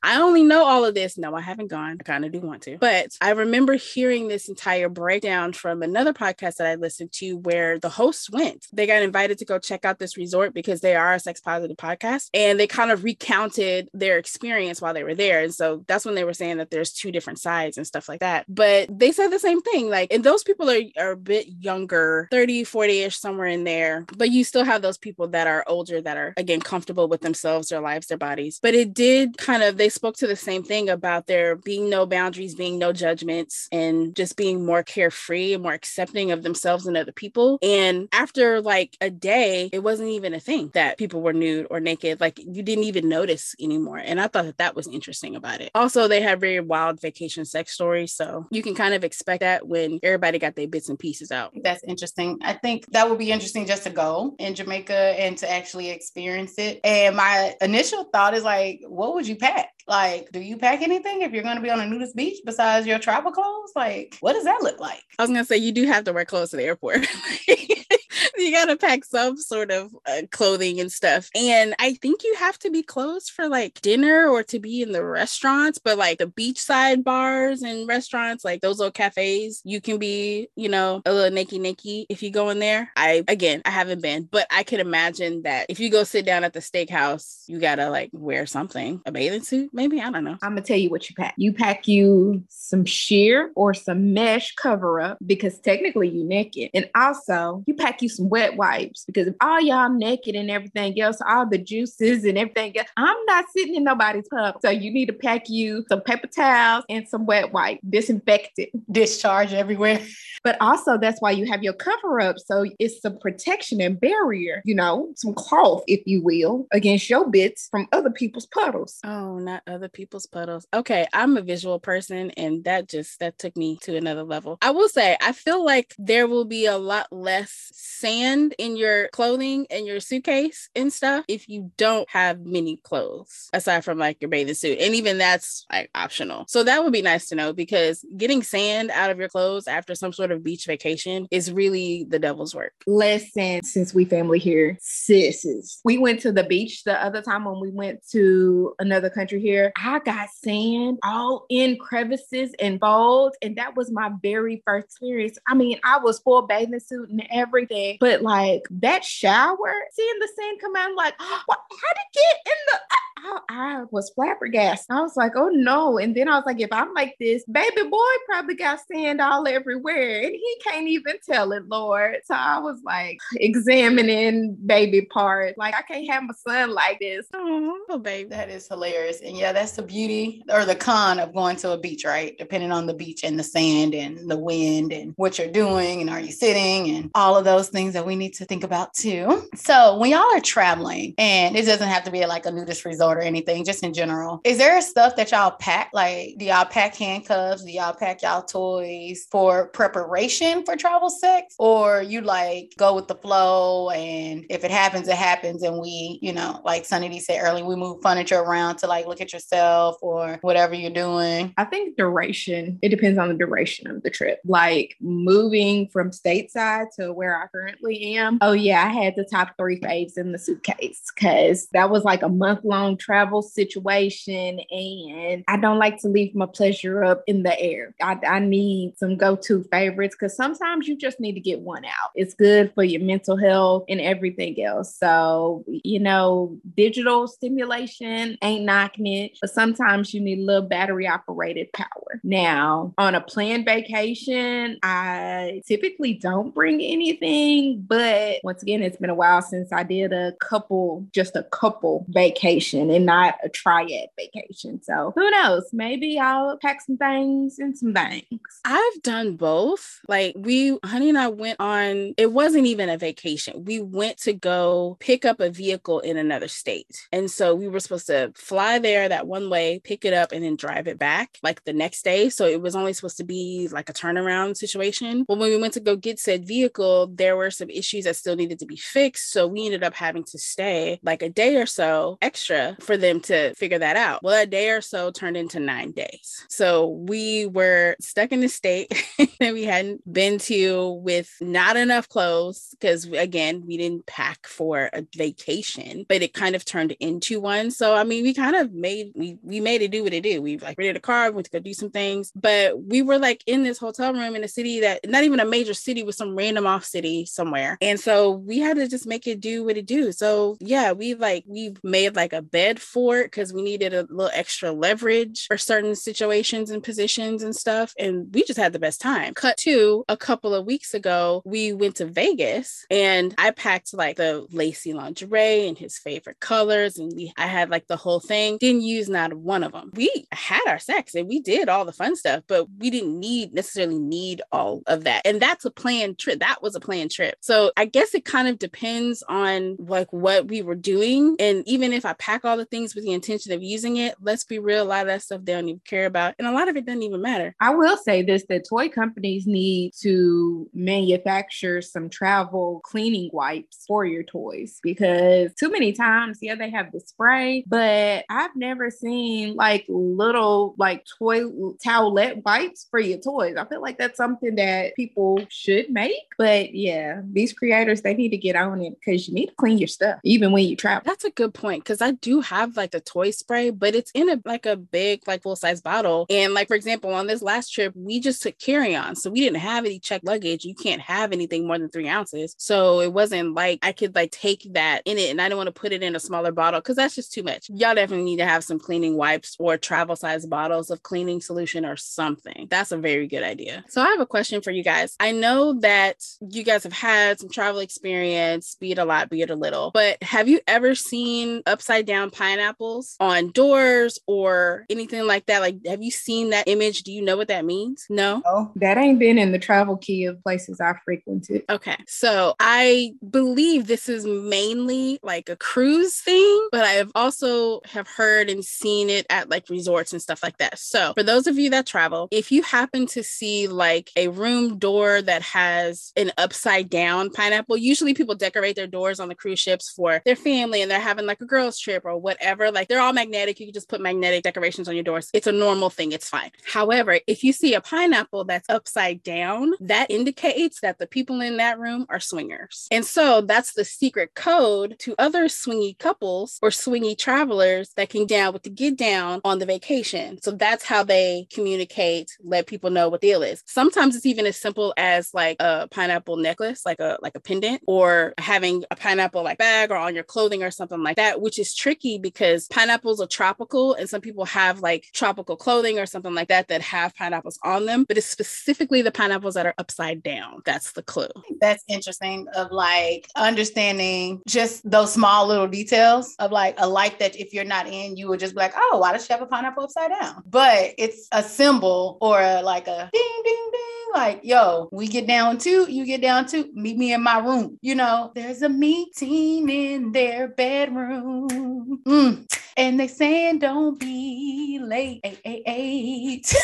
I 0.03 0.21
only 0.21 0.43
know 0.43 0.65
all 0.65 0.85
of 0.85 0.95
this. 0.95 1.17
No, 1.17 1.35
I 1.35 1.41
haven't 1.41 1.67
gone. 1.67 1.97
I 1.99 2.03
kind 2.03 2.25
of 2.25 2.31
do 2.31 2.39
want 2.39 2.63
to. 2.63 2.77
But 2.77 3.17
I 3.21 3.31
remember 3.31 3.73
hearing 3.73 4.27
this 4.27 4.49
entire 4.49 4.89
breakdown 4.89 5.53
from 5.53 5.83
another 5.83 6.13
podcast 6.13 6.57
that 6.57 6.67
I 6.67 6.75
listened 6.75 7.11
to 7.13 7.37
where 7.37 7.79
the 7.79 7.89
hosts 7.89 8.29
went. 8.29 8.67
They 8.73 8.87
got 8.87 9.03
invited 9.03 9.37
to 9.39 9.45
go 9.45 9.59
check 9.59 9.85
out 9.85 9.99
this 9.99 10.17
resort 10.17 10.53
because 10.53 10.81
they 10.81 10.95
are 10.95 11.13
a 11.13 11.19
sex 11.19 11.39
positive 11.39 11.77
podcast. 11.77 12.29
And 12.33 12.59
they 12.59 12.67
kind 12.67 12.91
of 12.91 13.03
recounted 13.03 13.89
their 13.93 14.17
experience 14.17 14.81
while 14.81 14.93
they 14.93 15.03
were 15.03 15.15
there. 15.15 15.41
And 15.41 15.53
so 15.53 15.83
that's 15.87 16.05
when 16.05 16.15
they 16.15 16.23
were 16.23 16.33
saying 16.33 16.57
that 16.57 16.71
there's 16.71 16.91
two 16.91 17.11
different 17.11 17.39
sides 17.39 17.77
and 17.77 17.87
stuff 17.87 18.09
like 18.09 18.21
that. 18.21 18.45
But 18.47 18.97
they 18.97 19.11
said 19.11 19.29
the 19.29 19.39
same 19.39 19.61
thing. 19.61 19.89
Like, 19.89 20.11
and 20.11 20.23
those 20.23 20.43
people 20.43 20.69
are, 20.69 20.81
are 20.97 21.11
a 21.11 21.17
bit 21.17 21.47
younger, 21.47 22.27
30, 22.31 22.63
40 22.63 22.99
ish, 22.99 23.17
somewhere 23.17 23.47
in 23.47 23.63
there. 23.63 24.05
But 24.17 24.31
you 24.31 24.43
still 24.43 24.63
have 24.63 24.81
those 24.81 24.97
people 24.97 25.27
that 25.29 25.47
are 25.47 25.63
older 25.67 26.01
that 26.01 26.17
are, 26.17 26.33
again, 26.37 26.61
comfortable 26.61 27.07
with 27.07 27.21
themselves, 27.21 27.69
their 27.69 27.81
lives, 27.81 28.07
their 28.07 28.17
bodies. 28.17 28.59
But 28.61 28.73
it 28.73 28.93
did 28.93 29.20
kind 29.37 29.63
of, 29.63 29.77
they 29.77 29.89
spoke 29.89 30.15
to 30.17 30.27
the 30.27 30.35
same 30.35 30.63
thing 30.63 30.89
about 30.89 31.27
there 31.27 31.55
being 31.55 31.89
no 31.89 32.05
boundaries, 32.05 32.55
being 32.55 32.77
no 32.77 32.93
judgments, 32.93 33.67
and 33.71 34.15
just 34.15 34.37
being 34.37 34.65
more 34.65 34.83
carefree 34.83 35.53
and 35.53 35.63
more 35.63 35.73
accepting 35.73 36.31
of 36.31 36.43
themselves 36.43 36.85
and 36.87 36.97
other 36.97 37.11
people. 37.11 37.59
And 37.61 38.07
after 38.11 38.61
like 38.61 38.97
a 39.01 39.09
day, 39.09 39.69
it 39.71 39.83
wasn't 39.83 40.09
even 40.09 40.33
a 40.33 40.39
thing 40.39 40.71
that 40.73 40.97
people 40.97 41.21
were 41.21 41.33
nude 41.33 41.67
or 41.69 41.79
naked. 41.79 42.19
Like 42.19 42.39
you 42.39 42.63
didn't 42.63 42.85
even 42.85 43.09
notice 43.09 43.55
anymore. 43.59 43.97
And 43.97 44.19
I 44.19 44.27
thought 44.27 44.45
that 44.45 44.57
that 44.57 44.75
was 44.75 44.87
interesting 44.87 45.35
about 45.35 45.61
it. 45.61 45.71
Also, 45.75 46.07
they 46.07 46.21
have 46.21 46.39
very 46.39 46.59
wild 46.59 47.01
vacation 47.01 47.45
sex 47.45 47.73
stories. 47.73 48.13
So 48.13 48.47
you 48.51 48.61
can 48.61 48.75
kind 48.75 48.93
of 48.93 49.03
expect 49.03 49.41
that 49.41 49.67
when 49.67 49.99
everybody 50.03 50.39
got 50.39 50.55
their 50.55 50.67
bits 50.67 50.89
and 50.89 50.99
pieces 50.99 51.31
out. 51.31 51.53
That's 51.63 51.83
interesting. 51.83 52.39
I 52.43 52.53
think 52.53 52.85
that 52.91 53.09
would 53.09 53.19
be 53.19 53.31
interesting 53.31 53.65
just 53.65 53.83
to 53.83 53.89
go 53.89 54.35
in 54.39 54.55
Jamaica 54.55 54.93
and 54.93 55.37
to 55.39 55.51
actually 55.51 55.89
experience 55.89 56.55
it. 56.57 56.79
And 56.83 57.15
my 57.15 57.55
initial 57.61 58.05
thought 58.05 58.33
is 58.33 58.43
like, 58.43 58.81
what 58.87 59.10
would 59.15 59.27
you 59.27 59.35
pack? 59.35 59.69
Like, 59.87 60.31
do 60.31 60.39
you 60.39 60.57
pack 60.57 60.81
anything 60.81 61.21
if 61.21 61.31
you're 61.31 61.43
going 61.43 61.55
to 61.55 61.61
be 61.61 61.69
on 61.69 61.79
a 61.79 61.87
nudist 61.87 62.15
beach 62.15 62.39
besides 62.45 62.85
your 62.87 62.99
travel 62.99 63.31
clothes? 63.31 63.71
Like, 63.75 64.17
what 64.21 64.33
does 64.33 64.43
that 64.43 64.61
look 64.61 64.79
like? 64.79 65.01
I 65.17 65.23
was 65.23 65.29
going 65.29 65.41
to 65.41 65.45
say, 65.45 65.57
you 65.57 65.71
do 65.71 65.85
have 65.85 66.03
to 66.05 66.13
wear 66.13 66.25
clothes 66.25 66.51
to 66.51 66.57
the 66.57 66.63
airport. 66.63 67.07
you 68.37 68.51
gotta 68.51 68.75
pack 68.75 69.05
some 69.05 69.37
sort 69.37 69.71
of 69.71 69.91
uh, 70.07 70.21
clothing 70.31 70.79
and 70.79 70.91
stuff. 70.91 71.29
And 71.35 71.73
I 71.79 71.93
think 71.95 72.23
you 72.23 72.35
have 72.35 72.57
to 72.59 72.69
be 72.69 72.83
closed 72.83 73.31
for 73.31 73.47
like 73.47 73.81
dinner 73.81 74.27
or 74.27 74.43
to 74.43 74.59
be 74.59 74.81
in 74.81 74.91
the 74.91 75.03
restaurants, 75.03 75.79
but 75.79 75.97
like 75.97 76.19
the 76.19 76.27
beachside 76.27 77.03
bars 77.03 77.61
and 77.61 77.87
restaurants, 77.87 78.43
like 78.43 78.61
those 78.61 78.79
little 78.79 78.91
cafes, 78.91 79.61
you 79.63 79.81
can 79.81 79.97
be, 79.97 80.47
you 80.55 80.69
know, 80.69 81.01
a 81.05 81.13
little 81.13 81.31
naked 81.31 81.61
naked 81.61 82.05
if 82.09 82.23
you 82.23 82.31
go 82.31 82.49
in 82.49 82.59
there. 82.59 82.91
I 82.95 83.23
again, 83.27 83.61
I 83.65 83.71
haven't 83.71 84.01
been, 84.01 84.27
but 84.31 84.47
I 84.51 84.63
can 84.63 84.79
imagine 84.79 85.43
that 85.43 85.65
if 85.69 85.79
you 85.79 85.89
go 85.89 86.03
sit 86.03 86.25
down 86.25 86.43
at 86.43 86.53
the 86.53 86.59
steakhouse, 86.59 87.43
you 87.47 87.59
gotta 87.59 87.89
like 87.89 88.09
wear 88.13 88.45
something, 88.45 89.01
a 89.05 89.11
bathing 89.11 89.43
suit, 89.43 89.69
maybe. 89.73 90.01
I 90.01 90.11
don't 90.11 90.23
know. 90.23 90.37
I'm 90.41 90.51
gonna 90.51 90.61
tell 90.61 90.77
you 90.77 90.89
what 90.89 91.09
you 91.09 91.15
pack. 91.15 91.33
You 91.37 91.53
pack 91.53 91.87
you 91.87 92.43
some 92.49 92.85
sheer 92.85 93.51
or 93.55 93.73
some 93.73 94.13
mesh 94.13 94.53
cover 94.55 94.99
up 94.99 95.17
because 95.25 95.59
technically 95.59 96.09
you 96.09 96.23
naked. 96.23 96.69
And 96.73 96.89
also 96.95 97.63
you 97.67 97.73
pack 97.73 98.01
you 98.01 98.09
some 98.15 98.29
wet 98.29 98.57
wipes 98.57 99.05
because 99.05 99.27
if 99.27 99.35
oh, 99.41 99.51
all 99.51 99.61
y'all 99.61 99.89
naked 99.89 100.35
and 100.35 100.49
everything 100.49 100.99
else, 101.01 101.17
all 101.27 101.47
the 101.47 101.57
juices 101.57 102.23
and 102.23 102.37
everything 102.37 102.77
else, 102.77 102.87
I'm 102.95 103.17
not 103.25 103.45
sitting 103.55 103.75
in 103.75 103.83
nobody's 103.83 104.27
pub. 104.29 104.55
So 104.61 104.69
you 104.69 104.91
need 104.91 105.07
to 105.07 105.13
pack 105.13 105.49
you 105.49 105.85
some 105.89 106.01
paper 106.01 106.27
towels 106.27 106.85
and 106.89 107.07
some 107.07 107.25
wet 107.25 107.51
wipe, 107.51 107.79
disinfected. 107.87 108.69
Discharge 108.91 109.53
everywhere. 109.53 110.01
But 110.43 110.57
also 110.61 110.97
that's 110.97 111.21
why 111.21 111.31
you 111.31 111.45
have 111.51 111.63
your 111.63 111.73
cover 111.73 112.19
up. 112.21 112.37
So 112.39 112.65
it's 112.79 113.01
some 113.01 113.19
protection 113.19 113.81
and 113.81 113.99
barrier, 113.99 114.61
you 114.65 114.73
know, 114.73 115.11
some 115.15 115.33
cloth, 115.33 115.83
if 115.87 116.01
you 116.05 116.23
will, 116.23 116.67
against 116.71 117.09
your 117.09 117.29
bits 117.29 117.67
from 117.69 117.87
other 117.91 118.09
people's 118.09 118.47
puddles. 118.47 118.99
Oh, 119.03 119.37
not 119.37 119.63
other 119.67 119.89
people's 119.89 120.25
puddles. 120.25 120.65
Okay, 120.73 121.07
I'm 121.13 121.37
a 121.37 121.41
visual 121.41 121.79
person 121.79 122.31
and 122.31 122.63
that 122.63 122.87
just 122.87 123.19
that 123.19 123.37
took 123.37 123.55
me 123.57 123.77
to 123.83 123.95
another 123.95 124.23
level. 124.23 124.57
I 124.61 124.71
will 124.71 124.89
say 124.89 125.17
I 125.21 125.31
feel 125.31 125.63
like 125.63 125.93
there 125.99 126.27
will 126.27 126.45
be 126.45 126.65
a 126.65 126.77
lot 126.77 127.07
less 127.11 127.69
sand 128.01 128.55
in 128.57 128.75
your 128.75 129.07
clothing 129.09 129.67
and 129.69 129.85
your 129.85 129.99
suitcase 129.99 130.69
and 130.75 130.91
stuff 130.91 131.23
if 131.27 131.47
you 131.47 131.71
don't 131.77 132.09
have 132.09 132.45
many 132.45 132.77
clothes 132.77 133.49
aside 133.53 133.85
from 133.85 133.97
like 133.97 134.17
your 134.19 134.29
bathing 134.29 134.55
suit. 134.55 134.79
And 134.79 134.95
even 134.95 135.17
that's 135.17 135.65
like 135.71 135.89
optional. 135.95 136.45
So 136.47 136.63
that 136.63 136.83
would 136.83 136.93
be 136.93 137.01
nice 137.01 137.29
to 137.29 137.35
know 137.35 137.53
because 137.53 138.03
getting 138.17 138.43
sand 138.43 138.91
out 138.91 139.11
of 139.11 139.19
your 139.19 139.29
clothes 139.29 139.67
after 139.67 139.95
some 139.95 140.11
sort 140.11 140.31
of 140.31 140.43
beach 140.43 140.65
vacation 140.65 141.27
is 141.31 141.51
really 141.51 142.05
the 142.09 142.19
devil's 142.19 142.55
work. 142.55 142.73
Listen, 142.87 143.63
since 143.63 143.93
we 143.93 144.05
family 144.05 144.39
here, 144.39 144.77
sisses. 144.81 145.79
We 145.85 145.97
went 145.97 146.19
to 146.21 146.31
the 146.31 146.43
beach 146.43 146.83
the 146.83 147.01
other 147.03 147.21
time 147.21 147.45
when 147.45 147.59
we 147.59 147.69
went 147.69 148.05
to 148.09 148.73
another 148.79 149.09
country 149.09 149.39
here. 149.39 149.71
I 149.77 149.99
got 149.99 150.29
sand 150.29 150.99
all 151.03 151.45
in 151.49 151.77
crevices 151.77 152.53
and 152.59 152.79
folds, 152.79 153.37
and 153.41 153.55
that 153.57 153.75
was 153.75 153.91
my 153.91 154.11
very 154.21 154.63
first 154.65 154.85
experience. 154.85 155.37
I 155.47 155.53
mean, 155.53 155.79
I 155.83 155.99
was 155.99 156.19
full 156.19 156.41
bathing 156.43 156.79
suit 156.79 157.09
and 157.09 157.25
everything, 157.31 157.90
but 157.99 158.21
like 158.21 158.63
that 158.69 159.03
shower, 159.03 159.73
seeing 159.93 160.19
the 160.19 160.29
sand 160.35 160.59
come 160.61 160.75
out, 160.75 160.89
I'm 160.89 160.95
like? 160.95 161.15
How 161.19 161.37
did 161.47 162.01
it 162.07 162.13
get 162.13 162.37
in 162.45 162.59
the? 162.67 162.75
Uh, 162.77 163.10
I, 163.23 163.39
I 163.49 163.83
was 163.91 164.11
flabbergasted. 164.11 164.87
I 164.89 165.01
was 165.01 165.15
like, 165.15 165.33
oh 165.35 165.49
no. 165.49 165.97
And 165.97 166.15
then 166.15 166.27
I 166.27 166.35
was 166.35 166.45
like, 166.45 166.59
if 166.59 166.71
I'm 166.71 166.93
like 166.93 167.15
this, 167.19 167.43
baby 167.45 167.83
boy 167.89 167.99
probably 168.27 168.55
got 168.55 168.79
sand 168.91 169.21
all 169.21 169.47
everywhere 169.47 170.23
and 170.23 170.31
he 170.31 170.57
can't 170.63 170.87
even 170.87 171.15
tell 171.27 171.51
it, 171.51 171.67
Lord. 171.67 172.17
So 172.25 172.33
I 172.33 172.59
was 172.59 172.79
like 172.83 173.19
examining 173.35 174.57
baby 174.65 175.03
part. 175.05 175.57
Like, 175.57 175.75
I 175.75 175.81
can't 175.81 176.09
have 176.09 176.23
my 176.23 176.33
son 176.47 176.73
like 176.73 176.99
this. 176.99 177.27
Mm-hmm. 177.33 177.71
Oh, 177.89 177.99
baby. 177.99 178.29
That 178.29 178.49
is 178.49 178.67
hilarious. 178.67 179.21
And 179.21 179.37
yeah, 179.37 179.51
that's 179.51 179.73
the 179.73 179.83
beauty 179.83 180.43
or 180.51 180.65
the 180.65 180.75
con 180.75 181.19
of 181.19 181.33
going 181.33 181.57
to 181.57 181.71
a 181.71 181.77
beach, 181.77 182.05
right? 182.05 182.37
Depending 182.37 182.71
on 182.71 182.85
the 182.85 182.93
beach 182.93 183.23
and 183.23 183.37
the 183.37 183.43
sand 183.43 183.93
and 183.93 184.29
the 184.29 184.37
wind 184.37 184.93
and 184.93 185.13
what 185.17 185.37
you're 185.37 185.51
doing 185.51 186.01
and 186.01 186.09
are 186.09 186.19
you 186.19 186.31
sitting 186.31 186.95
and 186.95 187.11
all 187.15 187.37
of 187.37 187.45
those 187.45 187.69
things 187.69 187.93
that 187.93 188.05
we 188.05 188.15
need 188.15 188.33
to 188.33 188.45
think 188.45 188.63
about 188.63 188.93
too. 188.93 189.47
So 189.55 189.97
when 189.97 190.11
y'all 190.11 190.35
are 190.35 190.41
traveling, 190.41 191.13
and 191.17 191.55
it 191.55 191.65
doesn't 191.65 191.87
have 191.87 192.03
to 192.05 192.11
be 192.11 192.25
like 192.25 192.45
a 192.45 192.51
nudist 192.51 192.85
resort 192.85 193.10
or 193.17 193.21
anything, 193.21 193.63
just 193.65 193.83
in 193.83 193.93
general, 193.93 194.41
is 194.43 194.57
there 194.57 194.81
stuff 194.81 195.15
that 195.15 195.31
y'all 195.31 195.51
pack? 195.51 195.89
Like, 195.93 196.35
do 196.37 196.45
y'all 196.45 196.65
pack 196.65 196.95
handcuffs? 196.95 197.63
Do 197.63 197.71
y'all 197.71 197.93
pack 197.93 198.21
y'all 198.21 198.43
toys 198.43 199.27
for 199.31 199.67
preparation 199.67 200.63
for 200.63 200.75
travel 200.75 201.09
sex? 201.09 201.55
Or 201.59 202.01
you 202.01 202.21
like 202.21 202.73
go 202.77 202.95
with 202.95 203.07
the 203.07 203.15
flow 203.15 203.89
and 203.89 204.45
if 204.49 204.63
it 204.63 204.71
happens, 204.71 205.07
it 205.07 205.15
happens. 205.15 205.63
And 205.63 205.79
we, 205.79 206.19
you 206.21 206.33
know, 206.33 206.61
like 206.63 206.85
Sunny 206.85 207.09
D 207.09 207.19
said 207.19 207.41
earlier, 207.41 207.65
we 207.65 207.75
move 207.75 208.01
furniture 208.01 208.39
around 208.39 208.77
to 208.77 208.87
like 208.87 209.07
look 209.07 209.21
at 209.21 209.33
yourself 209.33 209.97
or 210.01 210.39
whatever 210.41 210.73
you're 210.73 210.91
doing. 210.91 211.53
I 211.57 211.65
think 211.65 211.97
duration, 211.97 212.79
it 212.81 212.89
depends 212.89 213.17
on 213.17 213.29
the 213.29 213.35
duration 213.35 213.89
of 213.89 214.03
the 214.03 214.09
trip. 214.09 214.39
Like 214.45 214.95
moving 214.99 215.89
from 215.89 216.11
stateside 216.11 216.87
to 216.99 217.13
where 217.13 217.41
I 217.41 217.47
currently 217.47 218.15
am. 218.15 218.37
Oh, 218.41 218.53
yeah, 218.53 218.85
I 218.85 218.89
had 218.89 219.15
the 219.15 219.25
top 219.25 219.55
three 219.57 219.79
faves 219.79 220.17
in 220.17 220.31
the 220.31 220.37
suitcase 220.37 221.01
because 221.13 221.67
that 221.73 221.89
was 221.89 222.03
like 222.03 222.21
a 222.21 222.29
month 222.29 222.61
long 222.63 222.97
travel 223.01 223.41
situation. 223.41 224.59
And 224.71 225.43
I 225.47 225.57
don't 225.57 225.79
like 225.79 225.99
to 226.01 226.07
leave 226.07 226.35
my 226.35 226.45
pleasure 226.45 227.03
up 227.03 227.23
in 227.27 227.43
the 227.43 227.59
air. 227.59 227.95
I, 228.01 228.17
I 228.27 228.39
need 228.39 228.97
some 228.97 229.17
go 229.17 229.35
to 229.35 229.63
favorites 229.63 230.15
because 230.15 230.35
sometimes 230.35 230.87
you 230.87 230.95
just 230.97 231.19
need 231.19 231.33
to 231.33 231.39
get 231.39 231.59
one 231.59 231.85
out. 231.85 232.11
It's 232.15 232.33
good 232.33 232.71
for 232.73 232.83
your 232.83 233.01
mental 233.01 233.37
health 233.37 233.85
and 233.89 233.99
everything 233.99 234.63
else. 234.63 234.95
So, 234.95 235.65
you 235.67 235.99
know, 235.99 236.59
digital 236.77 237.27
stimulation 237.27 238.37
ain't 238.41 238.65
knocking 238.65 239.07
it, 239.07 239.37
but 239.41 239.49
sometimes 239.49 240.13
you 240.13 240.21
need 240.21 240.39
a 240.39 240.43
little 240.43 240.67
battery 240.67 241.07
operated 241.07 241.71
power. 241.73 242.19
Now, 242.23 242.93
on 242.97 243.15
a 243.15 243.21
planned 243.21 243.65
vacation, 243.65 244.77
I 244.83 245.61
typically 245.65 246.13
don't 246.13 246.53
bring 246.53 246.81
anything, 246.81 247.81
but 247.87 248.39
once 248.43 248.61
again, 248.61 248.83
it's 248.83 248.97
been 248.97 249.09
a 249.09 249.15
while 249.15 249.41
since 249.41 249.71
I 249.71 249.83
did 249.83 250.13
a 250.13 250.33
couple, 250.33 251.05
just 251.11 251.35
a 251.35 251.43
couple 251.43 252.05
vacation 252.09 252.90
and 252.91 253.05
not 253.05 253.35
a 253.43 253.49
triad 253.49 254.09
vacation. 254.17 254.81
So 254.81 255.13
who 255.15 255.29
knows? 255.31 255.69
Maybe 255.73 256.19
I'll 256.19 256.57
pack 256.57 256.81
some 256.81 256.97
things 256.97 257.59
and 257.59 257.77
some 257.77 257.93
things. 257.93 258.39
I've 258.65 259.01
done 259.01 259.35
both. 259.35 259.99
Like 260.07 260.35
we, 260.37 260.77
honey 260.83 261.09
and 261.09 261.17
I 261.17 261.27
went 261.27 261.59
on, 261.59 262.13
it 262.17 262.31
wasn't 262.31 262.67
even 262.67 262.89
a 262.89 262.97
vacation. 262.97 263.65
We 263.65 263.81
went 263.81 264.17
to 264.19 264.33
go 264.33 264.97
pick 264.99 265.25
up 265.25 265.39
a 265.39 265.49
vehicle 265.49 265.99
in 265.99 266.17
another 266.17 266.47
state. 266.47 267.07
And 267.11 267.29
so 267.29 267.55
we 267.55 267.67
were 267.67 267.79
supposed 267.79 268.07
to 268.07 268.31
fly 268.35 268.79
there 268.79 269.09
that 269.09 269.27
one 269.27 269.49
way, 269.49 269.81
pick 269.83 270.05
it 270.05 270.13
up, 270.13 270.31
and 270.31 270.43
then 270.43 270.55
drive 270.55 270.87
it 270.87 270.99
back 270.99 271.37
like 271.43 271.63
the 271.63 271.73
next 271.73 272.03
day. 272.03 272.29
So 272.29 272.45
it 272.45 272.61
was 272.61 272.75
only 272.75 272.93
supposed 272.93 273.17
to 273.17 273.23
be 273.23 273.67
like 273.71 273.89
a 273.89 273.93
turnaround 273.93 274.57
situation. 274.57 275.25
But 275.27 275.37
when 275.37 275.49
we 275.49 275.57
went 275.57 275.73
to 275.73 275.79
go 275.79 275.95
get 275.95 276.19
said 276.19 276.47
vehicle, 276.47 277.07
there 277.07 277.35
were 277.37 277.51
some 277.51 277.69
issues 277.69 278.05
that 278.05 278.15
still 278.15 278.35
needed 278.35 278.59
to 278.59 278.65
be 278.65 278.77
fixed. 278.77 279.31
So 279.31 279.47
we 279.47 279.65
ended 279.65 279.83
up 279.83 279.93
having 279.93 280.23
to 280.25 280.37
stay 280.37 280.99
like 281.03 281.21
a 281.21 281.29
day 281.29 281.55
or 281.55 281.65
so 281.65 282.17
extra 282.21 282.77
for 282.81 282.97
them 282.97 283.19
to 283.21 283.53
figure 283.55 283.79
that 283.79 283.95
out. 283.95 284.23
Well, 284.23 284.41
a 284.41 284.45
day 284.45 284.69
or 284.69 284.81
so 284.81 285.11
turned 285.11 285.37
into 285.37 285.59
nine 285.59 285.91
days. 285.91 286.45
So 286.49 286.87
we 286.87 287.45
were 287.45 287.95
stuck 287.99 288.31
in 288.31 288.41
the 288.41 288.49
state 288.49 288.91
that 289.39 289.53
we 289.53 289.63
hadn't 289.63 290.11
been 290.11 290.37
to 290.39 290.99
with 291.03 291.29
not 291.41 291.77
enough 291.77 292.09
clothes 292.09 292.69
because, 292.71 293.05
again, 293.05 293.63
we 293.65 293.77
didn't 293.77 294.05
pack 294.05 294.47
for 294.47 294.89
a 294.93 295.05
vacation, 295.15 296.05
but 296.07 296.21
it 296.21 296.33
kind 296.33 296.55
of 296.55 296.65
turned 296.65 296.91
into 296.99 297.39
one. 297.39 297.71
So, 297.71 297.95
I 297.95 298.03
mean, 298.03 298.23
we 298.23 298.33
kind 298.33 298.55
of 298.55 298.73
made, 298.73 299.11
we, 299.15 299.37
we 299.41 299.59
made 299.59 299.81
it 299.81 299.91
do 299.91 300.03
what 300.03 300.13
it 300.13 300.21
did. 300.21 300.39
We 300.39 300.57
like 300.57 300.77
rented 300.77 300.97
a 300.97 300.99
car, 300.99 301.29
we 301.29 301.35
went 301.35 301.45
to 301.45 301.51
go 301.51 301.59
do 301.59 301.73
some 301.73 301.91
things, 301.91 302.31
but 302.35 302.81
we 302.81 303.01
were 303.01 303.17
like 303.17 303.43
in 303.45 303.63
this 303.63 303.77
hotel 303.77 304.13
room 304.13 304.35
in 304.35 304.43
a 304.43 304.47
city 304.47 304.81
that 304.81 305.09
not 305.09 305.23
even 305.23 305.39
a 305.39 305.45
major 305.45 305.73
city 305.73 306.03
was 306.03 306.17
some 306.17 306.35
random 306.35 306.65
off 306.65 306.85
city 306.85 307.25
somewhere. 307.25 307.77
And 307.81 307.99
so 307.99 308.31
we 308.31 308.59
had 308.59 308.77
to 308.77 308.87
just 308.87 309.05
make 309.05 309.27
it 309.27 309.39
do 309.39 309.63
what 309.63 309.77
it 309.77 309.85
do. 309.85 310.11
So 310.11 310.57
yeah, 310.59 310.91
we 310.91 311.13
like 311.15 311.43
we 311.47 311.75
made 311.83 312.15
like 312.15 312.33
a 312.33 312.41
bed 312.41 312.60
for 312.79 313.19
it 313.19 313.25
because 313.25 313.53
we 313.53 313.61
needed 313.61 313.93
a 313.93 314.07
little 314.09 314.31
extra 314.33 314.71
leverage 314.71 315.47
for 315.47 315.57
certain 315.57 315.95
situations 315.95 316.69
and 316.69 316.83
positions 316.83 317.43
and 317.43 317.55
stuff. 317.55 317.93
And 317.97 318.33
we 318.33 318.43
just 318.43 318.59
had 318.59 318.73
the 318.73 318.79
best 318.79 319.01
time. 319.01 319.33
Cut 319.33 319.57
to 319.57 320.03
a 320.07 320.17
couple 320.17 320.53
of 320.53 320.65
weeks 320.65 320.93
ago, 320.93 321.41
we 321.45 321.73
went 321.73 321.95
to 321.95 322.05
Vegas 322.05 322.85
and 322.89 323.33
I 323.37 323.51
packed 323.51 323.93
like 323.93 324.17
the 324.17 324.45
lacy 324.51 324.93
lingerie 324.93 325.67
and 325.67 325.77
his 325.77 325.97
favorite 325.97 326.39
colors. 326.39 326.97
And 326.97 327.11
we 327.15 327.33
I 327.37 327.47
had 327.47 327.69
like 327.69 327.87
the 327.87 327.97
whole 327.97 328.19
thing. 328.19 328.57
Didn't 328.59 328.81
use 328.81 329.09
not 329.09 329.33
one 329.33 329.63
of 329.63 329.71
them. 329.71 329.91
We 329.93 330.25
had 330.31 330.61
our 330.67 330.79
sex 330.79 331.15
and 331.15 331.27
we 331.27 331.39
did 331.39 331.69
all 331.69 331.85
the 331.85 331.93
fun 331.93 332.15
stuff, 332.15 332.43
but 332.47 332.67
we 332.79 332.89
didn't 332.89 333.19
need 333.19 333.53
necessarily 333.53 333.99
need 333.99 334.41
all 334.51 334.81
of 334.87 335.03
that. 335.05 335.21
And 335.25 335.41
that's 335.41 335.65
a 335.65 335.71
planned 335.71 336.19
trip. 336.19 336.39
That 336.39 336.61
was 336.61 336.75
a 336.75 336.79
planned 336.79 337.11
trip. 337.11 337.35
So 337.41 337.71
I 337.77 337.85
guess 337.85 338.13
it 338.13 338.25
kind 338.25 338.47
of 338.47 338.59
depends 338.59 339.23
on 339.27 339.77
like 339.79 340.11
what 340.11 340.47
we 340.47 340.61
were 340.61 340.75
doing. 340.75 341.35
And 341.39 341.63
even 341.67 341.93
if 341.93 342.05
I 342.05 342.13
pack 342.13 342.45
all 342.45 342.50
all 342.51 342.57
the 342.57 342.65
things 342.65 342.93
with 342.93 343.05
the 343.05 343.13
intention 343.13 343.53
of 343.53 343.63
using 343.63 343.97
it, 343.97 344.15
let's 344.21 344.43
be 344.43 344.59
real, 344.59 344.83
a 344.83 344.85
lot 344.85 345.01
of 345.01 345.07
that 345.07 345.21
stuff 345.21 345.41
they 345.43 345.53
don't 345.53 345.69
even 345.69 345.81
care 345.85 346.05
about. 346.05 346.35
And 346.37 346.47
a 346.47 346.51
lot 346.51 346.67
of 346.67 346.75
it 346.75 346.85
doesn't 346.85 347.01
even 347.01 347.21
matter. 347.21 347.55
I 347.61 347.73
will 347.73 347.95
say 347.95 348.21
this 348.21 348.43
that 348.49 348.67
toy 348.67 348.89
companies 348.89 349.47
need 349.47 349.93
to 350.01 350.69
manufacture 350.73 351.81
some 351.81 352.09
travel 352.09 352.81
cleaning 352.83 353.29
wipes 353.31 353.85
for 353.87 354.05
your 354.05 354.23
toys 354.23 354.79
because 354.83 355.53
too 355.53 355.71
many 355.71 355.93
times, 355.93 356.39
yeah, 356.41 356.55
they 356.55 356.69
have 356.69 356.91
the 356.91 356.99
spray, 356.99 357.63
but 357.67 358.25
I've 358.29 358.55
never 358.55 358.91
seen 358.91 359.55
like 359.55 359.85
little 359.87 360.75
like 360.77 361.05
toy 361.17 361.43
towelette 361.85 362.43
wipes 362.43 362.85
for 362.91 362.99
your 362.99 363.19
toys. 363.19 363.55
I 363.57 363.65
feel 363.65 363.81
like 363.81 363.97
that's 363.97 364.17
something 364.17 364.55
that 364.55 364.93
people 364.97 365.39
should 365.47 365.89
make. 365.89 366.11
But 366.37 366.75
yeah, 366.75 367.21
these 367.31 367.53
creators, 367.53 368.01
they 368.01 368.13
need 368.13 368.29
to 368.29 368.37
get 368.37 368.57
on 368.57 368.81
it 368.81 368.95
because 368.99 369.29
you 369.29 369.33
need 369.33 369.47
to 369.47 369.55
clean 369.55 369.77
your 369.77 369.87
stuff 369.87 370.19
even 370.25 370.51
when 370.51 370.65
you 370.65 370.75
travel. 370.75 371.03
That's 371.05 371.23
a 371.23 371.31
good 371.31 371.53
point 371.53 371.85
because 371.85 372.01
I 372.01 372.11
do 372.11 372.40
have 372.45 372.77
like 372.77 372.91
the 372.91 373.01
toy 373.01 373.31
spray, 373.31 373.69
but 373.69 373.95
it's 373.95 374.11
in 374.13 374.29
a 374.29 374.41
like 374.45 374.65
a 374.65 374.75
big, 374.75 375.27
like 375.27 375.43
full 375.43 375.55
size 375.55 375.81
bottle. 375.81 376.25
And 376.29 376.53
like, 376.53 376.67
for 376.67 376.75
example, 376.75 377.13
on 377.13 377.27
this 377.27 377.41
last 377.41 377.69
trip, 377.69 377.93
we 377.95 378.19
just 378.19 378.41
took 378.41 378.57
carry 378.59 378.95
on. 378.95 379.15
So 379.15 379.29
we 379.29 379.41
didn't 379.41 379.59
have 379.59 379.85
any 379.85 379.99
checked 379.99 380.25
luggage. 380.25 380.65
You 380.65 380.75
can't 380.75 381.01
have 381.01 381.31
anything 381.31 381.67
more 381.67 381.77
than 381.77 381.89
three 381.89 382.07
ounces. 382.07 382.55
So 382.57 383.01
it 383.01 383.13
wasn't 383.13 383.53
like 383.53 383.79
I 383.81 383.91
could 383.91 384.15
like 384.15 384.31
take 384.31 384.67
that 384.73 385.01
in 385.05 385.17
it 385.17 385.29
and 385.29 385.41
I 385.41 385.45
didn't 385.45 385.57
want 385.57 385.67
to 385.67 385.79
put 385.79 385.91
it 385.91 386.03
in 386.03 386.15
a 386.15 386.19
smaller 386.19 386.51
bottle 386.51 386.79
because 386.79 386.95
that's 386.95 387.15
just 387.15 387.33
too 387.33 387.43
much. 387.43 387.69
Y'all 387.69 387.95
definitely 387.95 388.25
need 388.25 388.37
to 388.37 388.45
have 388.45 388.63
some 388.63 388.79
cleaning 388.79 389.17
wipes 389.17 389.55
or 389.59 389.77
travel 389.77 390.15
size 390.15 390.45
bottles 390.45 390.89
of 390.89 391.03
cleaning 391.03 391.41
solution 391.41 391.85
or 391.85 391.95
something. 391.95 392.67
That's 392.69 392.91
a 392.91 392.97
very 392.97 393.27
good 393.27 393.43
idea. 393.43 393.83
So 393.89 394.01
I 394.01 394.09
have 394.09 394.19
a 394.19 394.25
question 394.25 394.61
for 394.61 394.71
you 394.71 394.83
guys. 394.83 395.15
I 395.19 395.31
know 395.31 395.79
that 395.81 396.17
you 396.41 396.63
guys 396.63 396.83
have 396.83 396.93
had 396.93 397.39
some 397.39 397.49
travel 397.49 397.79
experience, 397.81 398.75
be 398.75 398.91
it 398.91 398.97
a 398.97 399.05
lot, 399.05 399.29
be 399.29 399.41
it 399.41 399.49
a 399.49 399.55
little, 399.55 399.91
but 399.91 400.21
have 400.23 400.47
you 400.47 400.59
ever 400.67 400.95
seen 400.95 401.61
upside 401.65 402.05
down 402.05 402.30
pineapples 402.31 403.15
on 403.19 403.51
doors 403.51 404.19
or 404.27 404.85
anything 404.89 405.25
like 405.25 405.45
that? 405.47 405.61
Like, 405.61 405.77
have 405.85 406.01
you 406.01 406.11
seen 406.11 406.51
that 406.51 406.67
image? 406.67 407.03
Do 407.03 407.11
you 407.11 407.21
know 407.21 407.37
what 407.37 407.47
that 407.49 407.65
means? 407.65 408.05
No? 408.09 408.41
Oh, 408.45 408.71
that 408.75 408.97
ain't 408.97 409.19
been 409.19 409.37
in 409.37 409.51
the 409.51 409.59
travel 409.59 409.97
key 409.97 410.25
of 410.25 410.41
places 410.43 410.81
I 410.81 410.93
frequented. 411.05 411.63
Okay. 411.69 411.97
So 412.07 412.55
I 412.59 413.13
believe 413.29 413.87
this 413.87 414.09
is 414.09 414.25
mainly 414.25 415.19
like 415.23 415.49
a 415.49 415.55
cruise 415.55 416.19
thing, 416.19 416.69
but 416.71 416.83
I 416.83 416.93
have 416.93 417.11
also 417.15 417.81
have 417.85 418.07
heard 418.07 418.49
and 418.49 418.63
seen 418.63 419.09
it 419.09 419.25
at 419.29 419.49
like 419.49 419.69
resorts 419.69 420.13
and 420.13 420.21
stuff 420.21 420.43
like 420.43 420.57
that. 420.57 420.79
So 420.79 421.13
for 421.13 421.23
those 421.23 421.47
of 421.47 421.57
you 421.57 421.69
that 421.71 421.85
travel, 421.85 422.27
if 422.31 422.51
you 422.51 422.61
happen 422.63 423.05
to 423.07 423.23
see 423.23 423.67
like 423.67 424.11
a 424.15 424.27
room 424.29 424.77
door 424.77 425.21
that 425.21 425.41
has 425.41 426.11
an 426.15 426.31
upside 426.37 426.89
down 426.89 427.29
pineapple, 427.29 427.77
usually 427.77 428.13
people 428.13 428.35
decorate 428.35 428.75
their 428.75 428.87
doors 428.87 429.19
on 429.19 429.27
the 429.27 429.35
cruise 429.35 429.59
ships 429.59 429.89
for 429.89 430.21
their 430.25 430.35
family 430.35 430.81
and 430.81 430.89
they're 430.89 430.99
having 430.99 431.25
like 431.25 431.41
a 431.41 431.45
girls 431.45 431.79
trip 431.79 432.03
or 432.05 432.17
whatever. 432.21 432.71
Like 432.71 432.87
they're 432.87 433.01
all 433.01 433.13
magnetic. 433.13 433.59
You 433.59 433.67
can 433.67 433.73
just 433.73 433.89
put 433.89 434.01
magnetic 434.01 434.43
decorations 434.43 434.87
on 434.87 434.95
your 434.95 435.03
doors. 435.03 435.29
It's 435.33 435.47
a 435.47 435.51
normal 435.51 435.89
thing. 435.89 436.11
It's 436.11 436.29
fine. 436.29 436.51
However, 436.65 437.19
if 437.27 437.43
you 437.43 437.53
see 437.53 437.73
a 437.73 437.81
pineapple 437.81 438.45
that's 438.45 438.69
upside 438.69 439.23
down, 439.23 439.73
that 439.79 440.09
indicates 440.09 440.81
that 440.81 440.99
the 440.99 441.07
people 441.07 441.41
in 441.41 441.57
that 441.57 441.79
room 441.79 442.05
are 442.09 442.19
swingers. 442.19 442.87
And 442.91 443.05
so 443.05 443.41
that's 443.41 443.73
the 443.73 443.85
secret 443.85 444.31
code 444.35 444.95
to 444.99 445.15
other 445.19 445.45
swingy 445.45 445.97
couples 445.97 446.59
or 446.61 446.69
swingy 446.69 447.17
travelers 447.17 447.91
that 447.97 448.09
can 448.09 448.25
down 448.25 448.53
with 448.53 448.63
the 448.63 448.69
get 448.69 448.97
down 448.97 449.41
on 449.43 449.59
the 449.59 449.65
vacation. 449.65 450.41
So 450.41 450.51
that's 450.51 450.85
how 450.85 451.03
they 451.03 451.47
communicate, 451.53 452.31
let 452.43 452.67
people 452.67 452.89
know 452.89 453.09
what 453.09 453.21
the 453.21 453.27
deal 453.27 453.43
is. 453.43 453.63
Sometimes 453.65 454.15
it's 454.15 454.25
even 454.25 454.45
as 454.45 454.57
simple 454.57 454.93
as 454.97 455.33
like 455.33 455.57
a 455.59 455.87
pineapple 455.89 456.37
necklace, 456.37 456.85
like 456.85 456.99
a 456.99 457.17
like 457.21 457.35
a 457.35 457.39
pendant, 457.39 457.81
or 457.87 458.33
having 458.37 458.83
a 458.91 458.95
pineapple 458.95 459.43
like 459.43 459.57
bag 459.57 459.91
or 459.91 459.95
on 459.95 460.15
your 460.15 460.23
clothing 460.23 460.63
or 460.63 460.71
something 460.71 461.01
like 461.01 461.17
that, 461.17 461.41
which 461.41 461.59
is 461.59 461.73
tricky 461.73 462.10
because 462.17 462.67
pineapples 462.67 463.21
are 463.21 463.27
tropical 463.27 463.93
and 463.93 464.09
some 464.09 464.21
people 464.21 464.45
have 464.45 464.79
like 464.79 465.07
tropical 465.13 465.55
clothing 465.55 465.99
or 465.99 466.05
something 466.05 466.33
like 466.33 466.47
that 466.47 466.67
that 466.67 466.81
have 466.81 467.15
pineapples 467.15 467.59
on 467.63 467.85
them, 467.85 468.03
but 468.03 468.17
it's 468.17 468.27
specifically 468.27 469.01
the 469.01 469.11
pineapples 469.11 469.55
that 469.55 469.65
are 469.65 469.75
upside 469.77 470.23
down. 470.23 470.61
That's 470.65 470.93
the 470.93 471.03
clue. 471.03 471.27
That's 471.59 471.83
interesting 471.87 472.47
of 472.55 472.71
like 472.71 473.27
understanding 473.35 474.41
just 474.47 474.89
those 474.89 475.13
small 475.13 475.47
little 475.47 475.67
details 475.67 476.35
of 476.39 476.51
like 476.51 476.75
a 476.77 476.87
life 476.87 477.19
that 477.19 477.35
if 477.35 477.53
you're 477.53 477.63
not 477.63 477.87
in, 477.87 478.17
you 478.17 478.27
would 478.27 478.39
just 478.39 478.55
be 478.55 478.59
like, 478.59 478.73
oh, 478.75 478.97
why 478.99 479.13
does 479.13 479.25
she 479.25 479.33
have 479.33 479.41
a 479.41 479.45
pineapple 479.45 479.83
upside 479.83 480.11
down? 480.11 480.43
But 480.45 480.93
it's 480.97 481.27
a 481.31 481.43
symbol 481.43 482.17
or 482.21 482.41
a, 482.41 482.61
like 482.61 482.87
a 482.87 483.09
ding, 483.11 483.41
ding, 483.43 483.69
ding. 483.71 483.81
Like, 484.13 484.41
yo, 484.43 484.89
we 484.91 485.07
get 485.07 485.25
down 485.25 485.57
too, 485.57 485.85
you 485.89 486.05
get 486.05 486.21
down 486.21 486.45
too. 486.45 486.69
Meet 486.73 486.97
me 486.97 487.13
in 487.13 487.23
my 487.23 487.39
room. 487.39 487.77
You 487.81 487.95
know, 487.95 488.31
there's 488.35 488.61
a 488.61 488.67
meeting 488.67 489.69
in 489.69 490.11
their 490.11 490.49
bedroom. 490.49 492.00
Mm. 492.07 492.45
And 492.77 492.99
they 492.99 493.07
saying 493.07 493.59
don't 493.59 493.99
be 493.99 494.79
late. 494.83 495.21
Eight, 495.23 495.39
eight, 495.45 495.63
eight. 495.67 496.55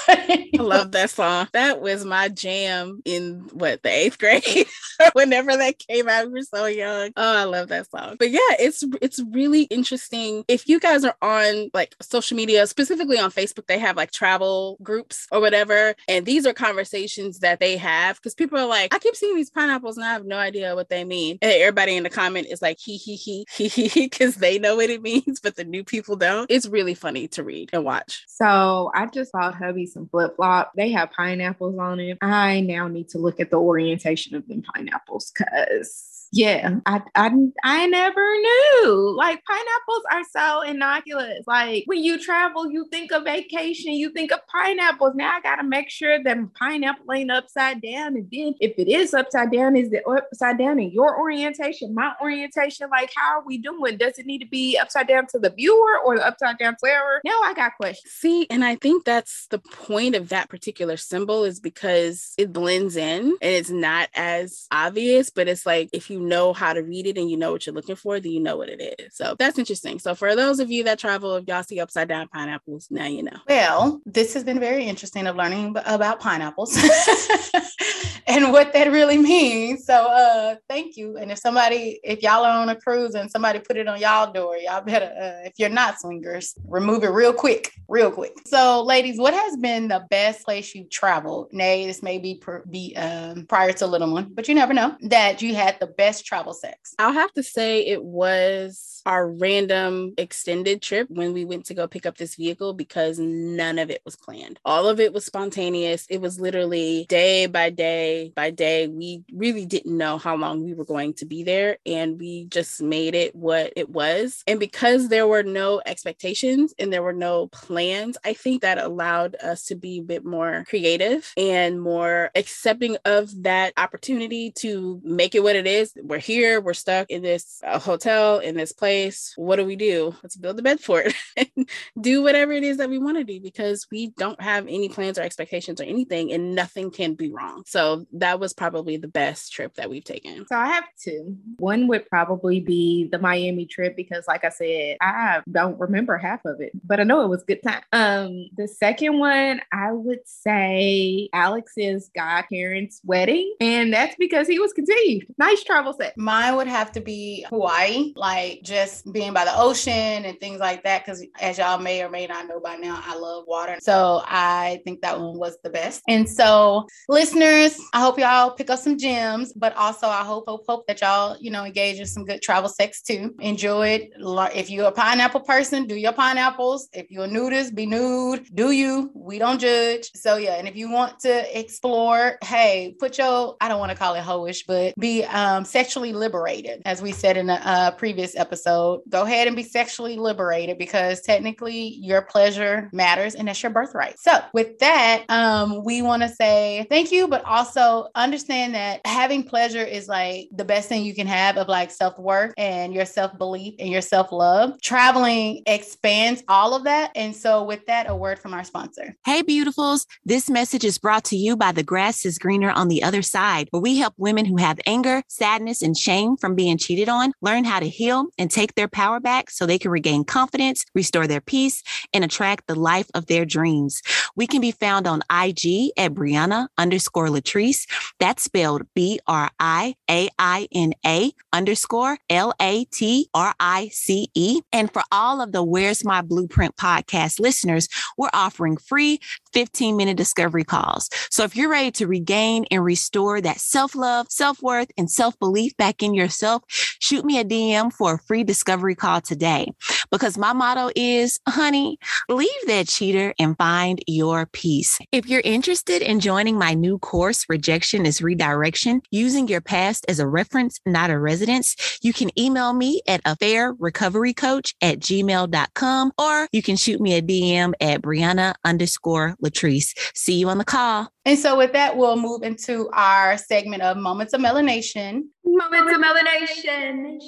I 0.08 0.48
love 0.54 0.92
that 0.92 1.10
song. 1.10 1.48
That 1.52 1.80
was 1.80 2.04
my 2.04 2.28
jam 2.28 3.02
in 3.04 3.48
what 3.52 3.82
the 3.82 3.90
eighth 3.90 4.18
grade. 4.18 4.66
Whenever 5.12 5.56
that 5.56 5.78
came 5.78 6.08
out, 6.08 6.26
we 6.26 6.32
were 6.32 6.42
so 6.42 6.66
young. 6.66 7.10
Oh, 7.16 7.36
I 7.36 7.44
love 7.44 7.68
that 7.68 7.90
song. 7.90 8.16
But 8.18 8.30
yeah, 8.30 8.40
it's 8.58 8.84
it's 9.00 9.22
really 9.30 9.62
interesting. 9.62 10.44
If 10.48 10.68
you 10.68 10.80
guys 10.80 11.04
are 11.04 11.16
on 11.22 11.70
like 11.74 11.94
social 12.00 12.36
media, 12.36 12.66
specifically 12.66 13.18
on 13.18 13.30
Facebook, 13.30 13.66
they 13.66 13.78
have 13.78 13.96
like 13.96 14.10
travel 14.10 14.78
groups 14.82 15.26
or 15.32 15.40
whatever, 15.40 15.94
and 16.08 16.26
these 16.26 16.46
are 16.46 16.52
conversations 16.52 17.40
that 17.40 17.60
they 17.60 17.76
have 17.76 18.16
because 18.16 18.34
people 18.34 18.58
are 18.58 18.66
like, 18.66 18.94
I 18.94 18.98
keep 18.98 19.16
seeing 19.16 19.36
these 19.36 19.50
pineapples 19.50 19.96
and 19.96 20.04
I 20.04 20.12
have 20.12 20.26
no 20.26 20.36
idea 20.36 20.74
what 20.74 20.88
they 20.88 21.04
mean. 21.04 21.38
And 21.42 21.52
everybody 21.52 21.96
in 21.96 22.02
the 22.02 22.10
comment 22.10 22.48
is 22.50 22.62
like, 22.62 22.78
he 22.78 22.96
he 22.96 23.16
he 23.16 23.44
he 23.56 23.68
he 23.68 24.06
because 24.06 24.36
they 24.36 24.58
know 24.58 24.76
what 24.76 24.90
it 24.90 25.02
means, 25.02 25.40
but 25.40 25.56
the 25.56 25.64
new 25.64 25.84
people 25.84 26.16
don't. 26.16 26.50
It's 26.50 26.66
really 26.66 26.94
funny 26.94 27.28
to 27.28 27.42
read 27.42 27.70
and 27.72 27.84
watch. 27.84 28.24
So 28.28 28.90
I 28.94 29.06
just 29.06 29.32
bought 29.32 29.54
hubby 29.54 29.85
some 29.86 30.08
flip 30.08 30.36
flop. 30.36 30.72
They 30.76 30.90
have 30.92 31.12
pineapples 31.12 31.78
on 31.78 32.00
it. 32.00 32.18
I 32.20 32.60
now 32.60 32.88
need 32.88 33.08
to 33.10 33.18
look 33.18 33.40
at 33.40 33.50
the 33.50 33.58
orientation 33.58 34.36
of 34.36 34.46
them 34.48 34.62
pineapples 34.62 35.32
because 35.32 36.15
yeah, 36.32 36.76
I, 36.86 37.02
I 37.14 37.30
I 37.64 37.86
never 37.86 38.20
knew. 38.20 39.14
Like 39.16 39.42
pineapples 39.44 40.02
are 40.10 40.24
so 40.30 40.62
innocuous. 40.62 41.44
Like 41.46 41.84
when 41.86 42.02
you 42.02 42.22
travel, 42.22 42.70
you 42.70 42.86
think 42.90 43.12
of 43.12 43.24
vacation, 43.24 43.92
you 43.92 44.10
think 44.10 44.32
of 44.32 44.40
pineapples. 44.48 45.14
Now 45.14 45.36
I 45.36 45.40
gotta 45.40 45.64
make 45.64 45.88
sure 45.90 46.22
that 46.22 46.54
pineapple 46.54 47.12
ain't 47.12 47.30
upside 47.30 47.80
down. 47.80 48.16
And 48.16 48.28
then 48.30 48.54
if 48.60 48.74
it 48.78 48.88
is 48.88 49.14
upside 49.14 49.52
down, 49.52 49.76
is 49.76 49.92
it 49.92 50.02
upside 50.06 50.58
down 50.58 50.78
in 50.78 50.90
your 50.90 51.18
orientation, 51.18 51.94
my 51.94 52.12
orientation? 52.20 52.90
Like 52.90 53.10
how 53.14 53.38
are 53.38 53.44
we 53.44 53.58
doing? 53.58 53.96
Does 53.96 54.18
it 54.18 54.26
need 54.26 54.38
to 54.38 54.48
be 54.48 54.76
upside 54.76 55.08
down 55.08 55.26
to 55.28 55.38
the 55.38 55.50
viewer 55.50 55.98
or 56.04 56.16
the 56.16 56.26
upside 56.26 56.58
down 56.58 56.76
wherever? 56.80 57.20
Now 57.24 57.40
I 57.44 57.54
got 57.54 57.76
questions. 57.76 58.12
See, 58.12 58.46
and 58.50 58.64
I 58.64 58.76
think 58.76 59.04
that's 59.04 59.46
the 59.48 59.58
point 59.58 60.14
of 60.14 60.28
that 60.30 60.48
particular 60.48 60.96
symbol 60.96 61.44
is 61.44 61.60
because 61.60 62.32
it 62.36 62.52
blends 62.52 62.96
in 62.96 63.36
and 63.40 63.54
it's 63.54 63.70
not 63.70 64.08
as 64.14 64.66
obvious, 64.70 65.30
but 65.30 65.48
it's 65.48 65.64
like 65.64 65.88
if 65.92 66.10
you 66.10 66.15
know 66.20 66.52
how 66.52 66.72
to 66.72 66.82
read 66.82 67.06
it 67.06 67.18
and 67.18 67.30
you 67.30 67.36
know 67.36 67.52
what 67.52 67.66
you're 67.66 67.74
looking 67.74 67.96
for, 67.96 68.20
then 68.20 68.32
you 68.32 68.40
know 68.40 68.56
what 68.56 68.68
it 68.68 68.96
is. 68.98 69.14
So 69.14 69.36
that's 69.38 69.58
interesting. 69.58 69.98
So 69.98 70.14
for 70.14 70.34
those 70.36 70.60
of 70.60 70.70
you 70.70 70.84
that 70.84 70.98
travel, 70.98 71.36
if 71.36 71.46
y'all 71.46 71.62
see 71.62 71.80
upside 71.80 72.08
down 72.08 72.28
pineapples, 72.28 72.88
now 72.90 73.06
you 73.06 73.22
know. 73.22 73.38
Well, 73.48 74.00
this 74.06 74.34
has 74.34 74.44
been 74.44 74.60
very 74.60 74.84
interesting 74.84 75.26
of 75.26 75.36
learning 75.36 75.76
about 75.84 76.20
pineapples 76.20 76.76
and 78.26 78.52
what 78.52 78.72
that 78.72 78.90
really 78.90 79.18
means. 79.18 79.84
So 79.84 79.94
uh 79.94 80.56
thank 80.68 80.96
you. 80.96 81.16
And 81.16 81.30
if 81.30 81.38
somebody, 81.38 82.00
if 82.02 82.22
y'all 82.22 82.44
are 82.44 82.60
on 82.62 82.68
a 82.68 82.76
cruise 82.76 83.14
and 83.14 83.30
somebody 83.30 83.58
put 83.58 83.76
it 83.76 83.88
on 83.88 84.00
y'all 84.00 84.32
door, 84.32 84.56
y'all 84.56 84.82
better 84.82 85.06
uh, 85.06 85.46
if 85.46 85.54
you're 85.58 85.68
not 85.68 86.00
swingers, 86.00 86.54
remove 86.66 87.04
it 87.04 87.08
real 87.08 87.32
quick, 87.32 87.72
real 87.88 88.10
quick. 88.10 88.32
So 88.46 88.82
ladies, 88.82 89.18
what 89.18 89.34
has 89.34 89.56
been 89.56 89.88
the 89.88 90.06
best 90.10 90.44
place 90.44 90.74
you've 90.74 90.90
traveled? 90.90 91.48
Nay, 91.52 91.86
this 91.86 92.02
may 92.02 92.18
be, 92.18 92.40
be 92.70 92.94
um, 92.96 93.46
prior 93.46 93.72
to 93.74 93.86
little 93.86 94.12
one, 94.12 94.30
but 94.34 94.48
you 94.48 94.54
never 94.54 94.74
know 94.74 94.96
that 95.02 95.42
you 95.42 95.54
had 95.54 95.78
the 95.80 95.86
best 95.86 96.05
travel 96.14 96.54
sex? 96.54 96.94
I'll 96.98 97.12
have 97.12 97.32
to 97.34 97.42
say 97.42 97.86
it 97.86 98.02
was 98.02 99.02
our 99.06 99.30
random 99.30 100.14
extended 100.18 100.82
trip 100.82 101.08
when 101.08 101.32
we 101.32 101.44
went 101.44 101.64
to 101.66 101.74
go 101.74 101.86
pick 101.86 102.04
up 102.04 102.18
this 102.18 102.34
vehicle 102.34 102.74
because 102.74 103.18
none 103.18 103.78
of 103.78 103.88
it 103.88 104.02
was 104.04 104.16
planned. 104.16 104.58
All 104.64 104.88
of 104.88 104.98
it 104.98 105.12
was 105.12 105.24
spontaneous. 105.24 106.06
It 106.10 106.20
was 106.20 106.40
literally 106.40 107.06
day 107.08 107.46
by 107.46 107.70
day 107.70 108.32
by 108.34 108.50
day. 108.50 108.88
We 108.88 109.22
really 109.32 109.64
didn't 109.64 109.96
know 109.96 110.18
how 110.18 110.36
long 110.36 110.64
we 110.64 110.74
were 110.74 110.84
going 110.84 111.14
to 111.14 111.24
be 111.24 111.44
there 111.44 111.78
and 111.86 112.18
we 112.18 112.46
just 112.46 112.82
made 112.82 113.14
it 113.14 113.34
what 113.34 113.72
it 113.76 113.88
was. 113.88 114.42
And 114.46 114.58
because 114.58 115.08
there 115.08 115.28
were 115.28 115.44
no 115.44 115.80
expectations 115.86 116.74
and 116.78 116.92
there 116.92 117.02
were 117.02 117.12
no 117.12 117.46
plans, 117.48 118.16
I 118.24 118.32
think 118.34 118.62
that 118.62 118.78
allowed 118.78 119.36
us 119.36 119.66
to 119.66 119.76
be 119.76 119.98
a 119.98 120.02
bit 120.02 120.24
more 120.24 120.64
creative 120.68 121.32
and 121.36 121.80
more 121.80 122.30
accepting 122.34 122.96
of 123.04 123.44
that 123.44 123.72
opportunity 123.76 124.50
to 124.56 125.00
make 125.04 125.34
it 125.36 125.42
what 125.42 125.56
it 125.56 125.66
is 125.66 125.92
we're 126.02 126.18
here, 126.18 126.60
we're 126.60 126.74
stuck 126.74 127.10
in 127.10 127.22
this 127.22 127.60
uh, 127.64 127.78
hotel, 127.78 128.38
in 128.38 128.56
this 128.56 128.72
place. 128.72 129.32
What 129.36 129.56
do 129.56 129.64
we 129.64 129.76
do? 129.76 130.14
Let's 130.22 130.36
build 130.36 130.58
a 130.58 130.62
bed 130.62 130.80
for 130.80 131.00
it 131.00 131.14
and 131.36 131.68
do 132.00 132.22
whatever 132.22 132.52
it 132.52 132.62
is 132.62 132.78
that 132.78 132.90
we 132.90 132.98
want 132.98 133.18
to 133.18 133.24
do 133.24 133.40
because 133.40 133.86
we 133.90 134.08
don't 134.18 134.40
have 134.40 134.66
any 134.66 134.88
plans 134.88 135.18
or 135.18 135.22
expectations 135.22 135.80
or 135.80 135.84
anything 135.84 136.32
and 136.32 136.54
nothing 136.54 136.90
can 136.90 137.14
be 137.14 137.30
wrong. 137.30 137.62
So 137.66 138.06
that 138.14 138.40
was 138.40 138.52
probably 138.52 138.96
the 138.96 139.08
best 139.08 139.52
trip 139.52 139.74
that 139.74 139.90
we've 139.90 140.04
taken. 140.04 140.46
So 140.46 140.56
I 140.56 140.66
have 140.66 140.84
two. 141.02 141.36
One 141.58 141.88
would 141.88 142.08
probably 142.08 142.60
be 142.60 143.08
the 143.10 143.18
Miami 143.18 143.66
trip 143.66 143.96
because, 143.96 144.26
like 144.28 144.44
I 144.44 144.50
said, 144.50 144.96
I 145.00 145.42
don't 145.50 145.78
remember 145.78 146.16
half 146.18 146.44
of 146.44 146.60
it, 146.60 146.72
but 146.84 147.00
I 147.00 147.04
know 147.04 147.22
it 147.22 147.28
was 147.28 147.42
good 147.42 147.62
time. 147.62 147.82
Um, 147.92 148.48
the 148.56 148.68
second 148.68 149.18
one, 149.18 149.60
I 149.72 149.92
would 149.92 150.20
say 150.24 151.28
Alex's 151.32 152.10
godparents' 152.14 153.00
wedding, 153.04 153.54
and 153.60 153.92
that's 153.92 154.16
because 154.16 154.46
he 154.46 154.58
was 154.58 154.72
conceived. 154.72 155.26
Nice 155.38 155.62
travel 155.62 155.85
set. 155.92 156.16
Mine 156.16 156.56
would 156.56 156.66
have 156.66 156.92
to 156.92 157.00
be 157.00 157.46
Hawaii, 157.48 158.12
like 158.16 158.62
just 158.62 159.10
being 159.12 159.32
by 159.32 159.44
the 159.44 159.56
ocean 159.56 160.24
and 160.24 160.38
things 160.40 160.60
like 160.60 160.82
that. 160.84 161.04
Because 161.04 161.24
as 161.40 161.58
y'all 161.58 161.78
may 161.78 162.02
or 162.02 162.08
may 162.08 162.26
not 162.26 162.48
know 162.48 162.60
by 162.60 162.76
now, 162.76 163.00
I 163.04 163.16
love 163.16 163.44
water. 163.46 163.76
So 163.80 164.22
I 164.24 164.80
think 164.84 165.02
that 165.02 165.20
one 165.20 165.38
was 165.38 165.58
the 165.62 165.70
best. 165.70 166.02
And 166.08 166.28
so, 166.28 166.86
listeners, 167.08 167.78
I 167.92 168.00
hope 168.00 168.18
y'all 168.18 168.50
pick 168.50 168.70
up 168.70 168.78
some 168.78 168.98
gems, 168.98 169.52
but 169.52 169.74
also 169.76 170.06
I 170.06 170.24
hope, 170.24 170.44
hope, 170.46 170.64
hope 170.68 170.86
that 170.86 171.00
y'all, 171.00 171.36
you 171.40 171.50
know, 171.50 171.64
engage 171.64 171.98
in 171.98 172.06
some 172.06 172.24
good 172.24 172.42
travel 172.42 172.68
sex 172.68 173.02
too. 173.02 173.34
Enjoy 173.40 173.88
it. 173.88 174.12
If 174.54 174.70
you're 174.70 174.86
a 174.86 174.92
pineapple 174.92 175.40
person, 175.40 175.86
do 175.86 175.96
your 175.96 176.12
pineapples. 176.12 176.88
If 176.92 177.10
you're 177.10 177.24
a 177.24 177.28
nudist, 177.28 177.74
be 177.74 177.86
nude. 177.86 178.46
Do 178.54 178.70
you? 178.70 179.10
We 179.14 179.38
don't 179.38 179.60
judge. 179.60 180.10
So 180.14 180.36
yeah, 180.36 180.54
and 180.54 180.68
if 180.68 180.76
you 180.76 180.90
want 180.90 181.20
to 181.20 181.58
explore, 181.58 182.38
hey, 182.42 182.94
put 182.98 183.18
your 183.18 183.56
I 183.60 183.68
don't 183.68 183.78
want 183.78 183.92
to 183.92 183.98
call 183.98 184.14
it 184.14 184.22
hoish, 184.22 184.64
but 184.66 184.94
be 184.98 185.24
um, 185.24 185.64
sexually 185.76 186.14
liberated, 186.14 186.80
as 186.86 187.02
we 187.02 187.12
said 187.12 187.36
in 187.36 187.50
a, 187.50 187.94
previous 187.98 188.34
episode. 188.34 189.02
Go 189.10 189.22
ahead 189.22 189.46
and 189.46 189.54
be 189.54 189.62
sexually 189.62 190.16
liberated 190.16 190.78
because 190.78 191.20
technically 191.20 191.98
your 192.00 192.22
pleasure 192.22 192.88
matters 192.92 193.34
and 193.34 193.46
that's 193.46 193.62
your 193.62 193.70
birthright. 193.70 194.18
So 194.18 194.40
with 194.54 194.78
that, 194.78 195.24
um, 195.28 195.84
we 195.84 196.00
want 196.00 196.22
to 196.22 196.28
say 196.28 196.86
thank 196.88 197.12
you, 197.12 197.28
but 197.28 197.44
also 197.44 198.08
understand 198.14 198.74
that 198.74 199.00
having 199.06 199.44
pleasure 199.44 199.84
is 199.84 200.08
like 200.08 200.48
the 200.50 200.64
best 200.64 200.88
thing 200.88 201.04
you 201.04 201.14
can 201.14 201.26
have 201.26 201.58
of 201.58 201.68
like 201.68 201.90
self 201.90 202.18
worth 202.18 202.54
and 202.56 202.94
your 202.94 203.04
self 203.04 203.36
belief 203.36 203.74
and 203.78 203.90
your 203.90 204.00
self 204.00 204.32
love. 204.32 204.80
Traveling 204.80 205.62
expands 205.66 206.42
all 206.48 206.74
of 206.74 206.84
that. 206.84 207.12
And 207.14 207.36
so, 207.36 207.64
with 207.64 207.84
that, 207.86 208.08
a 208.08 208.16
word 208.16 208.38
from 208.38 208.54
our 208.54 208.64
sponsor. 208.64 209.14
Hey, 209.26 209.42
beautifuls. 209.42 210.06
This 210.24 210.48
message 210.48 210.84
is 210.84 210.98
brought 210.98 211.24
to 211.24 211.36
you 211.36 211.56
by 211.56 211.72
The 211.72 211.82
Grass 211.82 212.24
is 212.24 212.38
Greener 212.38 212.70
on 212.70 212.88
the 212.88 213.02
Other 213.02 213.22
Side, 213.22 213.68
where 213.70 213.82
we 213.82 213.98
help 213.98 214.14
women 214.16 214.46
who 214.46 214.56
have 214.56 214.80
anger, 214.86 215.22
sadness, 215.28 215.65
and 215.82 215.96
shame 215.96 216.36
from 216.36 216.54
being 216.54 216.78
cheated 216.78 217.08
on 217.08 217.32
learn 217.40 217.64
how 217.64 217.80
to 217.80 217.88
heal 217.88 218.26
and 218.38 218.50
take 218.50 218.74
their 218.74 218.88
power 218.88 219.20
back 219.20 219.50
so 219.50 219.66
they 219.66 219.78
can 219.78 219.90
regain 219.90 220.24
confidence, 220.24 220.84
restore 220.94 221.26
their 221.26 221.40
peace, 221.40 221.82
and 222.12 222.24
attract 222.24 222.66
the 222.66 222.74
life 222.74 223.08
of 223.14 223.26
their 223.26 223.44
dreams. 223.44 224.02
We 224.34 224.46
can 224.46 224.60
be 224.60 224.72
found 224.72 225.06
on 225.06 225.22
IG 225.30 225.90
at 225.96 226.12
Brianna 226.12 226.68
underscore 226.78 227.28
Latrice. 227.28 227.86
That's 228.18 228.44
spelled 228.44 228.82
B 228.94 229.20
R 229.26 229.50
I 229.58 229.94
A 230.10 230.28
I 230.38 230.68
N 230.72 230.92
A 231.06 231.32
underscore 231.52 232.18
L 232.30 232.52
A 232.60 232.84
T 232.86 233.28
R 233.34 233.54
I 233.60 233.88
C 233.92 234.28
E. 234.34 234.60
And 234.72 234.92
for 234.92 235.02
all 235.12 235.40
of 235.40 235.52
the 235.52 235.62
Where's 235.62 236.04
My 236.04 236.22
Blueprint 236.22 236.76
podcast 236.76 237.40
listeners, 237.40 237.88
we're 238.16 238.30
offering 238.32 238.76
free 238.76 239.20
15 239.56 239.96
minute 239.96 240.18
discovery 240.18 240.64
calls. 240.64 241.08
So 241.30 241.42
if 241.42 241.56
you're 241.56 241.70
ready 241.70 241.90
to 241.92 242.06
regain 242.06 242.66
and 242.70 242.84
restore 242.84 243.40
that 243.40 243.58
self 243.58 243.94
love, 243.94 244.26
self 244.28 244.60
worth, 244.60 244.90
and 244.98 245.10
self 245.10 245.38
belief 245.38 245.74
back 245.78 246.02
in 246.02 246.12
yourself, 246.12 246.62
shoot 246.68 247.24
me 247.24 247.40
a 247.40 247.44
DM 247.44 247.90
for 247.90 248.14
a 248.14 248.18
free 248.18 248.44
discovery 248.44 248.94
call 248.94 249.22
today. 249.22 249.72
Because 250.10 250.36
my 250.36 250.52
motto 250.52 250.90
is, 250.94 251.40
honey, 251.48 251.98
leave 252.28 252.50
that 252.66 252.86
cheater 252.86 253.32
and 253.38 253.56
find 253.56 254.02
your 254.06 254.44
peace. 254.44 254.98
If 255.10 255.26
you're 255.26 255.40
interested 255.40 256.02
in 256.02 256.20
joining 256.20 256.58
my 256.58 256.74
new 256.74 256.98
course, 256.98 257.46
Rejection 257.48 258.04
is 258.04 258.20
Redirection, 258.20 259.00
using 259.10 259.48
your 259.48 259.62
past 259.62 260.04
as 260.06 260.20
a 260.20 260.28
reference, 260.28 260.80
not 260.84 261.08
a 261.08 261.18
residence, 261.18 261.98
you 262.02 262.12
can 262.12 262.30
email 262.38 262.74
me 262.74 263.00
at 263.08 263.24
affairrecoverycoach 263.24 264.74
at 264.82 264.98
gmail.com 265.00 266.12
or 266.18 266.46
you 266.52 266.62
can 266.62 266.76
shoot 266.76 267.00
me 267.00 267.14
a 267.14 267.22
DM 267.22 267.72
at 267.80 268.02
Brianna 268.02 268.54
underscore 268.62 269.34
Latrice. 269.46 269.94
See 270.14 270.38
you 270.38 270.48
on 270.48 270.58
the 270.58 270.64
call. 270.64 271.08
And 271.24 271.38
so, 271.38 271.56
with 271.56 271.72
that, 271.72 271.96
we'll 271.96 272.16
move 272.16 272.42
into 272.42 272.88
our 272.92 273.38
segment 273.38 273.82
of 273.82 273.96
Moments 273.96 274.32
of 274.32 274.40
Melanation. 274.40 275.22
Moments 275.44 275.92
of 275.92 276.00
Melanation. 276.00 277.20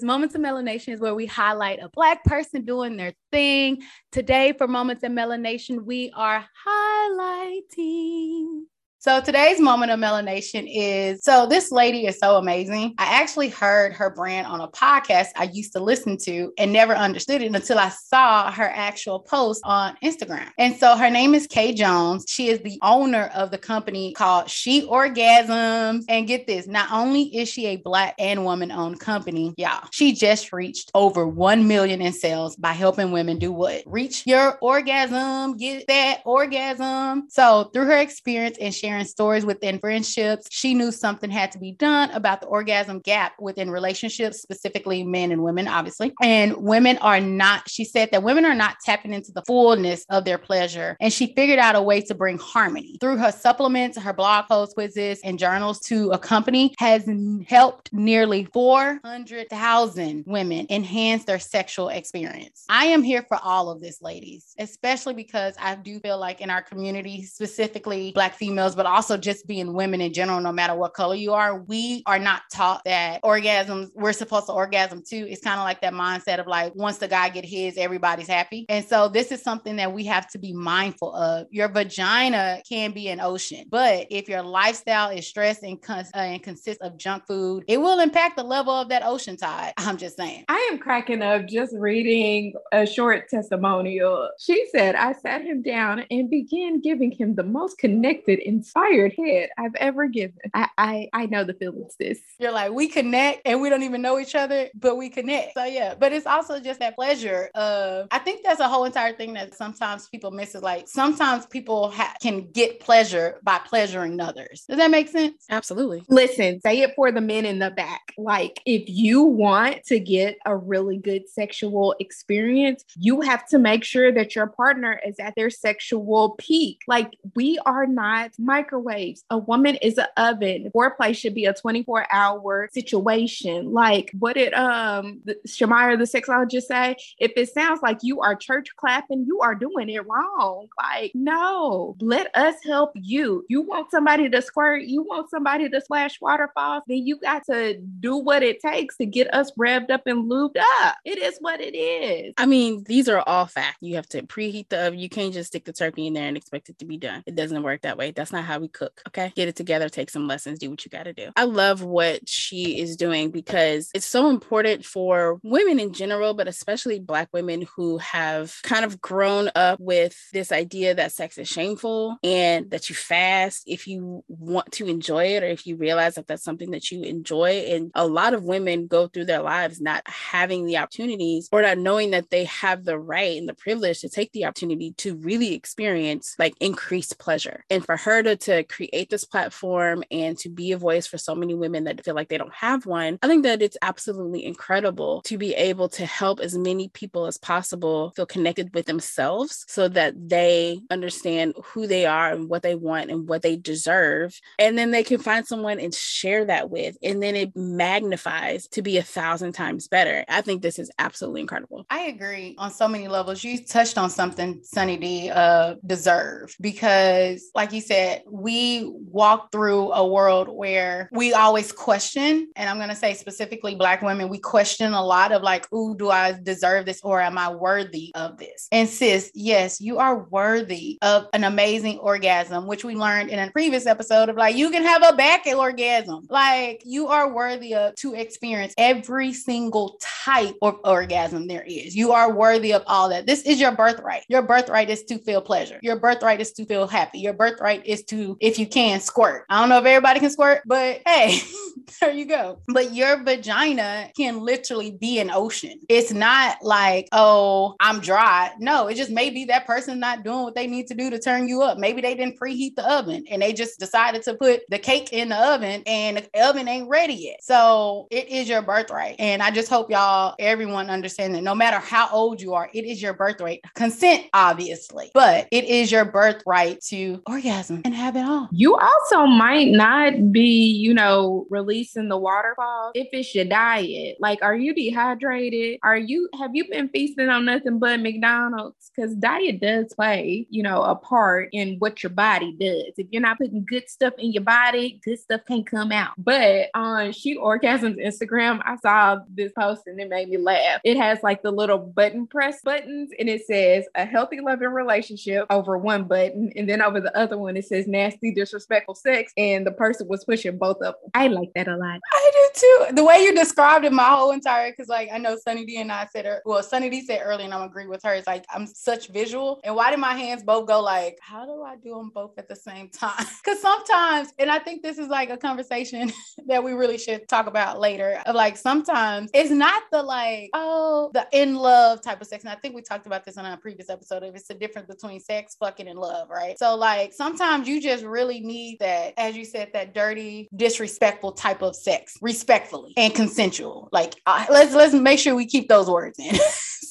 Moments 0.00 0.34
of 0.34 0.40
Melanation 0.40 0.94
is 0.94 1.00
where 1.00 1.14
we 1.14 1.26
highlight 1.26 1.80
a 1.82 1.88
Black 1.88 2.22
person 2.24 2.64
doing 2.64 2.96
their 2.96 3.12
thing. 3.32 3.82
Today, 4.12 4.52
for 4.56 4.68
Moments 4.68 5.02
of 5.02 5.10
Melanation, 5.10 5.84
we 5.84 6.12
are 6.14 6.44
highlighting 6.66 8.62
so 9.00 9.20
today's 9.20 9.60
moment 9.60 9.92
of 9.92 10.00
melanation 10.00 10.68
is 10.68 11.22
so 11.22 11.46
this 11.46 11.70
lady 11.70 12.06
is 12.06 12.18
so 12.18 12.34
amazing. 12.34 12.96
I 12.98 13.20
actually 13.20 13.48
heard 13.48 13.92
her 13.92 14.10
brand 14.10 14.48
on 14.48 14.60
a 14.60 14.66
podcast 14.66 15.28
I 15.36 15.44
used 15.52 15.72
to 15.74 15.80
listen 15.80 16.16
to 16.24 16.52
and 16.58 16.72
never 16.72 16.96
understood 16.96 17.40
it 17.40 17.54
until 17.54 17.78
I 17.78 17.90
saw 17.90 18.50
her 18.50 18.68
actual 18.74 19.20
post 19.20 19.62
on 19.64 19.96
Instagram. 20.02 20.48
And 20.58 20.74
so 20.74 20.96
her 20.96 21.10
name 21.10 21.32
is 21.32 21.46
Kay 21.46 21.74
Jones. 21.74 22.24
She 22.26 22.48
is 22.48 22.58
the 22.62 22.76
owner 22.82 23.30
of 23.36 23.52
the 23.52 23.58
company 23.58 24.14
called 24.14 24.50
She 24.50 24.84
Orgasms. 24.84 26.02
And 26.08 26.26
get 26.26 26.48
this, 26.48 26.66
not 26.66 26.90
only 26.90 27.22
is 27.36 27.48
she 27.48 27.66
a 27.66 27.76
black 27.76 28.16
and 28.18 28.44
woman 28.44 28.72
owned 28.72 28.98
company, 28.98 29.54
y'all, 29.56 29.86
she 29.92 30.12
just 30.12 30.52
reached 30.52 30.90
over 30.92 31.24
1 31.24 31.68
million 31.68 32.02
in 32.02 32.12
sales 32.12 32.56
by 32.56 32.72
helping 32.72 33.12
women 33.12 33.38
do 33.38 33.52
what? 33.52 33.84
Reach 33.86 34.26
your 34.26 34.58
orgasm, 34.58 35.56
get 35.56 35.86
that 35.86 36.22
orgasm. 36.24 37.28
So 37.30 37.70
through 37.72 37.86
her 37.86 37.98
experience 37.98 38.58
and 38.60 38.74
sharing 38.74 38.87
sharing 38.88 39.04
stories 39.04 39.44
within 39.44 39.78
friendships. 39.78 40.46
She 40.50 40.72
knew 40.72 40.90
something 40.90 41.30
had 41.30 41.52
to 41.52 41.58
be 41.58 41.72
done 41.72 42.10
about 42.12 42.40
the 42.40 42.46
orgasm 42.46 43.00
gap 43.00 43.34
within 43.38 43.70
relationships, 43.70 44.40
specifically 44.40 45.04
men 45.04 45.30
and 45.30 45.42
women, 45.42 45.68
obviously. 45.68 46.14
And 46.22 46.56
women 46.56 46.96
are 46.98 47.20
not, 47.20 47.68
she 47.68 47.84
said 47.84 48.10
that 48.12 48.22
women 48.22 48.46
are 48.46 48.54
not 48.54 48.76
tapping 48.82 49.12
into 49.12 49.30
the 49.30 49.42
fullness 49.46 50.06
of 50.08 50.24
their 50.24 50.38
pleasure. 50.38 50.96
And 51.00 51.12
she 51.12 51.34
figured 51.34 51.58
out 51.58 51.76
a 51.76 51.82
way 51.82 52.00
to 52.00 52.14
bring 52.14 52.38
harmony 52.38 52.96
through 52.98 53.18
her 53.18 53.30
supplements, 53.30 53.98
her 53.98 54.14
blog 54.14 54.46
posts, 54.46 54.72
quizzes, 54.72 55.20
and 55.22 55.38
journals 55.38 55.80
to 55.80 56.10
a 56.12 56.18
company 56.18 56.74
has 56.78 57.06
helped 57.46 57.92
nearly 57.92 58.48
400,000 58.54 60.24
women 60.26 60.66
enhance 60.70 61.24
their 61.24 61.38
sexual 61.38 61.90
experience. 61.90 62.64
I 62.70 62.86
am 62.86 63.02
here 63.02 63.22
for 63.28 63.38
all 63.42 63.68
of 63.70 63.82
this, 63.82 64.00
ladies, 64.00 64.54
especially 64.58 65.12
because 65.12 65.54
I 65.60 65.74
do 65.74 66.00
feel 66.00 66.18
like 66.18 66.40
in 66.40 66.48
our 66.48 66.62
community, 66.62 67.22
specifically 67.24 68.12
Black 68.14 68.34
females, 68.34 68.74
but 68.78 68.86
also 68.86 69.16
just 69.16 69.44
being 69.48 69.72
women 69.72 70.00
in 70.00 70.12
general, 70.12 70.40
no 70.40 70.52
matter 70.52 70.72
what 70.72 70.94
color 70.94 71.16
you 71.16 71.34
are, 71.34 71.58
we 71.62 72.04
are 72.06 72.20
not 72.20 72.42
taught 72.52 72.80
that 72.84 73.20
orgasms, 73.24 73.90
we're 73.92 74.12
supposed 74.12 74.46
to 74.46 74.52
orgasm 74.52 75.02
too. 75.02 75.26
It's 75.28 75.42
kind 75.42 75.58
of 75.58 75.64
like 75.64 75.80
that 75.80 75.92
mindset 75.92 76.38
of 76.38 76.46
like, 76.46 76.76
once 76.76 76.98
the 76.98 77.08
guy 77.08 77.28
get 77.28 77.44
his, 77.44 77.76
everybody's 77.76 78.28
happy. 78.28 78.66
And 78.68 78.86
so 78.86 79.08
this 79.08 79.32
is 79.32 79.42
something 79.42 79.74
that 79.76 79.92
we 79.92 80.04
have 80.04 80.30
to 80.30 80.38
be 80.38 80.52
mindful 80.52 81.12
of. 81.12 81.48
Your 81.50 81.66
vagina 81.66 82.62
can 82.68 82.92
be 82.92 83.08
an 83.08 83.18
ocean, 83.18 83.64
but 83.68 84.06
if 84.10 84.28
your 84.28 84.42
lifestyle 84.42 85.10
is 85.10 85.26
stressed 85.26 85.64
and, 85.64 85.82
cons- 85.82 86.12
uh, 86.14 86.18
and 86.18 86.40
consists 86.40 86.80
of 86.80 86.96
junk 86.96 87.26
food, 87.26 87.64
it 87.66 87.80
will 87.80 87.98
impact 87.98 88.36
the 88.36 88.44
level 88.44 88.72
of 88.72 88.90
that 88.90 89.04
ocean 89.04 89.36
tide. 89.36 89.72
I'm 89.78 89.96
just 89.96 90.16
saying. 90.16 90.44
I 90.48 90.68
am 90.70 90.78
cracking 90.78 91.20
up 91.20 91.46
just 91.48 91.74
reading 91.76 92.54
a 92.70 92.86
short 92.86 93.28
testimonial. 93.28 94.30
She 94.38 94.68
said, 94.70 94.94
I 94.94 95.14
sat 95.14 95.42
him 95.42 95.62
down 95.62 96.04
and 96.12 96.30
began 96.30 96.80
giving 96.80 97.10
him 97.10 97.34
the 97.34 97.42
most 97.42 97.78
connected 97.78 98.38
and 98.46 98.64
inspired 98.68 99.14
head 99.16 99.50
I've 99.58 99.74
ever 99.76 100.08
given. 100.08 100.38
I, 100.54 100.68
I 100.76 101.08
I 101.12 101.26
know 101.26 101.44
the 101.44 101.54
feelings 101.54 101.94
this. 101.98 102.18
You're 102.38 102.52
like, 102.52 102.72
we 102.72 102.88
connect 102.88 103.42
and 103.46 103.60
we 103.60 103.68
don't 103.68 103.82
even 103.82 104.02
know 104.02 104.18
each 104.18 104.34
other, 104.34 104.68
but 104.74 104.96
we 104.96 105.08
connect. 105.08 105.54
So 105.54 105.64
yeah, 105.64 105.94
but 105.98 106.12
it's 106.12 106.26
also 106.26 106.60
just 106.60 106.80
that 106.80 106.94
pleasure 106.94 107.50
of 107.54 108.08
I 108.10 108.18
think 108.18 108.44
that's 108.44 108.60
a 108.60 108.68
whole 108.68 108.84
entire 108.84 109.14
thing 109.14 109.34
that 109.34 109.54
sometimes 109.54 110.08
people 110.08 110.30
miss 110.30 110.54
is 110.54 110.62
like 110.62 110.88
sometimes 110.88 111.46
people 111.46 111.90
ha- 111.90 112.14
can 112.20 112.50
get 112.50 112.80
pleasure 112.80 113.38
by 113.42 113.58
pleasuring 113.58 114.20
others. 114.20 114.64
Does 114.68 114.78
that 114.78 114.90
make 114.90 115.08
sense? 115.08 115.44
Absolutely. 115.50 116.02
Listen, 116.08 116.60
say 116.60 116.80
it 116.80 116.94
for 116.94 117.10
the 117.12 117.20
men 117.20 117.44
in 117.44 117.58
the 117.58 117.70
back. 117.70 118.12
Like 118.16 118.60
if 118.66 118.84
you 118.88 119.22
want 119.22 119.84
to 119.84 119.98
get 119.98 120.38
a 120.44 120.56
really 120.56 120.98
good 120.98 121.28
sexual 121.28 121.94
experience, 122.00 122.84
you 122.96 123.20
have 123.22 123.46
to 123.48 123.58
make 123.58 123.84
sure 123.84 124.12
that 124.12 124.34
your 124.34 124.46
partner 124.46 125.00
is 125.06 125.16
at 125.18 125.34
their 125.36 125.50
sexual 125.50 126.30
peak. 126.38 126.82
Like 126.86 127.16
we 127.34 127.58
are 127.64 127.86
not 127.86 128.32
my 128.38 128.57
microwaves. 128.58 129.24
A 129.30 129.38
woman 129.38 129.76
is 129.76 129.98
an 129.98 130.06
oven. 130.16 130.70
Foreplay 130.74 131.16
should 131.16 131.34
be 131.34 131.44
a 131.44 131.54
24 131.54 132.06
hour 132.12 132.68
situation. 132.72 133.72
Like 133.72 134.10
what 134.18 134.34
did 134.34 134.52
um 134.54 135.20
Shamira 135.46 135.98
the 135.98 136.04
sexologist 136.04 136.62
say? 136.62 136.96
If 137.18 137.32
it 137.36 137.52
sounds 137.52 137.82
like 137.82 137.98
you 138.02 138.20
are 138.20 138.34
church 138.34 138.68
clapping, 138.76 139.24
you 139.26 139.40
are 139.40 139.54
doing 139.54 139.88
it 139.88 140.06
wrong. 140.06 140.68
Like, 140.76 141.12
no, 141.14 141.96
let 142.00 142.34
us 142.36 142.56
help 142.64 142.92
you. 142.94 143.44
You 143.48 143.62
want 143.62 143.90
somebody 143.90 144.28
to 144.28 144.42
squirt, 144.42 144.82
you 144.82 145.02
want 145.02 145.30
somebody 145.30 145.68
to 145.68 145.80
splash 145.80 146.20
waterfalls, 146.20 146.82
then 146.86 147.06
you 147.06 147.18
got 147.20 147.44
to 147.46 147.78
do 148.00 148.16
what 148.16 148.42
it 148.42 148.60
takes 148.60 148.96
to 148.96 149.06
get 149.06 149.32
us 149.32 149.52
revved 149.52 149.90
up 149.90 150.06
and 150.06 150.30
lubed 150.30 150.56
up. 150.80 150.96
It 151.04 151.18
is 151.18 151.38
what 151.40 151.60
it 151.60 151.76
is. 151.76 152.34
I 152.36 152.46
mean, 152.46 152.84
these 152.86 153.08
are 153.08 153.22
all 153.26 153.46
fact. 153.46 153.78
You 153.80 153.96
have 153.96 154.08
to 154.10 154.22
preheat 154.22 154.68
the 154.68 154.86
oven. 154.86 154.98
You 154.98 155.08
can't 155.08 155.32
just 155.32 155.48
stick 155.48 155.64
the 155.64 155.72
turkey 155.72 156.06
in 156.06 156.14
there 156.14 156.26
and 156.26 156.36
expect 156.36 156.68
it 156.68 156.78
to 156.78 156.84
be 156.84 156.96
done. 156.96 157.22
It 157.26 157.34
doesn't 157.34 157.62
work 157.62 157.82
that 157.82 157.96
way. 157.96 158.10
That's 158.10 158.32
not 158.32 158.44
how 158.48 158.58
we 158.58 158.68
cook. 158.68 159.02
Okay. 159.08 159.32
Get 159.36 159.48
it 159.48 159.56
together, 159.56 159.88
take 159.88 160.10
some 160.10 160.26
lessons, 160.26 160.58
do 160.58 160.70
what 160.70 160.84
you 160.84 160.90
got 160.90 161.04
to 161.04 161.12
do. 161.12 161.30
I 161.36 161.44
love 161.44 161.82
what 161.82 162.26
she 162.28 162.80
is 162.80 162.96
doing 162.96 163.30
because 163.30 163.90
it's 163.94 164.06
so 164.06 164.30
important 164.30 164.84
for 164.84 165.38
women 165.42 165.78
in 165.78 165.92
general, 165.92 166.32
but 166.32 166.48
especially 166.48 166.98
Black 166.98 167.28
women 167.32 167.66
who 167.76 167.98
have 167.98 168.56
kind 168.62 168.86
of 168.86 169.00
grown 169.00 169.50
up 169.54 169.78
with 169.78 170.16
this 170.32 170.50
idea 170.50 170.94
that 170.94 171.12
sex 171.12 171.36
is 171.36 171.46
shameful 171.46 172.16
and 172.24 172.70
that 172.70 172.88
you 172.88 172.94
fast 172.94 173.64
if 173.66 173.86
you 173.86 174.24
want 174.28 174.72
to 174.72 174.88
enjoy 174.88 175.26
it 175.36 175.42
or 175.42 175.48
if 175.48 175.66
you 175.66 175.76
realize 175.76 176.14
that 176.14 176.26
that's 176.26 176.42
something 176.42 176.70
that 176.70 176.90
you 176.90 177.02
enjoy. 177.02 177.66
And 177.68 177.90
a 177.94 178.06
lot 178.06 178.32
of 178.32 178.44
women 178.44 178.86
go 178.86 179.08
through 179.08 179.26
their 179.26 179.42
lives 179.42 179.78
not 179.78 180.02
having 180.08 180.64
the 180.64 180.78
opportunities 180.78 181.50
or 181.52 181.60
not 181.60 181.76
knowing 181.76 182.12
that 182.12 182.30
they 182.30 182.44
have 182.44 182.84
the 182.84 182.98
right 182.98 183.36
and 183.36 183.48
the 183.48 183.54
privilege 183.54 184.00
to 184.00 184.08
take 184.08 184.32
the 184.32 184.46
opportunity 184.46 184.94
to 184.98 185.16
really 185.16 185.52
experience 185.52 186.34
like 186.38 186.54
increased 186.60 187.18
pleasure. 187.18 187.64
And 187.68 187.84
for 187.84 187.98
her 187.98 188.22
to, 188.22 188.37
to 188.40 188.64
create 188.64 189.10
this 189.10 189.24
platform 189.24 190.02
and 190.10 190.38
to 190.38 190.48
be 190.48 190.72
a 190.72 190.78
voice 190.78 191.06
for 191.06 191.18
so 191.18 191.34
many 191.34 191.54
women 191.54 191.84
that 191.84 192.04
feel 192.04 192.14
like 192.14 192.28
they 192.28 192.38
don't 192.38 192.54
have 192.54 192.86
one, 192.86 193.18
I 193.22 193.28
think 193.28 193.42
that 193.44 193.62
it's 193.62 193.76
absolutely 193.82 194.44
incredible 194.44 195.22
to 195.22 195.38
be 195.38 195.54
able 195.54 195.88
to 195.90 196.06
help 196.06 196.40
as 196.40 196.56
many 196.56 196.88
people 196.88 197.26
as 197.26 197.38
possible 197.38 198.12
feel 198.16 198.26
connected 198.26 198.74
with 198.74 198.86
themselves 198.86 199.64
so 199.68 199.88
that 199.88 200.14
they 200.28 200.80
understand 200.90 201.54
who 201.64 201.86
they 201.86 202.06
are 202.06 202.32
and 202.32 202.48
what 202.48 202.62
they 202.62 202.74
want 202.74 203.10
and 203.10 203.28
what 203.28 203.42
they 203.42 203.56
deserve. 203.56 204.38
And 204.58 204.76
then 204.78 204.90
they 204.90 205.02
can 205.02 205.18
find 205.18 205.46
someone 205.46 205.80
and 205.80 205.94
share 205.94 206.44
that 206.46 206.70
with. 206.70 206.96
And 207.02 207.22
then 207.22 207.36
it 207.36 207.54
magnifies 207.56 208.66
to 208.68 208.82
be 208.82 208.98
a 208.98 209.02
thousand 209.02 209.52
times 209.52 209.88
better. 209.88 210.24
I 210.28 210.40
think 210.40 210.62
this 210.62 210.78
is 210.78 210.90
absolutely 210.98 211.40
incredible. 211.42 211.86
I 211.90 212.02
agree 212.02 212.54
on 212.58 212.70
so 212.70 212.88
many 212.88 213.08
levels. 213.08 213.42
You 213.42 213.64
touched 213.64 213.98
on 213.98 214.10
something, 214.10 214.60
Sunny 214.62 214.96
D, 214.96 215.30
uh, 215.30 215.74
deserve, 215.86 216.54
because 216.60 217.50
like 217.54 217.72
you 217.72 217.80
said, 217.80 218.22
we 218.30 218.92
walk 218.94 219.50
through 219.50 219.92
a 219.92 220.06
world 220.06 220.48
where 220.48 221.08
we 221.12 221.32
always 221.32 221.72
question, 221.72 222.48
and 222.56 222.68
I'm 222.68 222.76
going 222.76 222.90
to 222.90 222.94
say 222.94 223.14
specifically 223.14 223.74
Black 223.74 224.02
women, 224.02 224.28
we 224.28 224.38
question 224.38 224.92
a 224.92 225.04
lot 225.04 225.32
of 225.32 225.42
like, 225.42 225.72
ooh, 225.72 225.96
do 225.96 226.10
I 226.10 226.38
deserve 226.42 226.86
this 226.86 227.00
or 227.02 227.20
am 227.20 227.38
I 227.38 227.50
worthy 227.52 228.12
of 228.14 228.36
this? 228.38 228.68
And 228.70 228.88
sis, 228.88 229.30
yes, 229.34 229.80
you 229.80 229.98
are 229.98 230.24
worthy 230.24 230.98
of 231.02 231.26
an 231.32 231.44
amazing 231.44 231.98
orgasm, 231.98 232.66
which 232.66 232.84
we 232.84 232.94
learned 232.94 233.30
in 233.30 233.38
a 233.38 233.50
previous 233.50 233.86
episode 233.86 234.28
of 234.28 234.36
like, 234.36 234.56
you 234.56 234.70
can 234.70 234.82
have 234.82 235.02
a 235.02 235.16
back 235.16 235.46
orgasm. 235.46 236.26
Like, 236.28 236.82
you 236.84 237.06
are 237.06 237.32
worthy 237.32 237.74
of 237.74 237.94
to 237.96 238.14
experience 238.14 238.74
every 238.76 239.32
single 239.32 239.98
type 240.00 240.56
of 240.62 240.80
orgasm 240.84 241.46
there 241.46 241.64
is. 241.66 241.94
You 241.94 242.12
are 242.12 242.32
worthy 242.32 242.72
of 242.72 242.82
all 242.86 243.08
that. 243.10 243.26
This 243.26 243.42
is 243.42 243.60
your 243.60 243.72
birthright. 243.72 244.24
Your 244.28 244.42
birthright 244.42 244.90
is 244.90 245.04
to 245.04 245.18
feel 245.18 245.40
pleasure. 245.40 245.78
Your 245.80 245.96
birthright 245.96 246.40
is 246.40 246.52
to 246.52 246.66
feel 246.66 246.86
happy. 246.86 247.20
Your 247.20 247.34
birthright 247.34 247.86
is 247.86 248.02
to, 248.04 248.17
if 248.40 248.58
you 248.58 248.66
can, 248.66 249.00
squirt. 249.00 249.44
I 249.48 249.60
don't 249.60 249.68
know 249.68 249.78
if 249.78 249.84
everybody 249.84 250.20
can 250.20 250.30
squirt, 250.30 250.62
but 250.66 251.00
hey, 251.06 251.38
there 252.00 252.12
you 252.12 252.24
go. 252.26 252.60
But 252.68 252.94
your 252.94 253.22
vagina 253.22 254.10
can 254.16 254.40
literally 254.40 254.92
be 254.92 255.18
an 255.18 255.30
ocean. 255.30 255.80
It's 255.88 256.12
not 256.12 256.58
like, 256.62 257.08
oh, 257.12 257.74
I'm 257.80 258.00
dry. 258.00 258.52
No, 258.58 258.88
it 258.88 258.94
just 258.94 259.10
may 259.10 259.30
be 259.30 259.44
that 259.46 259.66
person 259.66 259.98
not 259.98 260.24
doing 260.24 260.42
what 260.42 260.54
they 260.54 260.66
need 260.66 260.86
to 260.88 260.94
do 260.94 261.10
to 261.10 261.18
turn 261.18 261.48
you 261.48 261.62
up. 261.62 261.78
Maybe 261.78 262.00
they 262.00 262.14
didn't 262.14 262.38
preheat 262.38 262.76
the 262.76 262.90
oven 262.90 263.24
and 263.30 263.42
they 263.42 263.52
just 263.52 263.78
decided 263.78 264.22
to 264.22 264.34
put 264.34 264.62
the 264.68 264.78
cake 264.78 265.12
in 265.12 265.30
the 265.30 265.36
oven 265.36 265.82
and 265.86 266.18
the 266.18 266.46
oven 266.46 266.68
ain't 266.68 266.88
ready 266.88 267.14
yet. 267.14 267.42
So 267.42 268.06
it 268.10 268.28
is 268.28 268.48
your 268.48 268.62
birthright. 268.62 269.16
And 269.18 269.42
I 269.42 269.50
just 269.50 269.68
hope 269.68 269.90
y'all, 269.90 270.34
everyone 270.38 270.90
understand 270.90 271.34
that 271.34 271.42
no 271.42 271.54
matter 271.54 271.78
how 271.78 272.08
old 272.10 272.40
you 272.40 272.54
are, 272.54 272.70
it 272.72 272.84
is 272.84 273.02
your 273.02 273.14
birthright. 273.14 273.60
Consent, 273.74 274.26
obviously, 274.32 275.10
but 275.14 275.48
it 275.50 275.64
is 275.64 275.90
your 275.90 276.04
birthright 276.04 276.80
to 276.82 277.22
orgasm 277.26 277.82
and 277.84 277.94
have 277.94 278.07
it 278.16 278.24
all. 278.24 278.48
You 278.52 278.76
also 278.76 279.26
might 279.26 279.68
not 279.68 280.32
be, 280.32 280.70
you 280.70 280.94
know, 280.94 281.46
releasing 281.50 282.08
the 282.08 282.16
waterfall 282.16 282.92
if 282.94 283.08
it's 283.12 283.34
your 283.34 283.44
diet. 283.44 284.16
Like, 284.20 284.40
are 284.42 284.56
you 284.56 284.74
dehydrated? 284.74 285.78
Are 285.82 285.96
you, 285.96 286.28
have 286.38 286.54
you 286.54 286.68
been 286.70 286.88
feasting 286.88 287.28
on 287.28 287.44
nothing 287.44 287.78
but 287.78 288.00
McDonald's? 288.00 288.90
Because 288.94 289.14
diet 289.14 289.60
does 289.60 289.92
play, 289.94 290.46
you 290.50 290.62
know, 290.62 290.82
a 290.82 290.94
part 290.94 291.48
in 291.52 291.76
what 291.78 292.02
your 292.02 292.10
body 292.10 292.56
does. 292.58 292.92
If 292.96 293.08
you're 293.10 293.22
not 293.22 293.38
putting 293.38 293.64
good 293.64 293.88
stuff 293.88 294.14
in 294.18 294.32
your 294.32 294.44
body, 294.44 295.00
good 295.04 295.18
stuff 295.18 295.40
can't 295.46 295.66
come 295.66 295.92
out. 295.92 296.12
But 296.18 296.68
on 296.74 297.12
She 297.12 297.36
Orgasms 297.36 298.04
Instagram, 298.04 298.60
I 298.64 298.76
saw 298.76 299.18
this 299.32 299.52
post 299.58 299.82
and 299.86 300.00
it 300.00 300.08
made 300.08 300.28
me 300.28 300.38
laugh. 300.38 300.80
It 300.84 300.96
has 300.96 301.18
like 301.22 301.42
the 301.42 301.50
little 301.50 301.78
button 301.78 302.26
press 302.26 302.60
buttons 302.62 303.10
and 303.18 303.28
it 303.28 303.46
says 303.46 303.86
a 303.94 304.04
healthy, 304.04 304.40
loving 304.40 304.68
relationship 304.68 305.46
over 305.50 305.76
one 305.78 306.04
button. 306.04 306.52
And 306.56 306.68
then 306.68 306.82
over 306.82 307.00
the 307.00 307.16
other 307.16 307.38
one, 307.38 307.56
it 307.56 307.66
says 307.66 307.87
nasty, 307.88 308.32
disrespectful 308.32 308.94
sex. 308.94 309.32
And 309.36 309.66
the 309.66 309.72
person 309.72 310.06
was 310.08 310.24
pushing 310.24 310.58
both 310.58 310.76
of 310.76 310.94
them. 311.02 311.10
I 311.14 311.28
like 311.28 311.50
that 311.54 311.68
a 311.68 311.76
lot. 311.76 312.00
I 312.12 312.30
do 312.32 312.60
too. 312.60 312.94
The 312.96 313.04
way 313.04 313.18
you 313.22 313.34
described 313.34 313.84
it, 313.84 313.92
my 313.92 314.04
whole 314.04 314.30
entire, 314.30 314.70
because 314.70 314.88
like 314.88 315.08
I 315.12 315.18
know 315.18 315.36
Sunny 315.36 315.64
D 315.64 315.80
and 315.80 315.90
I 315.90 316.06
said, 316.12 316.40
well, 316.44 316.62
Sunny 316.62 316.90
D 316.90 317.04
said 317.04 317.22
earlier, 317.24 317.44
and 317.44 317.54
I'm 317.54 317.62
agree 317.62 317.86
with 317.86 318.02
her. 318.04 318.14
It's 318.14 318.26
like 318.26 318.44
I'm 318.54 318.66
such 318.66 319.08
visual. 319.08 319.60
And 319.64 319.74
why 319.74 319.90
did 319.90 319.98
my 319.98 320.14
hands 320.14 320.42
both 320.42 320.66
go 320.66 320.80
like, 320.80 321.18
how 321.20 321.46
do 321.46 321.62
I 321.62 321.76
do 321.76 321.94
them 321.94 322.10
both 322.14 322.38
at 322.38 322.48
the 322.48 322.56
same 322.56 322.88
time? 322.88 323.26
Because 323.44 323.62
sometimes, 323.62 324.32
and 324.38 324.50
I 324.50 324.58
think 324.58 324.82
this 324.82 324.98
is 324.98 325.08
like 325.08 325.30
a 325.30 325.36
conversation 325.36 326.12
that 326.46 326.62
we 326.62 326.72
really 326.72 326.98
should 326.98 327.26
talk 327.28 327.46
about 327.46 327.80
later 327.80 328.20
of 328.26 328.34
like 328.34 328.56
sometimes 328.56 329.30
it's 329.32 329.50
not 329.50 329.84
the 329.90 330.02
like, 330.02 330.50
oh, 330.54 331.10
the 331.14 331.26
in 331.32 331.54
love 331.54 332.02
type 332.02 332.20
of 332.20 332.26
sex. 332.26 332.44
And 332.44 332.52
I 332.52 332.56
think 332.56 332.74
we 332.74 332.82
talked 332.82 333.06
about 333.06 333.24
this 333.24 333.36
in 333.36 333.44
a 333.44 333.56
previous 333.56 333.88
episode 333.88 334.22
If 334.22 334.34
it's 334.34 334.48
the 334.48 334.54
difference 334.54 334.88
between 334.88 335.20
sex, 335.20 335.56
fucking, 335.58 335.88
and 335.88 335.98
love, 335.98 336.28
right? 336.28 336.58
So 336.58 336.74
like 336.74 337.12
sometimes 337.12 337.68
you 337.68 337.77
just 337.80 338.04
really 338.04 338.40
need 338.40 338.78
that, 338.80 339.14
as 339.16 339.36
you 339.36 339.44
said, 339.44 339.70
that 339.72 339.94
dirty, 339.94 340.48
disrespectful 340.54 341.32
type 341.32 341.62
of 341.62 341.76
sex, 341.76 342.16
respectfully 342.20 342.92
and 342.96 343.14
consensual. 343.14 343.88
Like 343.92 344.14
uh, 344.26 344.46
let's 344.50 344.74
let's 344.74 344.94
make 344.94 345.18
sure 345.18 345.34
we 345.34 345.46
keep 345.46 345.68
those 345.68 345.88
words 345.88 346.18
in. 346.18 346.34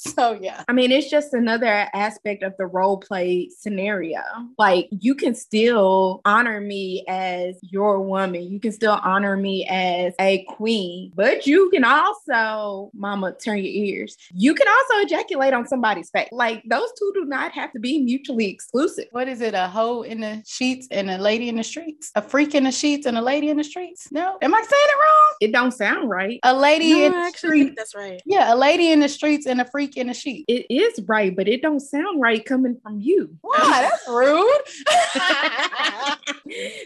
so 0.07 0.37
yeah. 0.41 0.63
I 0.67 0.73
mean, 0.73 0.91
it's 0.91 1.09
just 1.09 1.33
another 1.33 1.87
aspect 1.93 2.43
of 2.43 2.53
the 2.57 2.65
role 2.65 2.97
play 2.97 3.49
scenario. 3.57 4.21
Like 4.57 4.87
you 4.91 5.15
can 5.15 5.35
still 5.35 6.21
honor 6.25 6.61
me 6.61 7.03
as 7.07 7.57
your 7.61 8.01
woman. 8.01 8.51
You 8.51 8.59
can 8.59 8.71
still 8.71 8.99
honor 9.03 9.37
me 9.37 9.65
as 9.67 10.13
a 10.19 10.43
queen, 10.45 11.11
but 11.15 11.45
you 11.45 11.69
can 11.69 11.83
also, 11.83 12.91
mama, 12.93 13.33
turn 13.33 13.57
your 13.57 13.67
ears. 13.67 14.17
You 14.33 14.53
can 14.53 14.67
also 14.67 15.05
ejaculate 15.05 15.53
on 15.53 15.67
somebody's 15.67 16.09
face. 16.09 16.29
Like 16.31 16.63
those 16.69 16.89
two 16.97 17.11
do 17.13 17.25
not 17.25 17.51
have 17.53 17.71
to 17.73 17.79
be 17.79 17.99
mutually 17.99 18.49
exclusive. 18.49 19.05
What 19.11 19.27
is 19.27 19.41
it? 19.41 19.53
A 19.53 19.67
hoe 19.67 20.01
in 20.01 20.21
the 20.21 20.41
sheets 20.77 20.87
and 20.91 21.09
a 21.09 21.17
lady 21.17 21.49
in 21.49 21.55
the 21.55 21.63
streets? 21.63 22.11
A 22.15 22.21
freak 22.21 22.55
in 22.55 22.63
the 22.63 22.71
sheets 22.71 23.05
and 23.05 23.17
a 23.17 23.21
lady 23.21 23.49
in 23.49 23.57
the 23.57 23.63
streets? 23.63 24.11
No. 24.11 24.37
Am 24.41 24.53
I 24.53 24.57
saying 24.57 24.69
it 24.71 24.95
wrong? 24.97 25.35
It 25.41 25.51
don't 25.51 25.71
sound 25.71 26.09
right. 26.09 26.39
A 26.43 26.53
lady 26.55 26.91
No, 26.93 27.05
in 27.05 27.13
I 27.13 27.21
the 27.21 27.27
actually 27.27 27.49
streets. 27.49 27.65
think 27.65 27.77
that's 27.77 27.95
right. 27.95 28.21
Yeah, 28.25 28.53
a 28.53 28.55
lady 28.55 28.91
in 28.91 28.99
the 28.99 29.09
streets 29.09 29.45
and 29.45 29.59
a 29.61 29.65
freak 29.65 29.97
in 29.97 30.07
the 30.07 30.13
sheets. 30.13 30.45
It 30.47 30.65
is 30.69 30.99
right, 31.07 31.35
but 31.35 31.47
it 31.47 31.61
don't 31.61 31.79
sound 31.79 32.21
right 32.21 32.43
coming 32.43 32.77
from 32.81 32.99
you. 32.99 33.35
Wow, 33.43 33.57
that's 33.57 34.07
rude. 34.07 34.61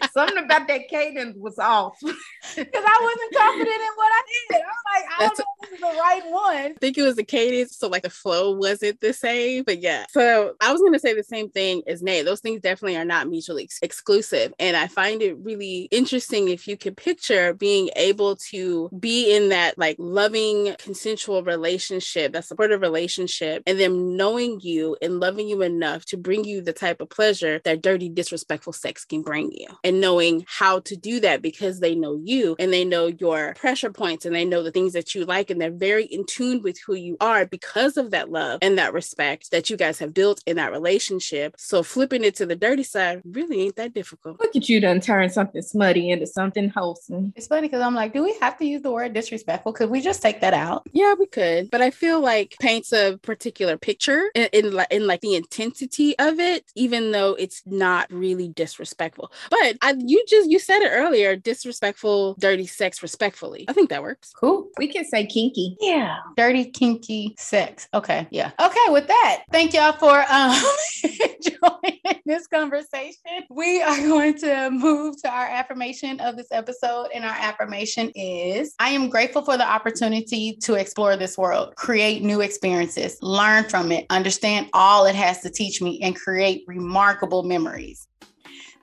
Something 0.12 0.38
about 0.44 0.68
that 0.68 0.88
cadence 0.88 1.36
was 1.38 1.58
off. 1.58 1.98
Because 2.54 2.84
I 2.86 2.98
wasn't 3.00 3.34
confident 3.34 3.80
in 3.80 3.92
what 3.96 4.10
I 4.12 4.22
did. 4.28 4.56
I 4.56 4.58
was 4.58 4.84
like, 4.92 5.04
I 5.04 5.08
don't 5.08 5.20
That's- 5.20 5.38
know 5.38 5.44
if 5.44 5.60
this 5.61 5.61
is 5.61 5.61
the 5.82 5.98
right 5.98 6.22
one. 6.30 6.56
I 6.56 6.74
think 6.80 6.96
it 6.96 7.02
was 7.02 7.16
the 7.16 7.24
cadence, 7.24 7.76
so 7.76 7.88
like 7.88 8.02
the 8.02 8.10
flow 8.10 8.52
wasn't 8.52 9.00
the 9.00 9.12
same. 9.12 9.64
But 9.64 9.80
yeah, 9.80 10.06
so 10.10 10.54
I 10.60 10.72
was 10.72 10.80
gonna 10.80 10.98
say 10.98 11.14
the 11.14 11.22
same 11.22 11.50
thing 11.50 11.82
as 11.86 12.02
Nate. 12.02 12.24
Those 12.24 12.40
things 12.40 12.60
definitely 12.60 12.96
are 12.96 13.04
not 13.04 13.28
mutually 13.28 13.64
ex- 13.64 13.80
exclusive, 13.82 14.52
and 14.58 14.76
I 14.76 14.86
find 14.86 15.20
it 15.22 15.36
really 15.38 15.88
interesting 15.90 16.48
if 16.48 16.66
you 16.66 16.76
could 16.76 16.96
picture 16.96 17.54
being 17.54 17.90
able 17.96 18.36
to 18.50 18.88
be 18.98 19.34
in 19.34 19.50
that 19.50 19.76
like 19.78 19.96
loving, 19.98 20.74
consensual 20.78 21.42
relationship, 21.42 22.32
that 22.32 22.44
supportive 22.44 22.80
relationship, 22.80 23.62
and 23.66 23.78
them 23.78 24.16
knowing 24.16 24.60
you 24.60 24.96
and 25.02 25.20
loving 25.20 25.48
you 25.48 25.62
enough 25.62 26.04
to 26.06 26.16
bring 26.16 26.44
you 26.44 26.62
the 26.62 26.72
type 26.72 27.00
of 27.00 27.10
pleasure 27.10 27.60
that 27.64 27.82
dirty, 27.82 28.08
disrespectful 28.08 28.72
sex 28.72 29.04
can 29.04 29.22
bring 29.22 29.50
you, 29.52 29.66
and 29.82 30.00
knowing 30.00 30.44
how 30.46 30.80
to 30.80 30.96
do 30.96 31.20
that 31.20 31.42
because 31.42 31.80
they 31.80 31.94
know 31.94 32.20
you 32.22 32.56
and 32.58 32.72
they 32.72 32.84
know 32.84 33.06
your 33.06 33.54
pressure 33.54 33.90
points 33.90 34.24
and 34.24 34.34
they 34.34 34.44
know 34.44 34.62
the 34.62 34.70
things 34.70 34.92
that 34.92 35.14
you 35.14 35.24
like, 35.24 35.50
and 35.50 35.60
they're 35.60 35.71
very 35.78 36.04
in 36.04 36.24
tune 36.26 36.42
tune 36.42 36.62
with 36.62 36.78
who 36.86 36.94
you 36.94 37.16
are 37.20 37.46
because 37.46 37.96
of 37.96 38.10
that 38.10 38.30
love 38.30 38.58
and 38.62 38.78
that 38.78 38.92
respect 38.92 39.50
that 39.50 39.70
you 39.70 39.76
guys 39.76 39.98
have 39.98 40.14
built 40.14 40.42
in 40.46 40.56
that 40.56 40.72
relationship. 40.72 41.54
So 41.58 41.82
flipping 41.82 42.24
it 42.24 42.36
to 42.36 42.46
the 42.46 42.56
dirty 42.56 42.82
side 42.82 43.22
really 43.24 43.62
ain't 43.62 43.76
that 43.76 43.94
difficult. 43.94 44.40
Look 44.40 44.56
at 44.56 44.68
you 44.68 44.80
done 44.80 45.00
turn 45.00 45.30
something 45.30 45.62
smutty 45.62 46.10
into 46.10 46.26
something 46.26 46.68
wholesome. 46.68 47.32
It's 47.36 47.46
funny 47.46 47.68
because 47.68 47.82
I'm 47.82 47.94
like, 47.94 48.12
do 48.12 48.22
we 48.22 48.36
have 48.40 48.58
to 48.58 48.64
use 48.64 48.82
the 48.82 48.90
word 48.90 49.12
disrespectful? 49.12 49.72
Could 49.72 49.90
we 49.90 50.00
just 50.00 50.22
take 50.22 50.40
that 50.40 50.54
out? 50.54 50.86
Yeah, 50.92 51.14
we 51.18 51.26
could, 51.26 51.70
but 51.70 51.80
I 51.80 51.90
feel 51.90 52.20
like 52.20 52.56
paints 52.60 52.92
a 52.92 53.18
particular 53.22 53.76
picture 53.76 54.30
in, 54.34 54.48
in, 54.52 54.84
in 54.90 55.06
like 55.06 55.20
the 55.20 55.34
intensity 55.34 56.18
of 56.18 56.40
it, 56.40 56.64
even 56.74 57.12
though 57.12 57.34
it's 57.34 57.62
not 57.66 58.10
really 58.12 58.48
disrespectful. 58.48 59.30
But 59.50 59.76
I, 59.82 59.94
you 59.98 60.24
just 60.28 60.50
you 60.50 60.58
said 60.58 60.80
it 60.82 60.90
earlier, 60.90 61.36
disrespectful, 61.36 62.34
dirty 62.38 62.66
sex 62.66 63.02
respectfully. 63.02 63.64
I 63.68 63.72
think 63.72 63.90
that 63.90 64.02
works. 64.02 64.32
Cool. 64.32 64.68
We 64.78 64.88
can 64.88 65.04
say 65.04 65.26
kinky. 65.26 65.61
Yeah. 65.80 66.18
Dirty, 66.36 66.66
kinky 66.66 67.34
sex. 67.38 67.88
Okay. 67.94 68.26
Yeah. 68.30 68.50
Okay. 68.60 68.86
With 68.88 69.06
that, 69.08 69.44
thank 69.50 69.74
y'all 69.74 69.92
for 69.92 70.24
um, 70.30 70.56
joining 71.42 72.20
this 72.24 72.46
conversation. 72.46 73.44
We 73.50 73.82
are 73.82 73.96
going 73.96 74.34
to 74.38 74.70
move 74.70 75.20
to 75.22 75.30
our 75.30 75.46
affirmation 75.46 76.20
of 76.20 76.36
this 76.36 76.48
episode. 76.50 77.08
And 77.14 77.24
our 77.24 77.36
affirmation 77.38 78.10
is 78.14 78.74
I 78.78 78.90
am 78.90 79.08
grateful 79.08 79.42
for 79.42 79.56
the 79.56 79.68
opportunity 79.68 80.56
to 80.62 80.74
explore 80.74 81.16
this 81.16 81.36
world, 81.36 81.74
create 81.76 82.22
new 82.22 82.40
experiences, 82.40 83.18
learn 83.22 83.64
from 83.64 83.92
it, 83.92 84.06
understand 84.10 84.68
all 84.72 85.06
it 85.06 85.14
has 85.14 85.40
to 85.42 85.50
teach 85.50 85.80
me, 85.82 86.00
and 86.02 86.16
create 86.16 86.64
remarkable 86.66 87.42
memories. 87.42 88.06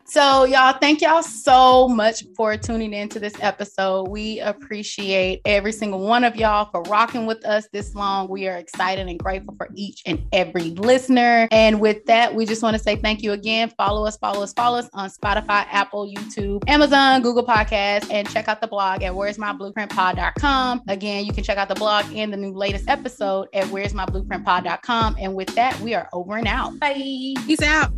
So, 0.10 0.43
y'all, 0.45 0.76
thank 0.80 1.01
y'all 1.01 1.22
so 1.22 1.88
much 1.88 2.24
for 2.36 2.57
tuning 2.57 2.95
into 2.95 3.20
this 3.20 3.36
episode. 3.41 4.07
We 4.07 4.39
appreciate 4.39 5.39
every 5.45 5.72
single 5.72 5.99
one 5.99 6.24
of 6.24 6.36
y'all 6.36 6.66
for 6.72 6.82
rocking 6.89 7.28
with 7.28 7.45
us 7.45 7.68
this 7.72 7.93
long. 7.93 8.28
We 8.28 8.47
are 8.47 8.57
excited 8.57 9.07
and 9.07 9.20
grateful 9.20 9.53
for 9.55 9.70
each 9.76 10.01
and 10.07 10.26
every 10.34 10.72
listener. 10.72 11.47
And 11.51 11.80
with 11.80 12.03
that, 12.05 12.34
we 12.34 12.47
just 12.47 12.64
want 12.64 12.76
to 12.76 12.82
say 12.82 12.95
thank 12.95 13.22
you 13.22 13.34
again. 13.34 13.72
Follow 13.78 14.03
us, 14.03 14.18
follow 14.18 14.41
us, 14.41 14.51
follow 14.53 14.80
us 14.80 14.89
on 14.93 15.12
Spotify, 15.12 15.68
Apple, 15.70 16.12
YouTube, 16.12 16.64
Amazon, 16.68 17.22
Google 17.22 17.45
Podcasts, 17.45 18.12
and 18.12 18.28
check 18.28 18.47
out 18.47 18.62
the 18.62 18.68
blog 18.68 19.03
at 19.03 19.14
where's 19.14 19.38
my 19.38 19.53
blueprintpod.com. 19.53 20.82
Again, 20.88 21.24
you 21.24 21.34
can 21.34 21.43
check 21.43 21.60
out 21.60 21.70
the 21.70 21.76
blog 21.76 22.05
and 22.16 22.34
the 22.34 22.38
new 22.38 22.51
latest 22.51 22.89
episode 22.89 23.47
at 23.53 23.68
where's 23.68 23.93
my 23.93 24.07
blueprintpod.com. 24.07 25.18
And 25.20 25.36
with 25.36 25.53
that, 25.53 25.80
we 25.82 25.93
are 25.93 26.10
over 26.14 26.36
and 26.36 26.47
out. 26.47 26.80
Bye. 26.80 27.36
Peace 27.45 27.62
out. 27.62 27.91